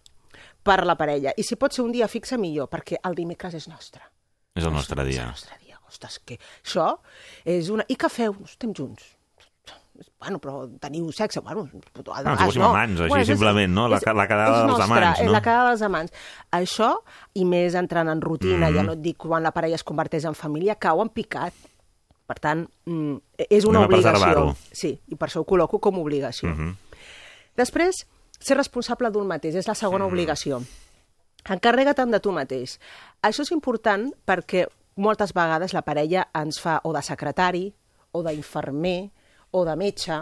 per 0.62 0.84
la 0.84 0.96
parella. 0.96 1.32
I 1.36 1.42
si 1.44 1.56
pot 1.56 1.72
ser 1.72 1.82
un 1.84 1.92
dia 1.92 2.08
fixe, 2.08 2.36
millor, 2.38 2.68
perquè 2.72 2.96
el 3.04 3.14
dimecres 3.14 3.54
és 3.54 3.68
nostre. 3.68 4.00
És 4.54 4.64
el 4.64 4.72
nostre 4.72 4.96
És 5.02 5.06
el 5.06 5.12
dia. 5.12 5.26
nostre 5.26 5.58
dia. 5.64 5.78
Ostres, 5.88 6.18
que 6.24 6.38
això 6.64 6.98
és 7.44 7.68
una... 7.70 7.84
I 7.88 7.94
què 7.96 8.08
feu? 8.10 8.34
Estem 8.44 8.72
junts. 8.74 9.02
Bueno, 10.18 10.40
però 10.42 10.64
teniu 10.82 11.12
sexe, 11.14 11.38
bueno, 11.44 11.68
a 11.68 12.22
Ah, 12.24 12.32
si 12.34 12.44
fóssim 12.46 12.62
amants, 12.66 13.00
així, 13.04 13.26
simplement, 13.28 13.70
no? 13.70 13.84
La 13.86 14.00
la 14.14 14.24
quedada 14.26 14.50
és 14.50 14.56
dels 14.58 14.70
nostra, 14.72 14.84
amants, 14.88 15.20
és 15.20 15.26
no? 15.26 15.32
la 15.32 15.40
quedada 15.44 15.68
dels 15.68 15.82
amants. 15.86 16.12
Això, 16.50 16.88
i 17.34 17.44
més 17.44 17.74
entrant 17.78 18.08
en 18.10 18.20
rutina, 18.20 18.70
Mhm. 18.70 18.74
ja 18.74 18.82
no 18.82 18.92
et 18.92 19.02
dic 19.04 19.16
quan 19.18 19.42
la 19.44 19.52
parella 19.52 19.76
es 19.76 19.84
converteix 19.84 20.24
en 20.24 20.34
família, 20.34 20.74
cau 20.74 21.00
en 21.02 21.10
picat. 21.10 21.52
Per 22.26 22.38
tant, 22.40 22.66
mm, 22.86 23.16
és 23.50 23.64
una 23.68 23.80
Anem 23.84 23.90
obligació. 23.90 24.56
Sí, 24.72 24.98
i 25.08 25.14
per 25.16 25.28
això 25.28 25.42
ho 25.42 25.44
col·loco 25.46 25.78
com 25.80 25.96
a 25.96 25.98
obligació. 25.98 26.48
Mhm. 26.48 26.76
Després, 27.56 28.06
ser 28.40 28.56
responsable 28.56 29.10
d'un 29.10 29.26
mateix, 29.26 29.54
és 29.54 29.68
la 29.68 29.74
segona 29.74 30.06
obligació. 30.06 30.62
Encarrega-te'n 31.44 32.10
de 32.10 32.20
tu 32.20 32.32
mateix. 32.32 32.78
Això 33.22 33.42
és 33.44 33.50
important 33.52 34.08
perquè 34.26 34.64
moltes 34.96 35.34
vegades 35.36 35.74
la 35.74 35.82
parella 35.82 36.28
ens 36.34 36.58
fa 36.62 36.78
o 36.84 36.92
de 36.94 37.02
secretari, 37.02 37.66
o 38.12 38.22
d'infermer, 38.22 39.10
o 39.50 39.64
de 39.66 39.76
metge, 39.76 40.16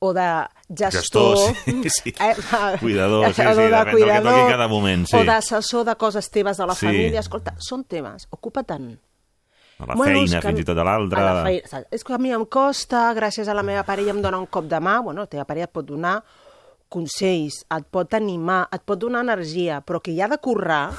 o 0.00 0.12
de 0.14 0.26
gestor... 0.74 1.36
Gestor, 1.36 1.54
sí, 1.64 1.90
sí. 2.02 2.14
Eh, 2.18 2.34
Cuidador, 2.80 3.26
sí, 3.28 3.34
sí, 3.34 3.42
de 3.42 3.54
depèn 3.54 3.70
del 3.70 3.84
que 3.84 3.90
cuidador, 3.92 4.32
toqui 4.32 4.50
cada 4.50 4.68
moment, 4.68 5.06
sí. 5.06 5.16
O 5.16 5.24
d'assessor 5.24 5.84
de 5.84 5.94
coses 5.96 6.30
teves 6.30 6.56
de 6.56 6.66
la 6.66 6.74
Sí. 6.74 6.86
família. 6.86 7.20
Escolta, 7.20 7.54
són 7.58 7.84
temes, 7.84 8.26
ocupa-te'n. 8.30 8.98
A 9.78 9.86
la 9.86 9.94
Bueno, 9.94 10.20
feina, 10.20 10.40
que- 10.40 10.48
fins 10.48 10.60
i 10.60 10.64
tot 10.64 10.78
a 10.78 10.84
l'altra. 10.84 11.22
La 11.24 11.42
feina, 11.44 11.84
és 11.90 12.04
que 12.04 12.14
a 12.14 12.18
mi 12.18 12.30
em 12.32 12.44
costa, 12.46 13.12
gràcies 13.14 13.48
a 13.48 13.54
la 13.54 13.62
meva 13.62 13.82
parella 13.84 14.10
em 14.14 14.20
dona 14.22 14.38
un 14.38 14.46
cop 14.46 14.64
de 14.70 14.78
mà, 14.80 15.00
bueno, 15.02 15.22
la 15.22 15.26
teva 15.26 15.44
parella 15.44 15.64
et 15.64 15.72
pot 15.72 15.84
donar 15.86 16.22
consells, 16.88 17.64
et 17.72 17.86
pot 17.90 18.12
animar, 18.14 18.66
et 18.72 18.82
pot 18.84 18.98
donar 19.00 19.22
energia, 19.24 19.80
però 19.84 20.00
que 20.02 20.12
hi 20.12 20.20
ha 20.20 20.28
de 20.28 20.38
currar 20.38 20.90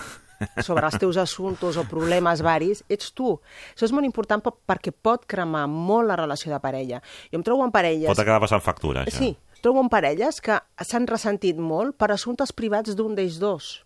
sobre 0.65 0.85
els 0.89 0.97
teus 0.99 1.15
assumptes 1.21 1.77
o 1.77 1.85
problemes 1.87 2.41
varis, 2.43 2.81
ets 2.89 3.13
tu. 3.15 3.39
Això 3.75 3.85
és 3.87 3.93
molt 3.95 4.03
important 4.05 4.41
per- 4.43 4.55
perquè 4.67 4.91
pot 4.91 5.23
cremar 5.29 5.67
molt 5.69 6.07
la 6.09 6.17
relació 6.19 6.51
de 6.51 6.59
parella. 6.59 6.99
Jo 7.31 7.37
em 7.39 7.43
trobo 7.45 7.63
en 7.63 7.71
parelles... 7.71 8.09
Pot 8.09 8.19
acabar 8.19 8.41
passant 8.43 8.61
factura, 8.65 9.05
això. 9.05 9.19
Sí, 9.21 9.37
trobo 9.61 9.79
en 9.79 9.87
parelles 9.93 10.41
que 10.41 10.57
s'han 10.83 11.07
ressentit 11.07 11.57
molt 11.61 11.95
per 11.95 12.11
assumptes 12.11 12.51
privats 12.51 12.95
d'un 12.97 13.15
d'ells 13.15 13.37
dos. 13.39 13.85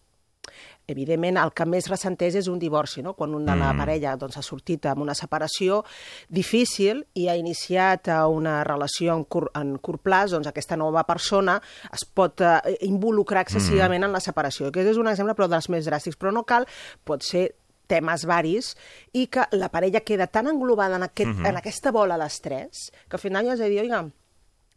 Evidentment, 0.89 1.35
el 1.35 1.49
que 1.51 1.65
més 1.67 1.89
ressenteix 1.91 2.37
és 2.39 2.47
un 2.47 2.59
divorci, 2.61 3.01
no? 3.03 3.11
quan 3.13 3.33
un 3.35 3.43
de 3.45 3.53
la 3.59 3.73
Mm. 3.73 3.77
parella 3.81 4.15
doncs, 4.15 4.37
ha 4.37 4.41
sortit 4.41 4.85
amb 4.85 5.01
una 5.03 5.13
separació 5.13 5.83
difícil 6.29 7.05
i 7.13 7.27
ha 7.27 7.35
iniciat 7.35 8.07
eh, 8.07 8.23
una 8.23 8.63
relació 8.63 9.13
en 9.13 9.25
curt, 9.25 9.51
en 9.59 9.77
curt 9.83 10.01
plaç, 10.01 10.31
doncs 10.31 10.47
aquesta 10.47 10.77
nova 10.77 11.03
persona 11.03 11.57
es 11.91 12.05
pot 12.05 12.39
eh, 12.39 12.77
involucrar 12.87 13.41
excessivament 13.43 14.05
en 14.07 14.13
la 14.15 14.21
separació. 14.23 14.67
Aquest 14.71 14.87
és 14.93 14.97
un 14.97 15.07
exemple, 15.11 15.35
però 15.35 15.49
dels 15.51 15.67
més 15.69 15.85
dràstics. 15.85 16.15
Però 16.15 16.31
no 16.31 16.45
cal, 16.47 16.65
pot 17.03 17.21
ser 17.21 17.49
temes 17.87 18.23
varis 18.27 18.73
i 19.11 19.27
que 19.27 19.43
la 19.51 19.67
parella 19.69 19.99
queda 20.07 20.27
tan 20.27 20.47
englobada 20.47 20.95
en, 20.95 21.03
aquest, 21.03 21.29
Mhm. 21.35 21.45
en 21.47 21.57
aquesta 21.57 21.91
bola 21.91 22.17
d'estrès 22.17 22.91
que 23.09 23.15
al 23.15 23.19
final 23.19 23.45
ja 23.45 23.53
has 23.53 23.59
de 23.59 23.67
dir, 23.69 23.81
oiga, 23.81 24.05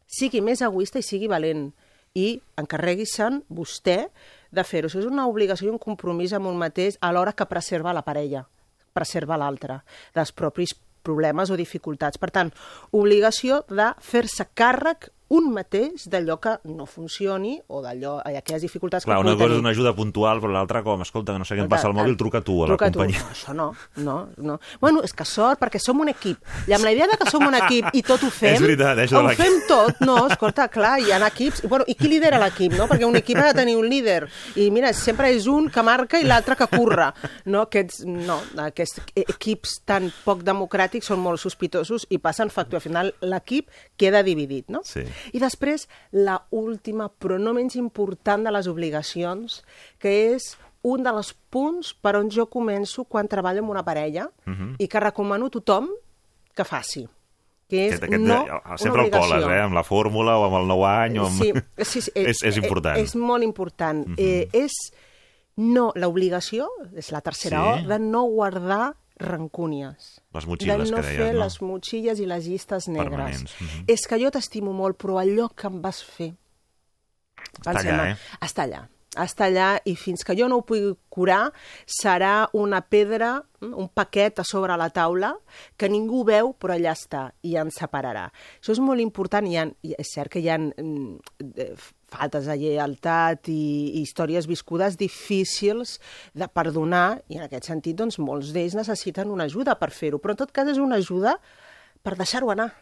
sigui 0.06 0.40
més 0.40 0.60
egoista 0.60 0.98
i 0.98 1.02
sigui 1.02 1.28
valent 1.28 1.72
i 2.14 2.40
encarregui-se'n 2.58 3.44
vostè 3.48 4.08
de 4.50 4.64
fer-ho. 4.66 4.90
Això 4.90 5.00
és 5.02 5.08
una 5.08 5.26
obligació 5.30 5.68
i 5.68 5.72
un 5.74 5.80
compromís 5.82 6.34
amb 6.36 6.50
un 6.50 6.58
mateix 6.60 6.98
alhora 7.00 7.34
que 7.36 7.48
preserva 7.50 7.94
la 7.96 8.04
parella, 8.06 8.44
preserva 8.92 9.38
l'altre, 9.40 9.80
dels 10.14 10.32
propis 10.32 10.74
problemes 11.02 11.50
o 11.50 11.56
dificultats. 11.56 12.20
Per 12.20 12.30
tant, 12.34 12.52
obligació 12.92 13.62
de 13.70 13.92
fer-se 14.04 14.50
càrrec 14.54 15.10
un 15.30 15.52
mateix 15.54 16.08
d'allò 16.10 16.38
que 16.42 16.56
no 16.66 16.86
funcioni 16.90 17.52
o 17.70 17.80
d'allò, 17.84 18.16
aquelles 18.26 18.64
dificultats 18.64 19.04
Clar, 19.06 19.18
que 19.20 19.22
una 19.22 19.32
pugui 19.36 19.44
cosa 19.44 19.52
és 19.52 19.56
tenir. 19.56 19.62
una 19.62 19.70
ajuda 19.70 19.92
puntual, 19.94 20.40
però 20.42 20.50
l'altra 20.56 20.82
com, 20.82 21.02
escolta, 21.04 21.32
que 21.36 21.38
no 21.38 21.46
sé 21.46 21.54
què 21.54 21.62
em 21.62 21.68
passa 21.70 21.86
al 21.86 21.94
mòbil, 21.94 22.16
truca 22.18 22.40
tu 22.42 22.56
a 22.64 22.66
la 22.66 22.74
truca 22.74 22.88
tu. 22.90 22.98
companyia. 22.98 23.20
No, 23.22 23.30
això 23.30 23.54
no, 23.54 23.68
no, 24.02 24.16
no. 24.42 24.56
Bueno, 24.82 25.04
és 25.06 25.14
que 25.14 25.24
sort, 25.28 25.60
perquè 25.62 25.78
som 25.78 26.00
un 26.02 26.10
equip. 26.10 26.40
I 26.66 26.74
amb 26.74 26.82
la 26.84 26.90
idea 26.96 27.06
de 27.06 27.18
que 27.20 27.30
som 27.30 27.46
un 27.46 27.54
equip 27.60 27.94
i 27.94 28.02
tot 28.02 28.24
ho 28.26 28.30
fem... 28.40 28.56
És 28.58 28.64
veritat, 28.64 28.98
eh, 28.98 29.06
això 29.06 29.22
ho 29.22 29.30
fem 29.38 29.60
tot, 29.68 30.02
no, 30.02 30.16
escolta, 30.26 30.66
clar, 30.68 30.96
hi 31.00 31.12
ha 31.14 31.20
equips... 31.28 31.62
I, 31.62 31.70
bueno, 31.70 31.86
I 31.86 31.94
qui 31.94 32.10
lidera 32.10 32.42
l'equip, 32.42 32.74
no? 32.74 32.88
Perquè 32.90 33.06
un 33.06 33.20
equip 33.22 33.38
ha 33.38 33.46
de 33.52 33.54
tenir 33.62 33.76
un 33.78 33.86
líder. 33.88 34.24
I 34.58 34.66
mira, 34.74 34.90
sempre 34.92 35.30
és 35.30 35.46
un 35.46 35.70
que 35.70 35.86
marca 35.86 36.18
i 36.18 36.26
l'altre 36.26 36.58
que 36.58 36.66
curra. 36.74 37.12
No, 37.46 37.62
aquests, 37.68 38.02
no, 38.04 38.40
aquests 38.66 38.98
equips 39.28 39.78
tan 39.86 40.10
poc 40.24 40.42
democràtics 40.42 41.06
són 41.06 41.22
molt 41.22 41.38
sospitosos 41.38 42.08
i 42.10 42.18
passen 42.18 42.50
factura. 42.50 42.82
Al 42.82 42.86
final, 42.88 43.14
l'equip 43.22 43.70
queda 43.96 44.24
dividit, 44.26 44.66
no? 44.74 44.82
Sí. 44.84 45.06
I 45.32 45.38
després, 45.38 45.88
la 46.12 46.38
última, 46.50 47.08
però 47.10 47.38
no 47.38 47.54
menys 47.54 47.76
important 47.76 48.44
de 48.44 48.50
les 48.52 48.66
obligacions, 48.66 49.62
que 49.98 50.34
és 50.34 50.56
un 50.82 51.02
dels 51.04 51.34
punts 51.52 51.92
per 51.94 52.16
on 52.16 52.30
jo 52.32 52.46
començo 52.48 53.04
quan 53.04 53.28
treballo 53.28 53.60
amb 53.60 53.70
una 53.70 53.84
parella 53.84 54.30
Mhm. 54.46 54.76
i 54.78 54.88
que 54.88 55.00
recomano 55.00 55.46
a 55.46 55.50
tothom 55.50 55.88
que 56.54 56.64
faci 56.64 57.06
que 57.70 57.86
és 57.86 57.92
Aquest, 57.94 58.04
aquest, 58.04 58.22
no 58.26 58.42
eh, 58.42 58.78
sempre 58.78 59.04
una 59.04 59.04
el 59.04 59.10
coles, 59.12 59.44
eh? 59.46 59.60
Amb 59.60 59.74
la 59.74 59.84
fórmula 59.84 60.38
o 60.38 60.44
amb 60.48 60.56
el 60.58 60.66
nou 60.66 60.84
any. 60.84 61.18
O 61.20 61.26
amb... 61.26 61.38
Sí, 61.38 61.52
sí, 61.84 62.00
sí, 62.00 62.10
és, 62.16 62.42
és 62.42 62.56
important. 62.56 62.98
És, 62.98 63.10
és 63.10 63.14
molt 63.14 63.44
important. 63.44 64.06
Mhm. 64.08 64.16
eh, 64.18 64.48
és 64.52 64.72
no, 65.56 65.92
l'obligació, 65.94 66.66
és 66.96 67.12
la 67.12 67.20
tercera 67.20 67.60
Sí. 67.62 67.84
O, 67.84 67.88
de 67.88 67.98
no 68.00 68.24
guardar 68.24 68.96
rancúnies. 69.20 70.20
Les 70.34 70.46
motxilles 70.48 70.78
de 70.84 70.90
no 70.90 71.00
que 71.00 71.06
deies, 71.06 71.18
fer 71.20 71.32
no? 71.34 71.40
les 71.44 71.58
motxilles 71.62 72.20
i 72.20 72.28
les 72.28 72.46
llistes 72.48 72.88
negres. 72.88 73.10
Permanents, 73.10 73.58
mhm. 73.60 73.84
És 73.92 74.06
que 74.08 74.20
jo 74.20 74.30
t'estimo 74.32 74.72
molt, 74.76 74.98
però 75.00 75.20
allò 75.20 75.50
que 75.54 75.68
em 75.70 75.82
vas 75.84 76.00
fer... 76.04 76.32
Està 77.40 77.72
Pensem, 77.72 77.94
allà, 77.94 78.08
eh? 78.12 78.16
Està 78.44 78.66
allà. 78.66 78.80
Està 79.18 79.48
allà 79.48 79.68
i 79.90 79.96
fins 79.98 80.22
que 80.22 80.36
jo 80.38 80.46
no 80.46 80.60
ho 80.60 80.62
pugui 80.62 80.92
curar 81.10 81.48
serà 81.90 82.46
una 82.54 82.78
pedra, 82.80 83.40
mm, 83.58 83.72
un 83.74 83.88
paquet 83.90 84.38
a 84.38 84.44
sobre 84.46 84.76
la 84.78 84.86
taula 84.94 85.32
que 85.76 85.88
ningú 85.90 86.22
veu 86.28 86.52
però 86.54 86.76
allà 86.76 86.94
està 86.94 87.24
i 87.42 87.56
ens 87.58 87.80
separarà. 87.82 88.28
Això 88.60 88.76
és 88.76 88.82
molt 88.84 89.02
important 89.02 89.48
i, 89.50 89.56
ha, 89.58 89.66
i 89.82 89.96
és 89.98 90.14
cert 90.14 90.30
que 90.30 90.38
hi 90.38 90.48
ha 90.48 90.60
mm, 90.60 91.18
faltes 92.10 92.46
de 92.46 92.56
lleialtat 92.58 93.48
i, 93.48 93.56
i 93.96 94.02
històries 94.02 94.46
viscudes 94.50 94.96
difícils 95.00 95.98
de 96.34 96.48
perdonar 96.48 97.20
i 97.28 97.38
en 97.38 97.46
aquest 97.46 97.68
sentit 97.70 97.96
doncs, 97.96 98.18
molts 98.18 98.52
d'ells 98.52 98.74
necessiten 98.78 99.30
una 99.30 99.44
ajuda 99.50 99.76
per 99.80 99.90
fer-ho, 99.94 100.18
però 100.18 100.34
en 100.36 100.42
tot 100.42 100.52
cas 100.52 100.68
és 100.68 100.78
una 100.82 100.96
ajuda 101.00 101.36
per 102.02 102.16
deixar-ho 102.18 102.50
anar. 102.50 102.72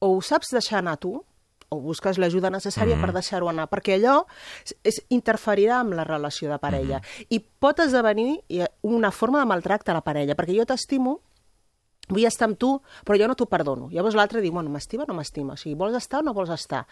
O 0.00 0.14
ho 0.16 0.20
saps 0.24 0.48
deixar 0.54 0.78
anar 0.80 0.96
tu, 1.00 1.18
o 1.70 1.76
busques 1.78 2.16
l'ajuda 2.18 2.50
necessària 2.50 2.96
Mhm. 2.96 3.00
per 3.04 3.12
deixar-ho 3.14 3.48
anar, 3.48 3.68
perquè 3.70 3.94
allò 3.94 4.24
és, 4.64 4.74
és, 4.82 4.96
interferirà 5.10 5.76
amb 5.80 5.92
la 5.94 6.02
relació 6.04 6.50
de 6.50 6.58
parella 6.58 6.98
Mhm. 6.98 7.26
i 7.30 7.38
pot 7.38 7.78
esdevenir 7.78 8.40
eh, 8.48 8.66
una 8.82 9.10
forma 9.12 9.38
de 9.38 9.46
maltracte 9.46 9.90
a 9.92 9.94
la 9.94 10.00
parella, 10.02 10.34
perquè 10.34 10.56
jo 10.56 10.64
t'estimo, 10.66 11.20
vull 12.08 12.24
estar 12.26 12.48
amb 12.48 12.58
tu, 12.58 12.80
però 13.06 13.16
jo 13.16 13.28
no 13.28 13.36
t'ho 13.36 13.46
perdono. 13.46 13.88
Llavors 13.92 14.16
l'altre 14.18 14.40
diu, 14.40 14.52
bueno, 14.52 14.68
m'estima 14.68 15.04
o 15.04 15.06
no 15.06 15.14
m'estima? 15.14 15.52
O 15.52 15.56
sigui, 15.56 15.76
vols 15.76 15.94
estar 15.94 16.20
o 16.20 16.22
no 16.24 16.34
vols 16.34 16.50
estar? 16.50 16.86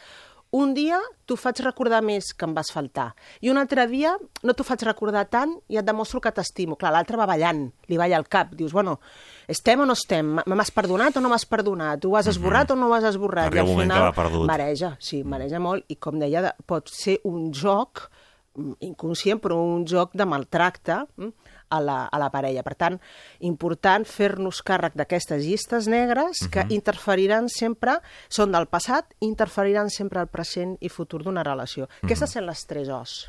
Un 0.57 0.70
dia 0.72 0.96
t'ho 1.28 1.36
faig 1.36 1.59
recordar 1.61 1.99
més 2.01 2.30
que 2.32 2.46
em 2.49 2.55
vas 2.57 2.70
faltar, 2.72 3.11
i 3.44 3.51
un 3.53 3.59
altre 3.61 3.84
dia 3.90 4.14
no 4.42 4.55
t'ho 4.57 4.64
faig 4.64 4.80
recordar 4.86 5.26
tant 5.28 5.51
i 5.68 5.76
et 5.76 5.84
demostro 5.84 6.22
que 6.24 6.32
t'estimo. 6.32 6.76
Clar, 6.80 6.92
l'altre 6.94 7.18
va 7.20 7.26
ballant, 7.28 7.66
li 7.88 7.99
balla 8.01 8.16
al 8.16 8.24
cap, 8.32 8.55
dius, 8.57 8.72
bueno, 8.72 8.99
estem 9.46 9.80
o 9.84 9.86
no 9.86 9.92
estem? 9.92 10.38
M'has 10.46 10.70
perdonat 10.72 11.16
o 11.16 11.20
no 11.20 11.28
m'has 11.28 11.44
perdonat? 11.44 12.05
Ho 12.09 12.16
has 12.16 12.30
esborrat 12.32 12.70
o 12.72 12.76
no 12.80 12.88
ho 12.88 12.94
has 12.96 13.05
esborrat? 13.11 13.51
Arriba 13.51 13.66
I 13.66 13.68
al 13.68 13.74
un 13.76 13.82
final 13.84 14.09
perdut. 14.16 14.46
mareja, 14.49 14.94
sí, 14.99 15.20
mareja 15.24 15.61
molt, 15.61 15.84
i 15.92 15.96
com 16.01 16.16
deia, 16.18 16.40
de- 16.49 16.55
pot 16.66 16.88
ser 16.88 17.18
un 17.28 17.53
joc 17.53 18.09
mm, 18.57 18.72
inconscient, 18.88 19.40
però 19.44 19.61
un 19.61 19.84
joc 19.86 20.16
de 20.16 20.24
maltracte 20.24 21.03
mm, 21.18 21.32
a 21.70 21.80
la, 21.80 21.98
a 22.06 22.18
la 22.18 22.30
parella. 22.34 22.64
Per 22.66 22.74
tant, 22.78 22.98
important 23.46 24.06
fer-nos 24.08 24.62
càrrec 24.66 24.96
d'aquestes 24.98 25.42
llistes 25.44 25.88
negres 25.90 26.46
que 26.52 26.66
interferiran 26.74 27.48
sempre, 27.52 27.98
són 28.28 28.54
del 28.54 28.68
passat, 28.72 29.14
interferiran 29.24 29.92
sempre 29.92 30.22
al 30.22 30.30
present 30.32 30.76
i 30.80 30.90
futur 30.92 31.22
d'una 31.24 31.44
relació. 31.46 31.88
Aquestes 32.02 32.36
són 32.36 32.48
les 32.48 32.64
tres 32.68 32.88
O's. 32.92 33.20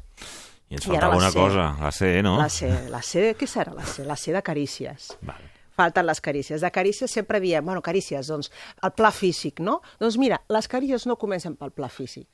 I 0.70 0.78
ens 0.78 0.86
faltava 0.86 1.18
una 1.18 1.32
C. 1.32 1.40
cosa, 1.40 1.70
la 1.82 1.92
C, 1.92 2.10
no? 2.22 2.38
La 2.38 2.50
C, 2.50 2.70
la 2.94 3.02
C, 3.02 3.32
què 3.38 3.48
serà 3.50 3.74
la 3.74 3.86
C? 3.86 4.06
La 4.06 4.16
C 4.16 4.34
de 4.36 4.42
carícies. 4.46 5.16
Vale. 5.26 5.50
Falten 5.80 6.06
les 6.06 6.20
carícies. 6.22 6.62
De 6.62 6.70
carícies 6.76 7.10
sempre 7.10 7.40
diem, 7.40 7.64
bueno, 7.66 7.82
carícies, 7.82 8.28
doncs, 8.28 8.52
el 8.84 8.92
pla 8.92 9.10
físic, 9.16 9.62
no? 9.64 9.80
Doncs 10.00 10.20
mira, 10.20 10.42
les 10.52 10.68
carícies 10.68 11.08
no 11.08 11.16
comencen 11.18 11.56
pel 11.56 11.72
pla 11.72 11.90
físic. 11.90 12.28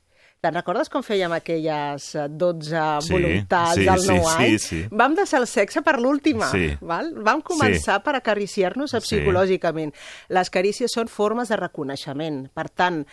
Te'n 0.44 0.54
recordes 0.54 0.92
com 0.94 1.02
fèiem 1.02 1.32
aquelles 1.34 2.04
eh, 2.20 2.28
12 2.30 2.82
Sí, 3.02 3.14
voluntats 3.16 3.80
sí, 3.80 3.88
als 3.90 4.04
sí, 4.04 4.12
9 4.12 4.26
sí, 4.26 4.44
anys? 4.44 4.66
sí. 4.70 4.82
Vam 4.92 5.16
deixar 5.18 5.40
el 5.42 5.48
sexe 5.50 5.82
per 5.82 5.96
l'última, 6.00 6.52
Sí. 6.52 6.68
val? 6.82 7.14
Vam 7.26 7.42
començar 7.42 8.02
per 8.06 8.14
acariciar-nos 8.20 8.92
Sí. 8.92 8.98
psicològicament. 9.02 9.94
Les 10.30 10.50
carícies 10.54 10.92
són 10.94 11.08
formes 11.08 11.50
de 11.50 11.58
reconeixement. 11.58 12.44
Per 12.54 12.70
tant, 12.70 13.06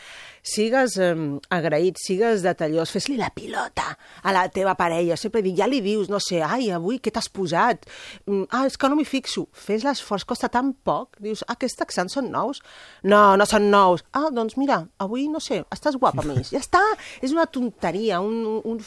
sigues 0.43 0.97
eh, 0.99 1.12
agraït, 1.55 1.97
sigues 2.03 2.43
detallós, 2.43 2.90
fes-li 2.90 3.14
la 3.16 3.30
pilota 3.34 3.93
a 4.26 4.32
la 4.34 4.43
teva 4.51 4.74
parella. 4.78 5.16
Sempre 5.16 5.43
dic, 5.45 5.55
ja 5.61 5.68
li 5.70 5.78
dius, 5.84 6.11
no 6.11 6.18
sé, 6.22 6.40
ai, 6.43 6.68
avui 6.74 6.99
què 6.99 7.12
t'has 7.14 7.30
posat? 7.30 7.86
Mm, 8.26 8.49
Ah, 8.51 8.66
és 8.66 8.76
que 8.76 8.90
no 8.90 8.99
m'hi 8.99 9.07
fixo. 9.07 9.47
Fes 9.55 9.86
l'esforç, 9.86 10.26
costa 10.28 10.51
tan 10.53 10.72
poc. 10.74 11.16
Dius, 11.22 11.45
ah, 11.47 11.55
aquests 11.55 11.78
texans 11.78 12.18
són 12.18 12.28
nous? 12.34 12.61
No, 13.07 13.36
no 13.38 13.47
són 13.47 13.70
nous. 13.70 14.03
Ah, 14.12 14.28
doncs 14.34 14.59
mira, 14.59 14.82
avui, 14.99 15.28
no 15.30 15.40
sé, 15.40 15.62
estàs 15.72 15.97
guapa 15.97 16.26
més. 16.26 16.51
Ja 16.55 16.61
està, 16.61 16.82
és 17.22 17.32
una 17.32 17.47
tonteria, 17.47 18.20
un, 18.20 18.43
un, 18.45 18.61
un 18.76 18.80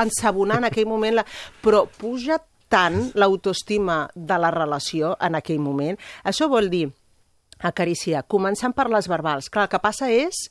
ensabonar 0.00 0.62
en 0.62 0.70
aquell 0.70 0.86
moment, 0.88 1.18
la... 1.20 1.24
però 1.62 1.84
puja 1.98 2.38
tant 2.72 3.10
l'autoestima 3.14 4.08
de 4.14 4.38
la 4.40 4.50
relació 4.54 5.16
en 5.20 5.36
aquell 5.38 5.60
moment. 5.62 5.98
Això 6.24 6.48
vol 6.50 6.70
dir 6.72 6.86
acariciar, 7.64 8.24
començant 8.28 8.74
per 8.74 8.88
les 8.90 9.06
verbals. 9.08 9.50
Clar, 9.52 9.66
el 9.68 9.70
que 9.72 9.80
passa 9.82 10.08
és 10.10 10.48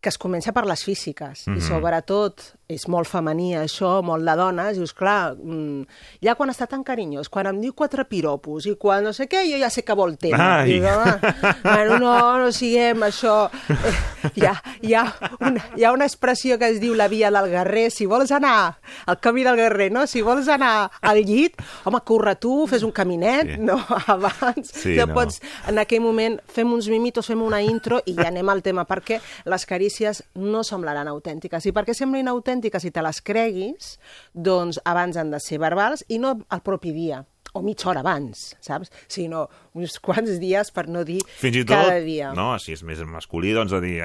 que 0.00 0.08
es 0.08 0.18
comença 0.18 0.52
per 0.52 0.64
les 0.66 0.84
físiques, 0.84 1.46
mm 1.46 1.52
-hmm. 1.52 1.58
i 1.58 1.60
sobretot 1.60 2.57
és 2.68 2.82
molt 2.92 3.08
femení 3.08 3.54
això, 3.56 4.02
molt 4.04 4.26
de 4.28 4.32
dones, 4.36 4.76
i 4.76 4.82
dius, 4.82 4.92
clar, 4.92 5.32
mm, 5.40 5.86
ja 6.20 6.34
quan 6.36 6.50
està 6.52 6.66
tan 6.68 6.82
carinyós, 6.84 7.30
quan 7.32 7.46
em 7.48 7.62
diu 7.62 7.72
quatre 7.72 8.04
piropos 8.04 8.66
i 8.68 8.74
quan 8.76 9.06
no 9.08 9.14
sé 9.16 9.24
què, 9.26 9.40
jo 9.48 9.56
ja 9.56 9.70
sé 9.72 9.80
que 9.88 9.94
vol. 9.96 10.12
Dius, 10.20 10.36
home, 10.36 11.32
bueno, 11.62 11.96
no, 12.02 12.12
no 12.42 12.50
siguem 12.52 13.00
això. 13.08 13.48
Hi, 14.34 14.44
ha, 14.44 14.52
hi, 14.82 14.92
ha 14.98 15.04
una, 15.40 15.62
hi 15.78 15.84
ha 15.86 15.92
una 15.94 16.04
expressió 16.04 16.58
que 16.58 16.68
es 16.74 16.80
diu 16.82 16.92
la 16.98 17.06
via 17.08 17.30
del 17.32 17.48
guerrer, 17.48 17.86
si 17.94 18.04
vols 18.10 18.32
anar 18.36 18.76
al 19.06 19.16
camí 19.22 19.44
del 19.46 19.56
guerrer, 19.56 19.88
no? 19.94 20.04
Si 20.10 20.20
vols 20.26 20.48
anar 20.52 20.90
al 21.00 21.22
llit, 21.24 21.56
home, 21.86 22.00
corre 22.04 22.34
tu, 22.36 22.66
fes 22.68 22.82
un 22.84 22.92
caminet, 22.92 23.54
Sí. 23.54 23.60
no? 23.64 23.78
Abans 24.12 24.72
Sí, 24.74 24.96
no, 24.98 25.06
no. 25.06 25.14
pots 25.14 25.40
en 25.70 25.78
aquell 25.80 26.02
moment 26.04 26.36
fem 26.52 26.68
uns 26.74 26.88
mimitos, 26.92 27.30
fem 27.30 27.40
una 27.46 27.62
intro 27.64 28.02
i 28.04 28.16
ja 28.18 28.26
anem 28.28 28.48
al 28.52 28.60
tema, 28.66 28.84
perquè 28.84 29.20
les 29.48 29.64
carícies 29.64 30.20
no 30.34 30.60
semblaran 30.66 31.08
autèntiques. 31.08 31.64
I 31.64 31.72
perquè 31.72 31.94
semblin 31.96 32.28
autèntiques 32.28 32.57
i 32.84 32.90
te 32.90 33.02
les 33.02 33.20
creguis, 33.22 33.98
doncs 34.34 34.78
abans 34.84 35.16
han 35.16 35.30
de 35.30 35.40
ser 35.40 35.58
verbals 35.58 36.04
i 36.08 36.18
no 36.18 36.36
el 36.50 36.60
propi 36.66 36.92
dia 36.92 37.24
o 37.56 37.62
mitja 37.64 37.88
hora 37.88 38.00
abans, 38.04 38.56
saps? 38.60 38.90
Sinó 39.08 39.46
uns 39.74 39.98
quants 40.04 40.38
dies, 40.38 40.70
per 40.70 40.86
no 40.88 41.00
dir 41.04 41.22
Fins 41.40 41.56
i 41.56 41.64
tot, 41.64 41.74
cada 41.88 42.00
dia. 42.04 42.32
no, 42.36 42.50
si 42.60 42.72
és 42.76 42.82
més 42.84 43.00
masculí, 43.08 43.54
doncs 43.56 43.72
a 43.72 43.80
dir, 43.80 43.96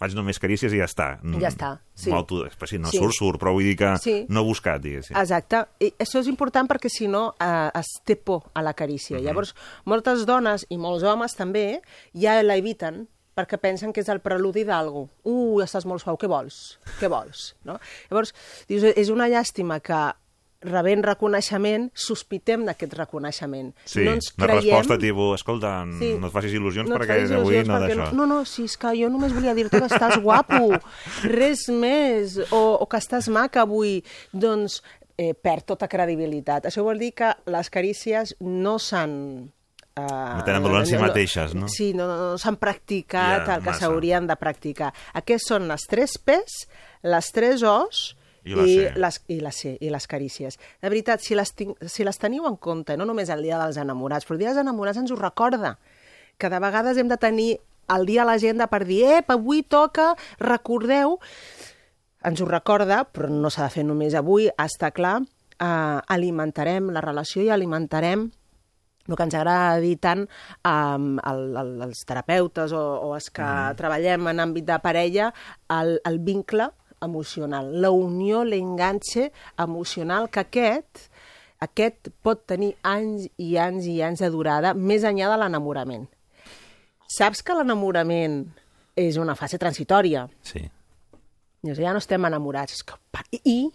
faig 0.00 0.14
només 0.16 0.40
carícies 0.40 0.72
i 0.72 0.80
ja 0.80 0.88
està. 0.88 1.10
Ja 1.40 1.50
està, 1.52 1.70
sí. 1.94 2.10
Molt, 2.10 2.32
si 2.66 2.78
no 2.80 2.88
Sí. 2.90 2.98
surt, 2.98 3.14
surt, 3.14 3.38
però 3.40 3.52
vull 3.52 3.68
dir 3.68 3.76
que 3.76 3.92
Sí. 4.00 4.16
no 4.28 4.42
buscat, 4.44 4.80
diguéssim. 4.82 5.14
Exacte. 5.16 5.60
I 5.80 5.92
això 6.00 6.20
és 6.24 6.26
important 6.26 6.66
perquè, 6.68 6.88
si 6.90 7.06
no, 7.06 7.34
eh, 7.38 7.70
es 7.78 7.86
té 8.04 8.16
por 8.16 8.50
a 8.54 8.62
la 8.62 8.72
carícia. 8.74 9.20
Llavors, 9.20 9.54
moltes 9.84 10.24
dones 10.26 10.66
i 10.70 10.78
molts 10.78 11.04
homes 11.04 11.36
també 11.36 11.80
ja 12.14 12.42
la 12.42 12.56
eviten 12.56 13.06
perquè 13.34 13.58
pensen 13.60 13.92
que 13.92 14.02
és 14.04 14.10
el 14.12 14.20
preludi 14.24 14.64
d'algú. 14.66 15.06
Uh, 15.26 15.62
estàs 15.64 15.86
molt 15.86 16.04
suau, 16.04 16.18
què 16.20 16.30
vols? 16.30 16.78
Què 17.00 17.10
vols? 17.10 17.54
No? 17.66 17.78
Llavors, 18.10 18.34
dius, 18.70 18.86
és 18.94 19.10
una 19.10 19.28
llàstima 19.30 19.80
que 19.84 20.02
rebent 20.64 21.02
reconeixement, 21.04 21.90
sospitem 21.92 22.64
d'aquest 22.64 22.94
reconeixement. 22.96 23.72
Sí, 23.84 24.00
no 24.06 24.14
ens 24.16 24.30
una 24.32 24.46
creiem... 24.46 24.70
resposta 24.70 24.96
tipus, 25.02 25.34
escolta, 25.40 25.74
Sí. 25.98 26.14
no 26.20 26.30
et 26.30 26.32
facis 26.32 26.54
il·lusions 26.56 26.88
No 26.88 26.96
et 26.96 27.02
perquè 27.02 27.18
facis 27.20 27.34
avui 27.36 27.58
no 27.68 27.80
d'això. 27.82 28.06
No, 28.16 28.26
no, 28.30 28.38
si 28.48 28.64
és 28.64 28.76
que 28.80 28.94
jo 28.96 29.10
només 29.12 29.34
volia 29.36 29.54
dir-te 29.54 29.76
que 29.82 29.90
estàs 29.90 30.16
guapo, 30.24 30.78
res 31.36 31.66
més, 31.68 32.38
o, 32.50 32.62
o 32.80 32.86
que 32.88 32.96
estàs 33.02 33.28
maca 33.28 33.66
avui, 33.66 33.98
doncs 34.32 34.80
eh, 35.18 35.34
perd 35.34 35.68
tota 35.74 35.88
credibilitat. 35.90 36.70
Això 36.70 36.84
vol 36.86 36.98
dir 37.02 37.12
que 37.12 37.34
les 37.50 37.70
carícies 37.70 38.34
no 38.40 38.78
s'han... 38.80 39.52
Uh, 39.94 40.38
No 40.40 40.42
tenen 40.42 40.64
valor 40.64 40.80
en 40.82 40.88
si 40.90 40.96
mateixes, 40.98 41.52
no? 41.54 41.68
Sí, 41.70 41.92
no, 41.94 42.08
no, 42.10 42.16
no 42.32 42.38
s'han 42.42 42.56
practicat 42.58 43.44
Ja, 43.46 43.56
el 43.60 43.62
que 43.62 43.74
s'haurien 43.78 44.26
de 44.26 44.34
practicar. 44.34 44.88
Aquests 45.14 45.52
són 45.52 45.68
les 45.70 45.84
tres 45.86 46.16
P's, 46.18 46.64
les 47.06 47.28
tres 47.30 47.62
O's 47.62 48.00
I 48.42 48.56
la 48.58 48.64
C. 48.66 48.88
les, 48.98 49.20
i 49.30 49.38
la 49.40 49.52
C, 49.54 49.76
i 49.78 49.92
les 49.94 50.08
carícies. 50.10 50.58
De 50.82 50.90
veritat, 50.90 51.22
si 51.22 51.38
les, 51.38 51.54
tinc, 51.54 51.78
si 51.86 52.02
les 52.02 52.18
teniu 52.18 52.48
en 52.50 52.58
compte, 52.58 52.96
no 52.98 53.06
només 53.06 53.30
el 53.30 53.46
dia 53.46 53.60
dels 53.62 53.78
enamorats, 53.78 54.26
però 54.26 54.34
el 54.34 54.42
dia 54.42 54.50
dels 54.50 54.64
enamorats 54.66 54.98
ens 54.98 55.14
ho 55.14 55.20
recorda, 55.20 55.76
que 56.42 56.50
de 56.50 56.58
vegades 56.66 56.98
hem 56.98 57.08
de 57.08 57.16
tenir 57.22 57.48
el 57.94 58.06
dia 58.10 58.24
a 58.24 58.28
l'agenda 58.28 58.66
per 58.66 58.82
dir, 58.88 59.04
ep, 59.20 59.30
avui 59.30 59.62
toca, 59.62 60.16
recordeu, 60.42 61.20
ens 62.26 62.42
ho 62.42 62.50
recorda, 62.50 63.04
però 63.06 63.30
no 63.30 63.46
s'ha 63.48 63.68
de 63.68 63.74
fer 63.78 63.86
només 63.86 64.18
avui, 64.18 64.50
està 64.58 64.90
clar, 64.90 65.20
eh, 65.54 65.98
alimentarem 66.18 66.90
la 66.90 67.00
relació 67.04 67.46
i 67.46 67.52
alimentarem 67.54 68.32
el 69.08 69.16
que 69.16 69.26
ens 69.26 69.36
agrada 69.36 69.80
dir 69.82 69.96
tant 70.00 70.24
um, 70.24 71.18
el, 71.20 71.42
el, 71.60 71.74
els 71.88 72.04
terapeutes 72.08 72.72
o, 72.72 72.84
o 73.08 73.12
els 73.16 73.28
que 73.34 73.44
mm. 73.44 73.76
treballem 73.80 74.30
en 74.32 74.42
àmbit 74.46 74.68
de 74.70 74.78
parella, 74.84 75.30
el, 75.76 75.98
el 76.08 76.18
vincle 76.24 76.70
emocional, 77.04 77.68
la 77.82 77.90
unió, 77.92 78.42
l'enganxe 78.48 79.30
emocional, 79.60 80.30
que 80.32 80.40
aquest, 80.44 81.08
aquest 81.64 82.10
pot 82.24 82.46
tenir 82.48 82.72
anys 82.82 83.28
i 83.36 83.54
anys 83.60 83.88
i 83.90 84.00
anys 84.02 84.24
de 84.24 84.30
durada, 84.32 84.74
més 84.74 85.04
enllà 85.04 85.30
de 85.34 85.40
l'enamorament. 85.42 86.06
Saps 87.14 87.44
que 87.44 87.56
l'enamorament 87.56 88.40
és 88.96 89.18
una 89.20 89.36
fase 89.38 89.58
transitòria. 89.60 90.24
Sí. 90.46 90.64
Ja 91.64 91.92
no 91.92 92.00
estem 92.00 92.24
enamorats. 92.28 92.78
És 92.78 92.84
que, 92.86 92.96
I, 93.44 93.70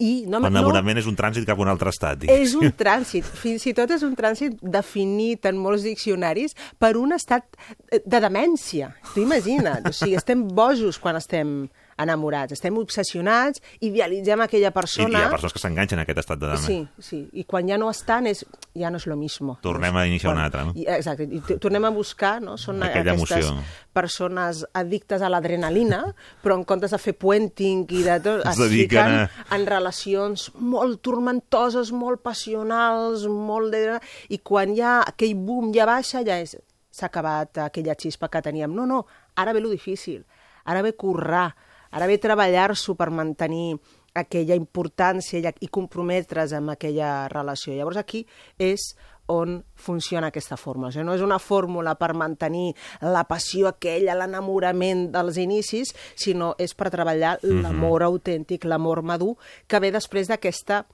i 0.00 0.24
no, 0.26 0.38
no, 0.38 0.48
L'enamorament 0.48 0.98
és 1.00 1.08
un 1.10 1.16
trànsit 1.18 1.44
cap 1.48 1.58
a 1.60 1.64
un 1.64 1.68
altre 1.72 1.92
estat. 1.92 2.18
diguéssim. 2.22 2.46
és 2.46 2.54
un 2.56 2.72
trànsit, 2.76 3.26
fins 3.42 3.66
i 3.68 3.74
tot 3.76 3.90
és 3.92 4.02
un 4.06 4.16
trànsit 4.16 4.56
definit 4.62 5.44
en 5.46 5.60
molts 5.60 5.84
diccionaris 5.84 6.56
per 6.80 6.96
un 6.96 7.12
estat 7.12 7.44
de 7.90 8.20
demència. 8.22 8.94
Tu 9.12 9.22
imagina't, 9.26 9.86
o 9.86 9.92
sigui, 9.92 10.16
estem 10.16 10.46
bojos 10.48 10.98
quan 10.98 11.20
estem 11.20 11.68
enamorats, 12.02 12.54
estem 12.56 12.76
obsessionats, 12.80 13.62
idealitzem 13.80 14.40
aquella 14.44 14.70
I 14.70 14.74
persona... 14.74 15.18
hi 15.18 15.26
ha 15.26 15.32
persones 15.32 15.54
que 15.56 15.62
s'enganxen 15.62 15.98
en 15.98 16.04
aquest 16.04 16.22
estat 16.24 16.40
de 16.40 16.50
demà. 16.52 16.62
Sí, 16.64 16.78
sí, 16.98 17.20
i 17.32 17.44
quan 17.48 17.68
ja 17.68 17.78
no 17.80 17.90
estan 17.92 18.26
és, 18.30 18.44
ja 18.76 18.90
no 18.90 19.00
és 19.00 19.06
lo 19.10 19.16
mismo. 19.20 19.58
Tornem 19.62 19.96
a 19.96 20.06
iniciar 20.08 20.32
una 20.34 20.46
altra, 20.48 20.64
no? 20.68 20.74
I, 20.78 20.86
exacte, 20.96 21.28
i 21.28 21.40
tornem 21.60 21.88
a 21.88 21.92
buscar, 21.94 22.38
no? 22.42 22.56
Són 22.60 22.82
Aquella 22.86 23.14
aquestes 23.14 23.50
emoció. 23.50 23.64
persones 23.96 24.64
addictes 24.74 25.22
a 25.22 25.30
l'adrenalina, 25.32 26.02
però 26.44 26.56
en 26.58 26.64
comptes 26.68 26.94
de 26.94 27.00
fer 27.02 27.14
puenting 27.18 27.86
i 27.90 28.02
de 28.06 28.18
tot, 28.24 28.44
Es 28.46 28.54
es, 28.54 28.64
dediquen 28.64 29.14
fiquen 29.28 29.54
en 29.58 29.66
relacions 29.68 30.50
molt 30.58 31.00
turmentoses, 31.04 31.92
molt 31.92 32.22
passionals, 32.24 33.26
molt 33.26 33.72
de... 33.74 33.98
I 34.30 34.38
quan 34.44 34.74
ja 34.76 35.00
aquell 35.06 35.34
boom 35.36 35.72
ja 35.74 35.86
baixa, 35.88 36.24
ja 36.26 36.38
és 36.40 36.56
s'ha 36.90 37.06
acabat 37.06 37.58
aquella 37.66 37.94
xispa 37.94 38.28
que 38.28 38.42
teníem. 38.42 38.72
No, 38.74 38.86
no, 38.86 39.04
ara 39.36 39.52
ve 39.54 39.60
lo 39.62 39.70
difícil, 39.70 40.24
ara 40.64 40.82
ve 40.82 40.92
currar, 40.98 41.54
ara 41.90 42.06
ve 42.06 42.18
treballar-s'ho 42.18 42.94
per 42.96 43.10
mantenir 43.10 43.76
aquella 44.14 44.56
importància 44.58 45.38
i- 45.60 45.68
comprometre's 45.68 46.52
amb 46.52 46.70
aquella 46.70 47.28
relació. 47.28 47.74
Llavors 47.74 47.96
aquí 47.96 48.26
és 48.58 48.94
on 49.30 49.60
funciona 49.78 50.26
aquesta 50.32 50.56
fórmula. 50.56 50.88
O 50.88 50.92
sigui, 50.92 51.04
no 51.06 51.14
és 51.14 51.22
una 51.22 51.38
fórmula 51.38 51.94
per 51.94 52.14
mantenir 52.18 52.72
la 53.00 53.22
passió 53.30 53.68
aquella, 53.68 54.16
l'enamorament 54.18 55.12
dels 55.14 55.36
inicis, 55.38 55.94
sinó 56.18 56.56
és 56.58 56.74
per 56.74 56.90
treballar 56.90 57.36
l'amor 57.42 58.02
autèntic, 58.02 58.64
l'amor 58.64 59.02
madur, 59.02 59.36
que 59.68 59.78
ve 59.78 59.92
després 59.94 60.26
d'aquesta 60.26 60.84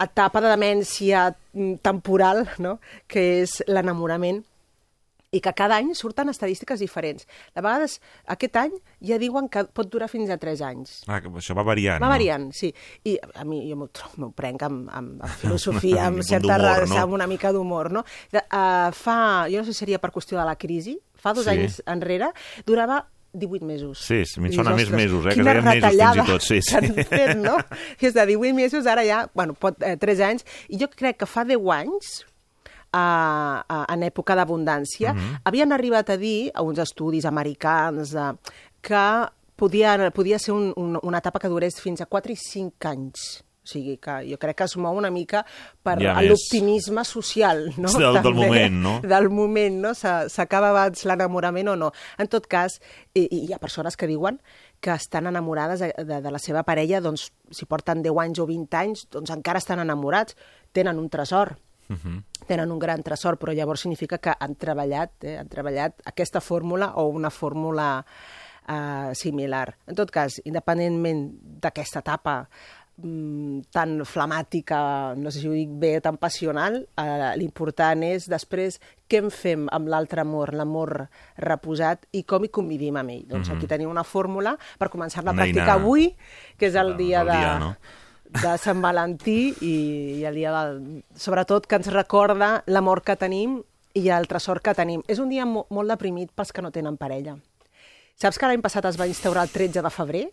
etapa 0.00 0.40
de 0.40 0.48
demència 0.48 1.26
mm, 1.52 1.74
temporal, 1.82 2.46
no? 2.58 2.78
que 3.06 3.42
és 3.42 3.58
l'enamorament 3.66 4.44
i 5.30 5.40
que 5.44 5.52
cada 5.52 5.76
any 5.76 5.90
surten 5.94 6.30
estadístiques 6.32 6.80
diferents. 6.80 7.26
De 7.54 7.60
vegades, 7.60 7.98
aquest 8.26 8.56
any 8.56 8.72
ja 9.04 9.18
diuen 9.20 9.48
que 9.52 9.64
pot 9.76 9.90
durar 9.92 10.08
fins 10.08 10.30
a 10.30 10.38
3 10.40 10.62
anys. 10.64 11.02
Ah, 11.06 11.20
que 11.20 11.28
això 11.28 11.54
va 11.58 11.62
variant, 11.68 12.00
Va 12.00 12.06
no? 12.08 12.14
variant, 12.14 12.48
sí. 12.56 12.72
I 13.04 13.18
a 13.34 13.44
mi 13.44 13.60
jo 13.68 13.76
m'ho 13.76 14.30
prenc 14.32 14.62
amb, 14.62 14.88
amb, 14.88 15.20
amb 15.22 15.36
filosofia, 15.42 16.06
Amb 16.06 16.22
amb 16.22 16.24
certa 16.24 16.56
raça, 16.58 16.94
no? 16.94 17.02
amb 17.02 17.12
una 17.18 17.26
mica 17.28 17.52
d'humor, 17.52 17.90
no? 17.92 18.04
De, 18.32 18.40
uh, 18.40 18.88
fa, 18.96 19.46
jo 19.52 19.60
no 19.60 19.64
sé 19.68 19.74
si 19.74 19.84
seria 19.84 19.98
per 20.00 20.10
qüestió 20.16 20.38
de 20.40 20.44
la 20.48 20.56
crisi, 20.56 20.98
fa 21.18 21.34
dos 21.36 21.44
Sí. 21.44 21.50
anys 21.50 21.82
enrere, 21.86 22.32
durava 22.64 23.04
18 23.34 23.66
mesos. 23.66 23.98
Sí, 24.06 24.22
sí, 24.24 24.40
mi 24.40 24.48
em 24.48 24.54
sona 24.56 24.70
més 24.72 24.88
"Ostres, 24.88 24.96
mesos, 24.96 25.26
eh, 25.26 25.28
que 25.28 25.34
quina 25.34 25.52
deien 25.52 25.64
mesos 25.64 25.74
fins 25.74 25.84
i 25.84 25.98
retallada 25.98 26.24
tot, 26.24 26.40
sí, 26.42 26.62
sí. 26.62 26.80
que 26.94 27.04
fet, 27.04 27.36
no? 27.36 27.58
I 28.00 28.06
és 28.08 28.14
de 28.16 28.24
18 28.26 28.54
mesos, 28.56 28.86
ara 28.86 29.04
ja, 29.04 29.28
bueno, 29.34 29.52
pot, 29.52 29.76
eh, 29.84 29.98
3 30.00 30.20
anys, 30.24 30.46
i 30.70 30.78
jo 30.80 30.88
crec 30.88 31.18
que 31.20 31.26
fa 31.28 31.44
10 31.44 31.60
anys, 31.76 32.24
a, 32.92 33.64
a, 33.68 33.84
en 33.94 34.02
època 34.02 34.34
d'abundància, 34.36 35.12
Mhm. 35.14 35.40
havien 35.44 35.72
arribat 35.72 36.10
a 36.10 36.16
dir, 36.16 36.50
a 36.54 36.62
uns 36.62 36.78
estudis 36.78 37.24
americans, 37.24 38.10
de, 38.12 38.32
que 38.80 39.28
podia, 39.56 40.10
podia 40.12 40.38
ser 40.38 40.52
un, 40.54 40.72
un, 40.76 40.98
una 41.02 41.18
etapa 41.18 41.38
que 41.38 41.48
durés 41.48 41.80
fins 41.80 42.00
a 42.00 42.06
4 42.06 42.32
i 42.32 42.36
5 42.36 42.88
anys. 42.88 43.44
O 43.64 43.68
sigui 43.70 43.98
que 44.00 44.22
jo 44.24 44.38
crec 44.40 44.56
que 44.56 44.64
es 44.64 44.76
mou 44.80 44.96
una 44.96 45.10
mica 45.10 45.42
per 45.84 45.98
Ja 46.00 46.14
l'optimisme 46.22 47.02
social, 47.04 47.66
no? 47.76 47.90
Del- 47.92 48.22
del 48.22 48.32
moment, 48.34 48.72
no? 48.80 49.00
Del 49.04 49.28
moment, 49.28 49.76
no? 49.82 49.90
S'a- 49.94 50.28
S'acaba 50.30 50.70
abans 50.70 51.04
l'enamorament 51.04 51.68
o 51.68 51.76
no. 51.76 51.90
En 52.16 52.28
tot 52.28 52.46
cas, 52.48 52.80
i, 53.12 53.26
i 53.28 53.42
hi 53.44 53.52
ha 53.52 53.58
persones 53.58 53.94
que 53.98 54.06
diuen 54.08 54.40
que 54.80 54.90
estan 54.94 55.26
enamorades 55.26 55.80
de, 55.80 55.92
de, 56.02 56.22
de 56.22 56.30
la 56.30 56.38
seva 56.38 56.62
parella, 56.62 57.02
doncs, 57.02 57.32
si 57.50 57.66
porten 57.66 58.00
10 58.00 58.16
anys 58.24 58.38
o 58.38 58.46
20 58.46 58.74
anys, 58.78 59.04
doncs 59.10 59.30
encara 59.36 59.58
estan 59.58 59.80
enamorats, 59.84 60.34
tenen 60.72 60.98
un 60.98 61.10
tresor 61.10 61.58
tenen 62.46 62.70
un 62.72 62.78
gran 62.78 63.02
tresor, 63.02 63.38
però 63.38 63.52
llavors 63.52 63.80
significa 63.80 64.18
que 64.18 64.32
han 64.38 64.54
treballat, 64.56 65.12
eh, 65.24 65.38
han 65.38 65.48
treballat 65.48 66.00
aquesta 66.04 66.40
fórmula 66.40 66.92
o 66.96 67.08
una 67.08 67.30
fórmula 67.30 68.04
eh, 68.68 69.10
similar. 69.14 69.76
En 69.86 69.94
tot 69.96 70.10
cas, 70.10 70.40
independentment 70.44 71.30
d'aquesta 71.62 72.00
etapa 72.00 72.48
mm, 73.00 73.60
tan 73.72 74.00
flamàtica, 74.04 75.14
no 75.16 75.30
sé 75.30 75.40
si 75.40 75.48
ho 75.48 75.52
dic 75.54 75.70
bé, 75.78 76.00
tan 76.00 76.16
passional, 76.18 76.80
eh, 76.98 77.32
l'important 77.38 78.02
és 78.02 78.26
després 78.28 78.80
què 79.08 79.22
en 79.22 79.30
fem 79.30 79.68
amb 79.72 79.88
l'altre 79.88 80.20
amor, 80.20 80.52
l'amor 80.52 81.08
reposat, 81.36 82.06
i 82.12 82.24
com 82.24 82.44
hi 82.44 82.48
convivim 82.50 82.96
amb 82.96 83.10
ell. 83.10 83.24
Doncs 83.28 83.48
Mhm. 83.48 83.56
aquí 83.56 83.66
teniu 83.66 83.88
una 83.90 84.04
fórmula 84.04 84.56
per 84.78 84.90
començar-la 84.90 85.30
a 85.30 85.32
Una 85.34 85.44
eina- 85.44 85.54
practicar 85.64 85.80
avui, 85.80 86.16
que 86.58 86.66
és 86.66 86.74
el 86.74 86.96
dia 86.96 87.20
el 87.22 87.26
de 87.28 87.32
dia, 87.32 87.58
no? 87.58 87.76
De 88.28 88.54
Sant 88.60 88.80
Valentí 88.84 89.54
i, 89.64 89.74
i 90.20 90.24
el 90.28 90.38
dia 90.38 90.52
del... 90.52 91.02
Sobretot 91.16 91.66
que 91.66 91.78
ens 91.80 91.90
recorda 91.92 92.58
l'amor 92.68 93.02
que 93.04 93.16
tenim 93.16 93.58
i 93.98 94.08
el 94.14 94.28
tresor 94.30 94.62
que 94.62 94.74
tenim. 94.76 95.02
És 95.08 95.20
un 95.22 95.30
dia 95.32 95.46
mo 95.48 95.66
molt 95.74 95.90
deprimit 95.90 96.32
pels 96.36 96.52
que 96.52 96.64
no 96.64 96.72
tenen 96.74 96.98
parella. 97.00 97.36
Saps 98.18 98.38
que 98.38 98.50
l'any 98.50 98.62
passat 98.62 98.88
es 98.90 98.98
va 98.98 99.06
instaurar 99.06 99.46
el 99.46 99.54
13 99.54 99.82
de 99.84 99.94
febrer? 99.94 100.24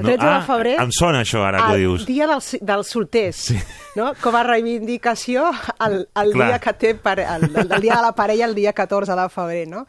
El 0.00 0.06
13 0.06 0.24
ah, 0.24 0.38
de 0.38 0.46
febrer... 0.46 0.74
Em 0.80 0.92
sona 0.96 1.20
això, 1.20 1.42
ara 1.44 1.60
que 1.60 1.74
ho 1.74 1.76
el 1.76 1.82
dius. 1.84 2.06
dia 2.08 2.26
dels, 2.30 2.54
dels 2.64 2.92
solters, 2.94 3.42
sí. 3.50 3.58
no? 3.98 4.14
com 4.22 4.38
a 4.38 4.44
reivindicació 4.46 5.50
el, 5.84 5.98
el 6.22 6.32
Clar. 6.32 6.46
dia 6.46 6.60
que 6.64 6.72
té 6.80 6.94
per, 6.96 7.18
el, 7.20 7.50
el, 7.50 7.66
el 7.66 7.84
dia 7.84 7.98
de 7.98 8.06
la 8.06 8.14
parella 8.16 8.48
el 8.48 8.56
dia 8.56 8.72
14 8.72 9.18
de 9.18 9.28
febrer, 9.34 9.66
no? 9.68 9.84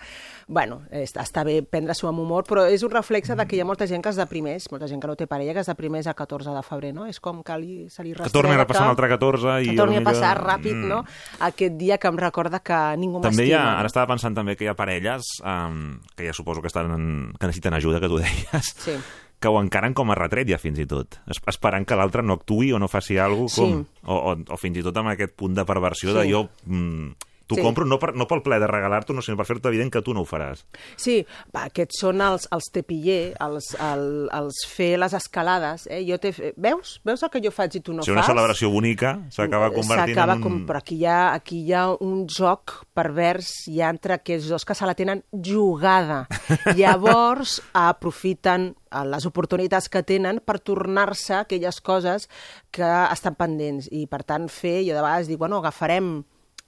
Bueno, 0.51 0.81
està, 0.91 1.21
està 1.23 1.45
bé 1.47 1.61
prendre-s'ho 1.63 2.09
amb 2.09 2.19
humor, 2.19 2.43
però 2.43 2.65
és 2.67 2.81
un 2.83 2.91
reflexe 2.91 3.37
de 3.39 3.45
que 3.47 3.55
hi 3.55 3.61
ha 3.63 3.65
molta 3.65 3.85
gent 3.87 4.01
que 4.03 4.09
es 4.11 4.17
deprimeix, 4.19 4.65
molta 4.69 4.89
gent 4.91 4.99
que 4.99 5.07
no 5.07 5.15
té 5.15 5.23
parella, 5.31 5.53
que 5.55 5.61
es 5.63 5.69
deprimeix 5.71 6.09
el 6.11 6.15
14 6.19 6.51
de 6.51 6.63
febrer, 6.67 6.89
no? 6.93 7.05
És 7.07 7.21
com 7.23 7.39
que 7.41 7.55
li, 7.57 7.75
se 7.89 8.03
li 8.03 8.11
Que 8.11 8.27
torni 8.29 8.57
a 8.59 8.65
passar 8.67 8.83
un 8.83 8.91
altre 8.91 9.07
14 9.13 9.61
i... 9.63 9.69
que 9.71 9.77
torni 9.79 9.95
a 10.01 10.03
passar 10.03 10.33
ràpid, 10.43 10.75
Mm. 10.75 10.89
no? 10.91 11.05
Aquest 11.39 11.77
dia 11.79 11.97
que 11.97 12.07
em 12.11 12.17
recorda 12.19 12.59
que 12.59 12.81
ningú 12.99 13.21
També 13.23 13.47
hi 13.47 13.53
ha, 13.53 13.63
m'estima. 13.63 13.79
ara 13.79 13.87
estava 13.87 14.07
pensant 14.11 14.35
també 14.35 14.57
que 14.59 14.65
hi 14.65 14.67
ha 14.67 14.75
parelles 14.75 15.23
um, 15.45 15.99
que 16.17 16.27
ja 16.27 16.33
suposo 16.33 16.59
que, 16.61 16.67
estan, 16.67 17.31
que 17.39 17.47
necessiten 17.47 17.73
ajuda, 17.73 17.99
que 18.03 18.09
tu 18.11 18.17
deies, 18.19 18.75
Sí. 18.83 18.97
que 19.39 19.47
ho 19.47 19.55
encaren 19.61 19.93
com 19.95 20.11
a 20.11 20.15
retret 20.19 20.49
ja 20.51 20.57
fins 20.59 20.77
i 20.79 20.85
tot, 20.85 21.15
es- 21.31 21.39
esperant 21.47 21.87
que 21.87 21.95
l'altre 21.95 22.21
no 22.27 22.33
actui 22.33 22.73
o 22.73 22.77
no 22.79 22.87
faci 22.91 23.17
alguna 23.17 23.47
cosa 23.47 23.61
com... 23.63 23.83
Sí. 23.85 23.99
O, 24.03 24.19
o, 24.33 24.37
o 24.53 24.57
fins 24.57 24.77
i 24.77 24.83
tot 24.83 24.97
amb 24.97 25.15
aquest 25.15 25.33
punt 25.33 25.55
de 25.55 25.63
perversió 25.65 26.11
Sí. 26.11 26.17
de 26.19 26.27
jo... 26.29 26.49
Mm, 26.65 27.13
T'ho 27.51 27.59
Sí. 27.59 27.65
compro 27.67 27.85
no, 27.85 27.99
per, 27.99 28.13
no 28.15 28.25
pel 28.31 28.41
ple 28.45 28.57
de 28.63 28.67
regalar-t'ho, 28.71 29.13
no, 29.13 29.21
sinó 29.21 29.35
per 29.37 29.45
fer-te 29.49 29.67
evident 29.67 29.91
que 29.91 30.01
tu 30.01 30.13
no 30.15 30.23
ho 30.23 30.27
faràs. 30.29 30.63
Sí, 30.95 31.19
va, 31.53 31.65
aquests 31.67 31.99
són 32.01 32.21
els, 32.23 32.47
els 32.55 32.71
tepiller, 32.71 33.33
els, 33.43 33.73
el, 33.83 34.05
els 34.31 34.61
fer 34.71 34.93
les 35.01 35.13
escalades. 35.17 35.87
Eh? 35.91 36.01
Jo 36.07 36.17
te, 36.23 36.31
veus? 36.55 36.97
Veus 37.03 37.23
el 37.27 37.29
que 37.33 37.41
jo 37.43 37.51
faig 37.51 37.75
i 37.75 37.83
tu 37.83 37.93
no 37.93 38.03
si 38.07 38.11
una 38.15 38.23
fas? 38.23 38.31
celebració 38.31 38.71
bonica 38.71 39.17
s'acaba 39.35 39.69
convertint 39.75 40.17
en 40.23 40.35
un... 40.37 40.41
com... 40.45 40.59
Però 40.71 40.79
aquí 40.79 40.95
hi, 41.01 41.05
ha, 41.05 41.33
aquí 41.35 41.61
hi 41.67 41.73
ha 41.75 41.87
un 41.99 42.25
joc 42.31 42.77
pervers 42.95 43.51
hi 43.67 43.81
ha 43.81 43.89
entre 43.91 44.15
aquests 44.15 44.47
dos 44.49 44.63
que 44.65 44.75
se 44.77 44.85
la 44.87 44.95
tenen 44.95 45.23
jugada. 45.35 46.23
Llavors 46.79 47.59
aprofiten 47.73 48.71
eh, 48.91 49.03
les 49.05 49.25
oportunitats 49.27 49.89
que 49.91 50.03
tenen 50.07 50.39
per 50.45 50.59
tornar-se 50.59 51.35
aquelles 51.41 51.81
coses 51.81 52.27
que 52.71 52.87
estan 53.11 53.35
pendents. 53.39 53.89
I, 53.91 54.05
per 54.11 54.23
tant, 54.23 54.47
fer, 54.51 54.81
jo 54.87 54.95
de 54.95 55.01
vegades 55.03 55.27
dic, 55.31 55.39
bueno, 55.41 55.59
agafarem 55.61 56.21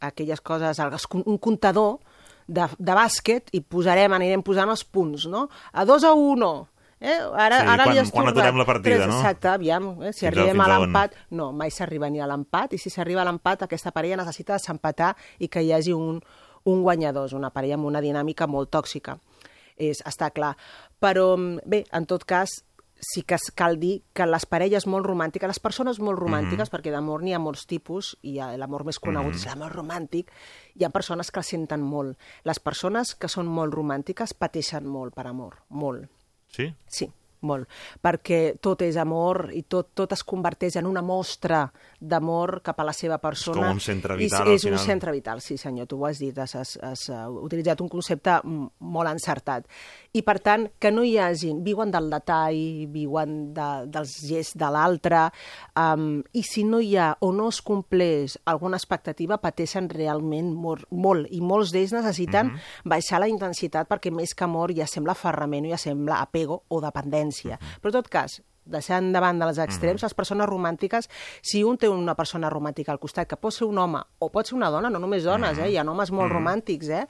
aquelles 0.03 0.41
coses, 0.41 0.79
un 1.25 1.37
comptador 1.39 1.97
de, 2.47 2.67
de 2.77 2.93
bàsquet 2.97 3.49
i 3.55 3.61
posarem, 3.61 4.11
anirem 4.13 4.43
posant 4.43 4.69
els 4.69 4.83
punts, 4.83 5.25
no? 5.31 5.47
A 5.71 5.85
dos 5.85 6.03
a 6.03 6.13
uno, 6.13 6.67
Eh? 7.03 7.17
Ara, 7.35 7.57
Sí, 7.59 7.67
ara 7.67 7.83
quan- 7.83 7.91
li 7.93 7.99
has 7.99 8.11
quan 8.15 8.27
aturem 8.29 8.55
la 8.55 8.63
partida, 8.63 8.95
tres, 8.95 9.07
no? 9.11 9.17
Exacte, 9.19 9.49
aviam, 9.51 9.87
eh? 10.07 10.13
si 10.15 10.21
Fins 10.23 10.29
arribem 10.37 10.61
a 10.61 10.63
a 10.63 10.77
l'empat... 10.79 11.17
No, 11.35 11.49
mai 11.51 11.67
s'arriba 11.69 12.07
ni 12.09 12.21
a 12.23 12.27
l'empat, 12.31 12.71
i 12.71 12.77
si 12.79 12.87
s'arriba 12.89 13.19
a 13.19 13.25
l'empat, 13.27 13.65
aquesta 13.65 13.91
parella 13.91 14.15
necessita 14.21 14.53
desempatar 14.55 15.09
i 15.43 15.49
que 15.51 15.59
hi 15.65 15.73
hagi 15.75 15.91
un, 15.91 16.21
un 16.63 16.81
guanyador, 16.85 17.25
és 17.27 17.33
una 17.35 17.49
parella 17.51 17.75
amb 17.75 17.89
una 17.89 17.99
dinàmica 17.99 18.47
molt 18.47 18.71
tòxica. 18.71 19.17
És, 19.75 19.99
està 20.07 20.29
clar. 20.31 20.53
Però, 21.03 21.35
bé, 21.67 21.83
en 21.91 22.05
tot 22.07 22.23
cas, 22.23 22.63
sí 23.03 23.23
que 23.23 23.37
cal 23.55 23.79
dir 23.79 24.03
que 24.13 24.25
les 24.25 24.45
parelles 24.45 24.87
molt 24.87 25.05
romàntiques, 25.05 25.47
les 25.47 25.59
persones 25.59 25.99
molt 25.99 26.19
romàntiques, 26.19 26.69
Mhm. 26.69 26.73
perquè 26.73 26.91
d'amor 26.91 27.23
n'hi 27.23 27.33
ha 27.33 27.39
molts 27.39 27.67
tipus, 27.67 28.17
i 28.21 28.39
l'amor 28.57 28.85
més 28.85 28.99
conegut 28.99 29.33
Mhm. 29.33 29.35
és 29.35 29.45
l'amor 29.45 29.71
romàntic, 29.73 30.31
hi 30.75 30.83
ha 30.83 30.89
persones 30.89 31.31
que 31.31 31.39
el 31.39 31.43
senten 31.43 31.81
molt. 31.81 32.17
Les 32.43 32.59
persones 32.59 33.15
que 33.15 33.27
són 33.27 33.45
molt 33.45 33.73
romàntiques 33.73 34.33
pateixen 34.33 34.85
molt 34.85 35.13
per 35.13 35.27
amor, 35.27 35.63
molt. 35.69 36.09
Sí? 36.47 36.73
Sí, 36.87 37.11
molt. 37.43 37.67
Perquè 38.01 38.57
tot 38.63 38.81
és 38.81 38.97
amor 38.97 39.49
i 39.53 39.63
tot, 39.63 39.91
tot 39.93 40.11
es 40.15 40.23
converteix 40.23 40.77
en 40.79 40.87
una 40.89 41.01
mostra 41.01 41.71
d'amor 41.99 42.61
cap 42.63 42.79
a 42.79 42.83
la 42.87 42.93
seva 42.93 43.17
persona. 43.19 43.67
com 43.67 43.77
un 43.77 43.79
centre 43.79 44.15
I 44.15 44.25
vital, 44.25 44.41
És, 44.41 44.47
al 44.47 44.53
és 44.55 44.63
un 44.65 44.71
final. 44.71 44.85
centre 44.85 45.11
vital, 45.11 45.41
sí 45.41 45.57
senyor, 45.57 45.87
tu 45.87 45.99
ho 46.01 46.05
has 46.07 46.19
dit, 46.19 46.37
has, 46.37 46.55
has, 46.55 46.77
has 46.81 47.09
uh, 47.09 47.27
utilitzat 47.43 47.81
un 47.81 47.89
concepte 47.89 48.39
mm, 48.43 48.67
molt 48.79 49.09
encertat. 49.09 49.67
I 50.13 50.21
per 50.21 50.39
tant, 50.39 50.67
que 50.79 50.91
no 50.91 51.03
hi 51.03 51.17
hagi, 51.17 51.53
viuen 51.63 51.91
del 51.91 52.09
detall, 52.09 52.87
viuen 52.91 53.53
de, 53.53 53.69
dels 53.91 54.15
gests 54.27 54.57
de 54.57 54.69
l'altre, 54.71 55.27
um, 55.79 56.21
i 56.33 56.43
si 56.43 56.63
no 56.63 56.79
hi 56.79 56.95
ha 56.97 57.11
o 57.19 57.31
no 57.33 57.49
es 57.49 57.61
compleix 57.61 58.37
alguna 58.45 58.77
expectativa, 58.77 59.37
pateixen 59.41 59.89
realment 59.89 60.53
molt, 60.53 60.85
molt 60.91 61.27
i 61.31 61.41
molts 61.41 61.71
d'ells 61.73 61.93
necessiten 61.93 62.47
Mhm. 62.53 62.59
baixar 62.85 63.19
la 63.19 63.27
intensitat 63.27 63.87
perquè 63.89 64.11
més 64.11 64.33
que 64.35 64.43
amor 64.43 64.71
ja 64.73 64.85
sembla 64.87 65.13
ferrament 65.15 65.65
o 65.65 65.69
ja 65.69 65.77
sembla 65.77 66.21
apego 66.21 66.63
o 66.67 66.79
dependència. 66.81 67.32
Però 67.81 67.93
en 67.93 67.97
tot 68.01 68.11
cas, 68.13 68.39
deixant 68.65 69.11
de 69.13 69.19
banda 69.19 69.47
els 69.49 69.59
extrems, 69.59 70.03
les 70.05 70.15
persones 70.15 70.47
romàntiques, 70.47 71.09
si 71.43 71.63
un 71.67 71.77
té 71.79 71.89
una 71.91 72.15
persona 72.15 72.49
romàntica 72.51 72.93
al 72.93 72.99
costat, 73.01 73.27
que 73.27 73.39
pot 73.39 73.53
ser 73.55 73.67
un 73.67 73.79
home 73.79 73.99
o 74.19 74.29
pot 74.31 74.47
ser 74.47 74.55
una 74.55 74.69
dona, 74.71 74.91
no 74.93 75.01
només 75.03 75.25
dones, 75.27 75.59
eh? 75.59 75.69
hi 75.71 75.77
ha 75.77 75.83
homes 75.83 76.11
molt 76.15 76.31
romàntics, 76.31 76.91
eh? 76.93 77.03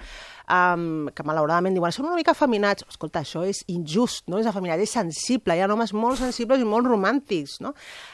um, 0.50 1.10
que 1.14 1.26
malauradament 1.28 1.78
diuen, 1.78 1.94
són 1.94 2.10
una 2.10 2.18
mica 2.18 2.34
afeminats. 2.34 2.86
Escolta, 2.90 3.22
això 3.22 3.44
és 3.48 3.64
injust, 3.72 4.26
no 4.32 4.42
és 4.42 4.50
afeminat, 4.50 4.82
és 4.82 4.94
sensible. 4.98 5.56
Hi 5.56 5.64
ha 5.64 5.70
homes 5.72 5.94
molt 5.94 6.22
sensibles 6.22 6.62
i 6.62 6.68
molt 6.68 6.90
romàntics, 6.90 7.60
no? 7.64 7.74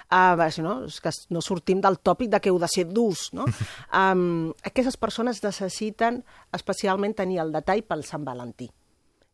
Uh, 0.10 0.48
si 0.52 0.66
no, 0.66 0.80
és 0.90 1.00
que 1.04 1.14
no 1.34 1.44
sortim 1.46 1.82
del 1.84 2.00
tòpic 2.04 2.34
de 2.34 2.42
que 2.44 2.52
heu 2.52 2.60
de 2.60 2.70
ser 2.72 2.88
durs, 2.90 3.30
no? 3.34 3.48
Um, 4.00 4.52
aquestes 4.66 4.96
persones 5.02 5.42
necessiten 5.44 6.22
especialment 6.56 7.16
tenir 7.18 7.40
el 7.44 7.52
detall 7.54 7.82
pel 7.88 8.04
Sant 8.08 8.26
Valentí. 8.26 8.70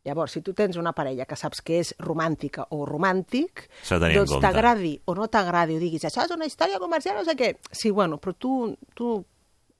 Llavors, 0.05 0.35
si 0.37 0.41
tu 0.45 0.53
tens 0.53 0.77
una 0.77 0.93
parella 0.93 1.25
que 1.25 1.35
saps 1.39 1.63
que 1.65 1.79
és 1.81 1.93
romàntica 1.99 2.67
o 2.75 2.83
romàntic, 2.85 3.65
doncs 3.89 4.35
t'agradi 4.43 4.99
o 5.09 5.15
no 5.17 5.25
t'agradi, 5.33 5.77
o 5.79 5.81
diguis, 5.81 6.05
això 6.05 6.27
és 6.27 6.33
una 6.35 6.45
història 6.45 6.77
comercial, 6.79 7.17
no 7.17 7.25
sé 7.25 7.33
què. 7.39 7.55
Sí, 7.71 7.89
bueno, 7.89 8.19
però 8.21 8.35
tu, 8.37 8.75
tu 8.93 9.15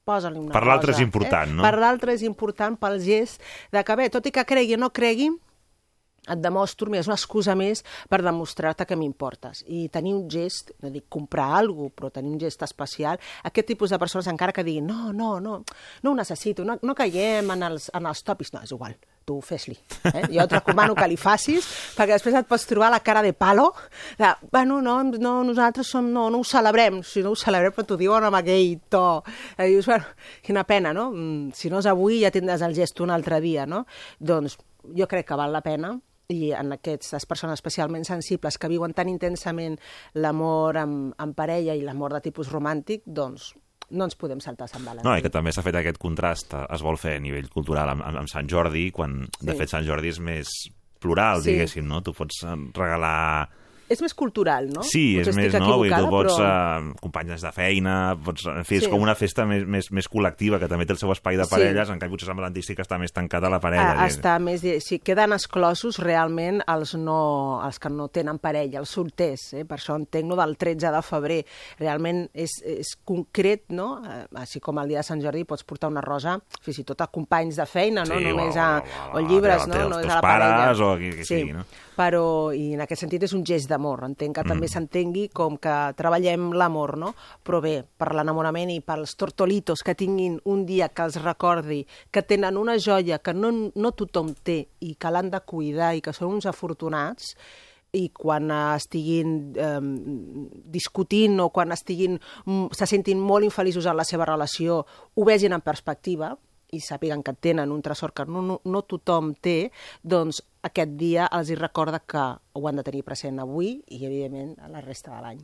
posa-li 0.06 0.40
una 0.40 0.54
Per 0.54 0.62
cosa. 0.62 0.72
l'altre 0.72 0.96
és 0.96 1.02
important, 1.06 1.50
eh? 1.50 1.58
no? 1.60 1.66
Per 1.66 1.78
l'altre 1.82 2.14
és 2.18 2.24
important 2.26 2.78
pel 2.82 3.00
gest 3.06 3.42
de 3.74 3.84
que, 3.86 3.96
bé, 4.02 4.10
tot 4.14 4.26
i 4.26 4.34
que 4.34 4.46
cregui 4.46 4.78
o 4.78 4.82
no 4.82 4.92
cregui, 4.94 5.30
et 6.28 6.42
demostro, 6.42 6.90
mira, 6.90 7.02
és 7.04 7.10
una 7.10 7.18
excusa 7.20 7.56
més 7.56 7.84
per 8.10 8.22
demostrar-te 8.26 8.86
que 8.86 8.98
m'importes. 9.00 9.64
I 9.68 9.88
tenir 9.94 10.16
un 10.16 10.28
gest, 10.30 10.72
no 10.82 10.90
dic 10.94 11.06
comprar 11.10 11.52
alguna 11.62 11.90
cosa, 11.90 11.96
però 11.96 12.12
tenir 12.12 12.32
un 12.34 12.40
gest 12.40 12.62
especial, 12.66 13.20
aquest 13.44 13.68
tipus 13.68 13.90
de 13.94 14.00
persones 14.00 14.28
encara 14.32 14.54
que 14.54 14.64
diguin 14.64 14.88
no, 14.88 15.12
no, 15.14 15.40
no, 15.40 15.60
no 16.04 16.12
ho 16.12 16.16
necessito, 16.16 16.66
no, 16.66 16.80
no 16.82 16.96
caiem 16.96 17.52
en 17.52 17.64
els, 17.70 17.92
en 17.94 18.06
els 18.10 18.24
tòpics, 18.26 18.54
no, 18.54 18.64
és 18.66 18.72
igual. 18.72 18.96
tu 19.26 19.40
fes-li. 19.42 19.74
Eh? 20.06 20.28
Jo 20.30 20.44
et 20.44 20.52
recomano 20.54 20.94
que 20.94 21.08
li 21.10 21.16
facis, 21.18 21.66
perquè 21.98 22.14
després 22.14 22.36
et 22.38 22.46
pots 22.46 22.68
trobar 22.70 22.92
la 22.94 23.00
cara 23.02 23.24
de 23.26 23.32
palo, 23.34 23.72
de, 24.20 24.30
bueno, 24.52 24.84
no, 24.86 25.00
no 25.04 25.32
nosaltres 25.44 25.90
som, 25.90 26.12
no, 26.14 26.28
no 26.30 26.44
ho 26.44 26.46
celebrem, 26.46 27.00
si 27.02 27.24
no 27.26 27.32
ho 27.34 27.36
celebrem, 27.36 27.74
però 27.74 27.88
t'ho 27.90 27.98
diuen 27.98 28.28
amb 28.28 28.38
aquell 28.38 28.76
to. 28.88 29.24
I 29.58 29.72
dius, 29.72 29.90
bueno, 29.90 30.06
quina 30.46 30.64
pena, 30.70 30.94
no? 30.94 31.08
Mm, 31.10 31.56
Si 31.58 31.72
no 31.74 31.82
és 31.82 31.90
avui, 31.90 32.20
ja 32.22 32.30
tindràs 32.30 32.62
el 32.62 32.76
gest 32.78 33.02
un 33.02 33.10
altre 33.10 33.42
dia, 33.42 33.66
no? 33.66 33.88
Doncs 34.20 34.60
jo 34.94 35.08
crec 35.10 35.26
que 35.32 35.40
val 35.42 35.50
la 35.52 35.64
pena 35.66 35.96
i 36.30 36.52
en 36.58 36.72
aquestes 36.74 37.26
persones 37.26 37.60
especialment 37.60 38.06
sensibles 38.08 38.58
que 38.58 38.68
viuen 38.72 38.94
tan 38.94 39.10
intensament 39.10 39.78
l'amor 40.14 40.78
amb, 40.78 41.14
amb 41.22 41.36
parella 41.38 41.76
i 41.76 41.82
l'amor 41.86 42.14
de 42.14 42.22
tipus 42.22 42.50
romàntic, 42.52 43.04
doncs 43.06 43.54
no 43.92 44.08
ens 44.08 44.16
podem 44.18 44.40
saltar 44.42 44.68
Sant 44.68 44.84
Valentí. 44.86 45.06
No, 45.06 45.14
i 45.18 45.22
que 45.22 45.30
també 45.30 45.52
s'ha 45.54 45.62
fet 45.62 45.76
aquest 45.78 46.00
contrast, 46.02 46.54
eh, 46.58 46.64
es 46.74 46.82
vol 46.82 46.98
fer 46.98 47.18
a 47.18 47.20
nivell 47.22 47.50
cultural 47.54 47.90
amb, 47.94 48.02
amb, 48.02 48.28
Sant 48.32 48.48
Jordi, 48.50 48.88
quan 48.92 49.28
de 49.42 49.52
Sí. 49.52 49.58
fet 49.60 49.70
Sant 49.70 49.86
Jordi 49.86 50.10
és 50.10 50.20
més 50.20 50.48
plural, 51.00 51.42
Sí. 51.44 51.52
diguéssim, 51.52 51.86
no? 51.86 52.02
Tu 52.02 52.14
pots 52.14 52.44
eh, 52.44 52.56
regalar... 52.74 53.50
És 53.88 54.02
més 54.02 54.16
cultural, 54.18 54.68
no? 54.74 54.82
Sí, 54.82 55.18
és 55.20 55.28
Potser 55.28 55.36
més, 55.38 55.46
estic 55.54 55.62
no? 55.62 55.78
Vull 55.78 55.90
dir, 55.90 55.98
tu 56.02 56.10
pots... 56.10 56.34
però- 56.40 56.90
Eh, 56.90 56.94
companyes 57.02 57.42
de 57.46 57.52
feina, 57.54 58.18
pots... 58.24 58.46
En 58.50 58.66
fi, 58.66 58.78
és 58.80 58.84
Sí. 58.86 58.90
com 58.90 59.02
una 59.02 59.14
festa 59.16 59.46
més, 59.46 59.66
més, 59.68 59.92
més 59.92 60.08
col·lectiva, 60.10 60.58
que 60.60 60.68
també 60.68 60.88
té 60.88 60.94
el 60.94 60.98
seu 60.98 61.12
espai 61.14 61.38
de 61.38 61.46
Sí. 61.46 61.52
parelles, 61.52 61.90
en 61.90 62.00
canvi 62.00 62.18
potser 62.18 62.64
sí 62.66 62.76
que 62.76 62.82
està 62.82 62.98
més 62.98 63.14
tancat 63.14 63.44
a 63.44 63.50
la 63.50 63.60
parella. 63.60 63.94
Ah, 64.02 64.08
està 64.08 64.40
més... 64.40 64.62
Sí, 64.82 64.98
queden 65.00 65.34
exclosos 65.34 66.00
realment 66.00 66.64
els, 66.68 66.96
no, 66.96 67.62
els 67.64 67.78
que 67.80 67.90
no 67.90 68.08
tenen 68.08 68.40
parella, 68.40 68.80
els 68.80 68.90
solters. 68.90 69.54
Eh? 69.54 69.66
Per 69.66 69.78
això 69.78 69.96
entenc 69.96 70.26
no, 70.26 70.36
del 70.36 70.58
13 70.58 70.92
de 70.92 71.02
febrer. 71.06 71.46
Realment 71.80 72.30
és, 72.34 72.50
és 72.66 72.96
concret, 73.06 73.66
no? 73.70 74.02
Eh, 74.04 74.26
Així 74.42 74.60
com 74.60 74.80
el 74.80 74.88
dia 74.90 75.00
de 75.00 75.04
Sant 75.04 75.22
Jordi 75.22 75.44
pots 75.46 75.64
portar 75.64 75.90
una 75.92 76.02
rosa 76.02 76.40
fins 76.62 76.80
i 76.80 76.84
tot 76.84 77.02
a 77.02 77.08
companys 77.08 77.56
de 77.62 77.66
feina, 77.70 78.04
no? 78.04 78.18
Sí, 78.18 78.26
Només 78.26 78.56
o- 78.56 78.60
a, 78.60 78.84
o- 79.14 79.18
o 79.18 79.20
llibres, 79.22 79.64
o- 79.64 79.68
no? 79.68 79.76
als 79.76 79.90
no 79.90 80.00
és 80.00 80.06
a 80.10 80.16
la 80.16 80.22
pares 80.22 80.48
parella. 80.48 80.86
o 80.86 80.92
a 80.92 80.98
qui- 80.98 81.16
qui 81.20 81.26
sigui, 81.26 81.54
no? 81.54 81.66
Però, 81.96 82.52
i 82.52 82.74
en 82.76 82.82
aquest 82.84 83.06
sentit 83.06 83.24
és 83.24 83.34
un 83.34 83.46
gest 83.48 83.70
d'amor. 83.72 84.04
Entenc 84.04 84.36
que 84.36 84.44
Mm. 84.44 84.48
també 84.48 84.68
s'entengui 84.68 85.30
com 85.30 85.58
que 85.58 85.94
treballem 85.96 86.52
l'amor, 86.54 86.98
no? 86.98 87.14
Però 87.44 87.62
bé, 87.62 87.84
per 87.98 88.14
l'enamorament 88.14 88.70
i 88.70 88.82
pels 88.82 89.16
tortolitos 89.16 89.82
que 89.84 89.96
tinguin 89.96 90.42
un 90.44 90.66
dia 90.66 90.90
que 90.90 91.04
els 91.04 91.16
recordi 91.22 91.86
que 92.12 92.22
tenen 92.22 92.58
una 92.58 92.78
joia 92.78 93.20
que 93.20 93.34
no, 93.34 93.72
no 93.74 93.92
tothom 93.92 94.34
té 94.44 94.68
i 94.82 94.96
que 94.96 95.12
l'han 95.12 95.30
de 95.32 95.40
cuidar 95.40 95.96
i 95.96 96.02
que 96.02 96.14
són 96.14 96.34
uns 96.34 96.46
afortunats, 96.46 97.36
i 97.96 98.10
quan 98.10 98.52
estiguin 98.52 99.54
eh, 99.56 99.80
discutint 100.66 101.40
o 101.40 101.50
quan 101.50 101.72
estiguin, 101.72 102.20
mm, 102.46 102.74
se 102.76 102.86
sentin 102.86 103.20
molt 103.20 103.46
infeliços 103.46 103.86
en 103.86 103.96
la 103.96 104.04
seva 104.04 104.26
relació, 104.26 104.86
ho 105.16 105.26
vegin 105.26 105.54
en 105.54 105.62
perspectiva 105.62 106.38
i 106.76 106.84
sàpiguen 106.84 107.24
que 107.24 107.34
tenen 107.34 107.72
un 107.72 107.82
tresor 107.82 108.14
que 108.14 108.26
no, 108.28 108.42
no, 108.46 108.60
no 108.66 108.82
tothom 108.84 109.34
té, 109.40 109.72
doncs 110.04 110.42
aquest 110.66 110.96
dia 111.00 111.28
els 111.32 111.50
hi 111.50 111.56
recorda 111.60 112.00
que 112.06 112.26
ho 112.54 112.68
han 112.68 112.76
de 112.82 112.84
tenir 112.88 113.04
present 113.08 113.40
avui 113.40 113.78
i, 113.88 114.02
evidentment, 114.06 114.56
la 114.72 114.82
resta 114.86 115.16
de 115.16 115.22
l'any. 115.26 115.44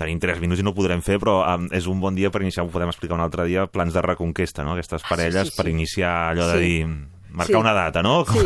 Tenim 0.00 0.16
3 0.22 0.38
minuts 0.40 0.62
i 0.62 0.64
no 0.64 0.72
ho 0.72 0.76
podrem 0.78 1.02
fer, 1.04 1.18
però 1.20 1.42
um, 1.44 1.66
és 1.76 1.84
un 1.90 1.98
bon 2.00 2.14
dia 2.16 2.30
per 2.32 2.40
iniciar, 2.40 2.64
ho 2.64 2.72
podem 2.72 2.88
explicar 2.88 3.18
un 3.18 3.24
altre 3.24 3.44
dia, 3.50 3.66
plans 3.68 3.92
de 3.92 4.00
reconquesta, 4.00 4.64
no? 4.64 4.72
Aquestes 4.72 5.04
parelles 5.04 5.42
Ah, 5.42 5.44
sí, 5.44 5.52
sí. 5.52 5.56
per 5.60 5.68
iniciar 5.68 6.12
allò 6.30 6.46
de 6.54 6.56
Sí. 6.58 6.64
dir... 6.64 6.86
Marcar 7.32 7.54
Sí. 7.54 7.60
una 7.60 7.72
data, 7.72 8.02
no? 8.02 8.24
Sí. 8.26 8.38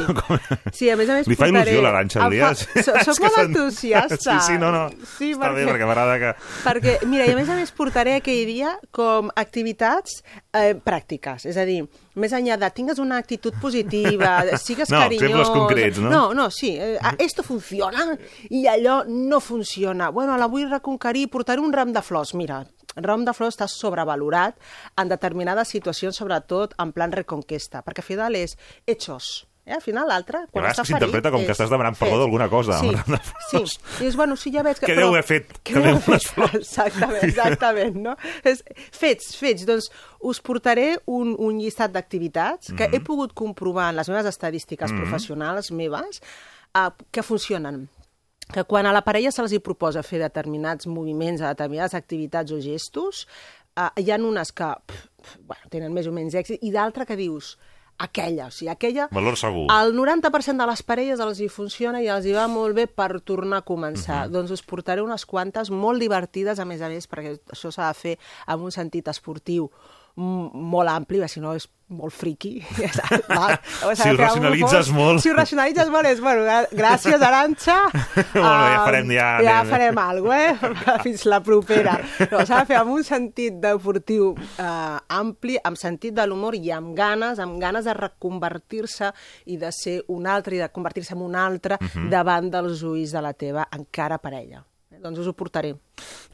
Sí, 0.73 0.91
a 0.91 0.97
més 0.97 1.09
a 1.09 1.15
més 1.15 1.27
Li 1.27 1.37
fa 1.37 1.47
portaré- 1.47 1.73
il·lusió 1.73 1.83
l'Arantxa 1.83 2.21
Em 2.21 2.27
Elias. 2.27 2.65
fa- 2.67 2.83
Soc 3.05 3.17
que 3.21 3.23
molt 3.25 3.35
se'n- 3.37 3.47
entusiasta. 3.51 4.17
Sí, 4.25 4.53
sí, 4.53 4.59
no, 4.59 4.71
no. 4.73 4.91
Sí, 5.19 5.33
Està 5.33 5.53
bé, 5.55 5.65
perquè 5.67 5.87
m'agrada 5.89 6.19
que... 6.21 6.33
Perquè, 6.65 6.95
mira, 7.07 7.25
i 7.27 7.33
a 7.33 7.37
més 7.37 7.49
a 7.49 7.57
més 7.61 7.73
portaré 7.73 8.17
aquell 8.21 8.45
dia 8.47 8.75
com 8.93 9.31
activitats 9.35 10.23
eh, 10.53 10.75
pràctiques. 10.75 11.47
És 11.49 11.57
a 11.57 11.65
dir, 11.65 11.81
més 12.21 12.33
enllà 12.37 12.59
de 12.61 12.71
tingues 12.77 12.99
una 13.03 13.17
actitud 13.19 13.55
positiva, 13.61 14.43
sigues 14.59 14.91
No, 14.91 15.01
carinyós... 15.01 15.23
exemples 15.31 15.51
concrets, 15.57 15.99
no? 15.99 16.11
No, 16.11 16.23
no, 16.35 16.51
sí. 16.51 16.77
Eh, 16.77 16.99
esto 17.19 17.43
funciona 17.43 18.17
i 18.51 18.67
allò 18.69 19.03
no 19.09 19.41
funciona. 19.41 20.11
Bueno, 20.11 20.37
la 20.37 20.47
vull 20.47 20.69
reconquerir, 20.71 21.29
portaré 21.31 21.61
un 21.61 21.73
ram 21.73 21.93
de 21.93 22.03
flors. 22.03 22.35
Mira, 22.35 22.65
ram 22.97 23.25
de 23.25 23.33
flors 23.33 23.55
està 23.57 23.67
sobrevalorat 23.69 24.55
en 24.99 25.09
determinades 25.09 25.69
situacions, 25.69 26.17
sobretot 26.17 26.75
en 26.79 26.93
plan 26.93 27.13
reconquesta, 27.13 27.83
perquè 27.83 28.01
al 28.05 28.11
final 28.11 28.35
és 28.37 28.57
hechos. 28.87 29.47
Eh? 29.67 29.73
Al 29.73 29.81
final 29.81 30.05
l'altre, 30.07 30.43
quan 30.53 30.67
està 30.69 30.83
que 30.83 30.91
s'interpreta 30.91 31.31
ferit, 31.31 31.33
com 31.33 31.41
que 31.47 31.53
és 31.53 31.57
estàs 31.57 31.71
demanant 31.73 31.97
perdó 31.97 32.19
d'alguna 32.21 32.51
cosa, 32.53 32.77
Sí, 32.85 32.91
sí. 33.49 33.79
I 34.01 34.03
dius, 34.03 34.17
bueno, 34.17 34.37
sí, 34.37 34.53
ja 34.53 34.63
veig 34.63 34.77
que... 34.77 34.87
Què 34.91 34.97
deu 34.99 35.09
haver 35.09 35.23
fet? 35.25 35.55
Que 35.65 35.79
deu 35.81 35.97
haver 35.97 36.21
fet? 36.21 36.55
Exactament, 36.61 37.23
exactament, 37.25 37.97
no? 37.97 38.13
És, 38.45 38.61
fets, 38.93 39.33
fets. 39.41 39.65
Doncs 39.65 39.89
us 40.21 40.43
portaré 40.45 40.99
un, 41.07 41.33
un 41.39 41.57
llistat 41.63 41.93
d'activitats 41.97 42.75
que 42.77 42.91
he 42.93 42.99
Mhm. 42.99 43.05
pogut 43.09 43.33
comprovar 43.33 43.89
en 43.89 43.97
les 43.97 44.09
meves 44.13 44.27
estadístiques 44.27 44.93
Mhm. 44.93 45.01
professionals 45.01 45.71
meves 45.73 46.21
uh, 46.77 46.91
que 47.11 47.23
funcionen 47.23 47.89
que 48.53 48.65
quan 48.69 48.87
a 48.87 48.93
la 48.93 49.05
parella 49.07 49.33
se'ls 49.33 49.55
hi 49.55 49.63
proposa 49.65 50.05
fer 50.05 50.21
determinats 50.23 50.89
moviments, 50.91 51.43
a 51.43 51.55
determinades 51.55 51.95
activitats 51.97 52.53
o 52.53 52.61
gestos, 52.61 53.25
uh, 53.79 53.91
hi 53.97 54.11
ha 54.11 54.19
unes 54.21 54.53
que 54.53 54.73
pf, 54.87 55.07
pf, 55.23 55.39
bueno, 55.49 55.71
tenen 55.71 55.95
més 55.95 56.09
o 56.11 56.13
menys 56.13 56.37
èxit 56.37 56.63
i 56.63 56.73
d'altres 56.75 57.09
que 57.09 57.17
dius 57.19 57.55
aquella, 57.99 58.49
o 58.49 58.51
sigui, 58.51 58.71
aquella... 58.73 59.09
Valor 59.15 59.37
segur. 59.39 59.67
El 59.73 59.95
90% 59.95 60.59
de 60.59 60.67
les 60.67 60.83
parelles 60.83 61.21
els 61.23 61.41
hi 61.41 61.49
funciona 61.53 62.03
i 62.03 62.09
els 62.11 62.27
hi 62.27 62.35
va 62.35 62.47
molt 62.51 62.75
bé 62.77 62.89
per 62.91 63.21
tornar 63.23 63.63
a 63.63 63.67
començar. 63.67 64.25
Doncs 64.35 64.51
us 64.57 64.65
portaré 64.67 65.05
unes 65.05 65.27
quantes 65.31 65.71
molt 65.71 66.03
divertides, 66.03 66.59
a 66.59 66.67
més 66.67 66.83
a 66.83 66.91
més, 66.91 67.07
perquè 67.11 67.37
això 67.55 67.71
s'ha 67.71 67.93
de 67.93 68.01
fer 68.01 68.17
amb 68.51 68.67
un 68.67 68.75
sentit 68.75 69.09
esportiu 69.13 69.71
molt 70.17 70.91
ampli, 70.91 71.23
si 71.29 71.41
no 71.43 71.55
és 71.59 71.67
molt 71.97 72.13
friqui. 72.15 72.53
De 72.79 73.97
Si 73.97 74.09
ho 74.11 74.17
racionalitzes 74.17 74.89
fons. 74.89 74.93
molt. 74.97 75.23
Si 75.23 75.31
ho 75.31 75.35
racionalitzes 75.37 75.89
molt 75.93 76.07
és, 76.11 76.21
bueno, 76.21 76.43
gràcies, 76.73 77.23
Arantxa. 77.23 77.77
Molt 77.93 78.33
bé, 78.35 78.43
ja 78.43 78.83
farem, 78.85 79.11
ja 79.15 79.29
Ja 79.45 79.57
anem. 79.61 79.71
farem 79.71 79.99
alguna 79.99 80.59
cosa, 80.59 80.97
eh? 80.97 81.03
Fins 81.07 81.25
la 81.31 81.41
propera. 81.47 81.97
No, 82.31 82.45
S'ha 82.47 82.61
de 82.63 82.67
fer 82.73 82.77
amb 82.81 82.91
un 82.97 83.05
sentit 83.07 83.59
deportiu 83.63 84.35
eh, 84.59 84.99
ampli, 85.09 85.57
amb 85.65 85.77
sentit 85.81 86.15
de 86.15 86.27
l'humor 86.27 86.55
i 86.59 86.71
amb 86.75 86.95
ganes, 86.97 87.39
amb 87.39 87.59
ganes 87.63 87.85
de 87.89 87.95
reconvertir-se 87.95 89.13
i 89.47 89.57
de 89.61 89.71
ser 89.73 90.01
un 90.09 90.27
altre 90.27 90.57
i 90.57 90.63
de 90.63 90.69
convertir-se 90.75 91.15
en 91.15 91.23
un 91.23 91.35
altre 91.37 91.79
Mhm. 91.81 92.11
davant 92.11 92.51
dels 92.51 92.83
ulls 92.83 93.13
de 93.13 93.21
la 93.23 93.33
teva 93.33 93.69
encara 93.73 94.19
parella. 94.19 94.65
Doncs 95.05 95.21
us 95.21 95.27
ho 95.29 95.35
portaré. 95.37 95.75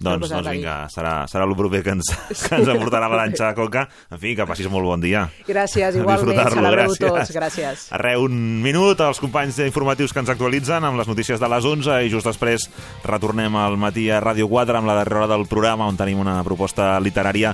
Doncs, 0.00 0.30
doncs 0.30 0.46
vinga, 0.46 0.74
serà, 0.88 1.24
serà 1.28 1.42
el 1.44 1.56
proper 1.58 1.80
que 1.82 1.90
ens, 1.96 2.06
que 2.46 2.60
ens 2.60 2.68
aportarà 2.70 3.08
l'Aranxa 3.10 3.50
Coca. 3.58 3.82
En 4.14 4.20
fi, 4.22 4.36
que 4.38 4.46
passis 4.46 4.68
molt 4.70 4.86
bon 4.86 5.02
dia. 5.02 5.24
Gràcies, 5.48 5.90
A 5.90 5.98
igualment. 5.98 6.38
Celebreu 6.54 6.94
gràcies. 6.94 7.02
tots. 7.02 7.34
Gràcies. 7.34 7.82
Arreu 7.98 8.28
un 8.28 8.38
minut 8.62 9.02
als 9.02 9.18
companys 9.18 9.58
informatius 9.66 10.14
que 10.14 10.22
ens 10.22 10.30
actualitzen 10.30 10.86
amb 10.86 11.02
les 11.02 11.10
notícies 11.10 11.42
de 11.42 11.50
les 11.50 11.66
11 11.66 11.98
i 12.06 12.12
just 12.14 12.30
després 12.30 12.68
retornem 13.04 13.58
al 13.58 13.76
matí 13.80 14.06
a 14.08 14.22
Ràdio 14.22 14.46
4 14.48 14.78
amb 14.78 14.86
la 14.92 15.00
darrera 15.02 15.24
hora 15.24 15.34
del 15.34 15.48
programa 15.50 15.90
on 15.90 15.98
tenim 15.98 16.22
una 16.22 16.38
proposta 16.46 16.94
literària 17.02 17.50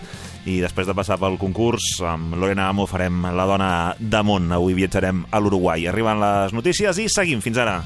i 0.47 0.61
després 0.63 0.87
de 0.87 0.95
passar 0.95 1.17
pel 1.19 1.41
concurs 1.41 1.97
amb 2.07 2.37
Lorena 2.39 2.69
Amo 2.71 2.87
farem 2.87 3.25
La 3.35 3.49
dona 3.49 3.71
de 3.99 4.21
món. 4.23 4.53
Avui 4.55 4.77
viatjarem 4.79 5.25
a 5.33 5.41
l'Uruguai. 5.43 5.89
Arriben 5.91 6.21
les 6.23 6.55
notícies 6.55 7.01
i 7.03 7.09
seguim. 7.11 7.41
Fins 7.43 7.59
ara. 7.59 7.81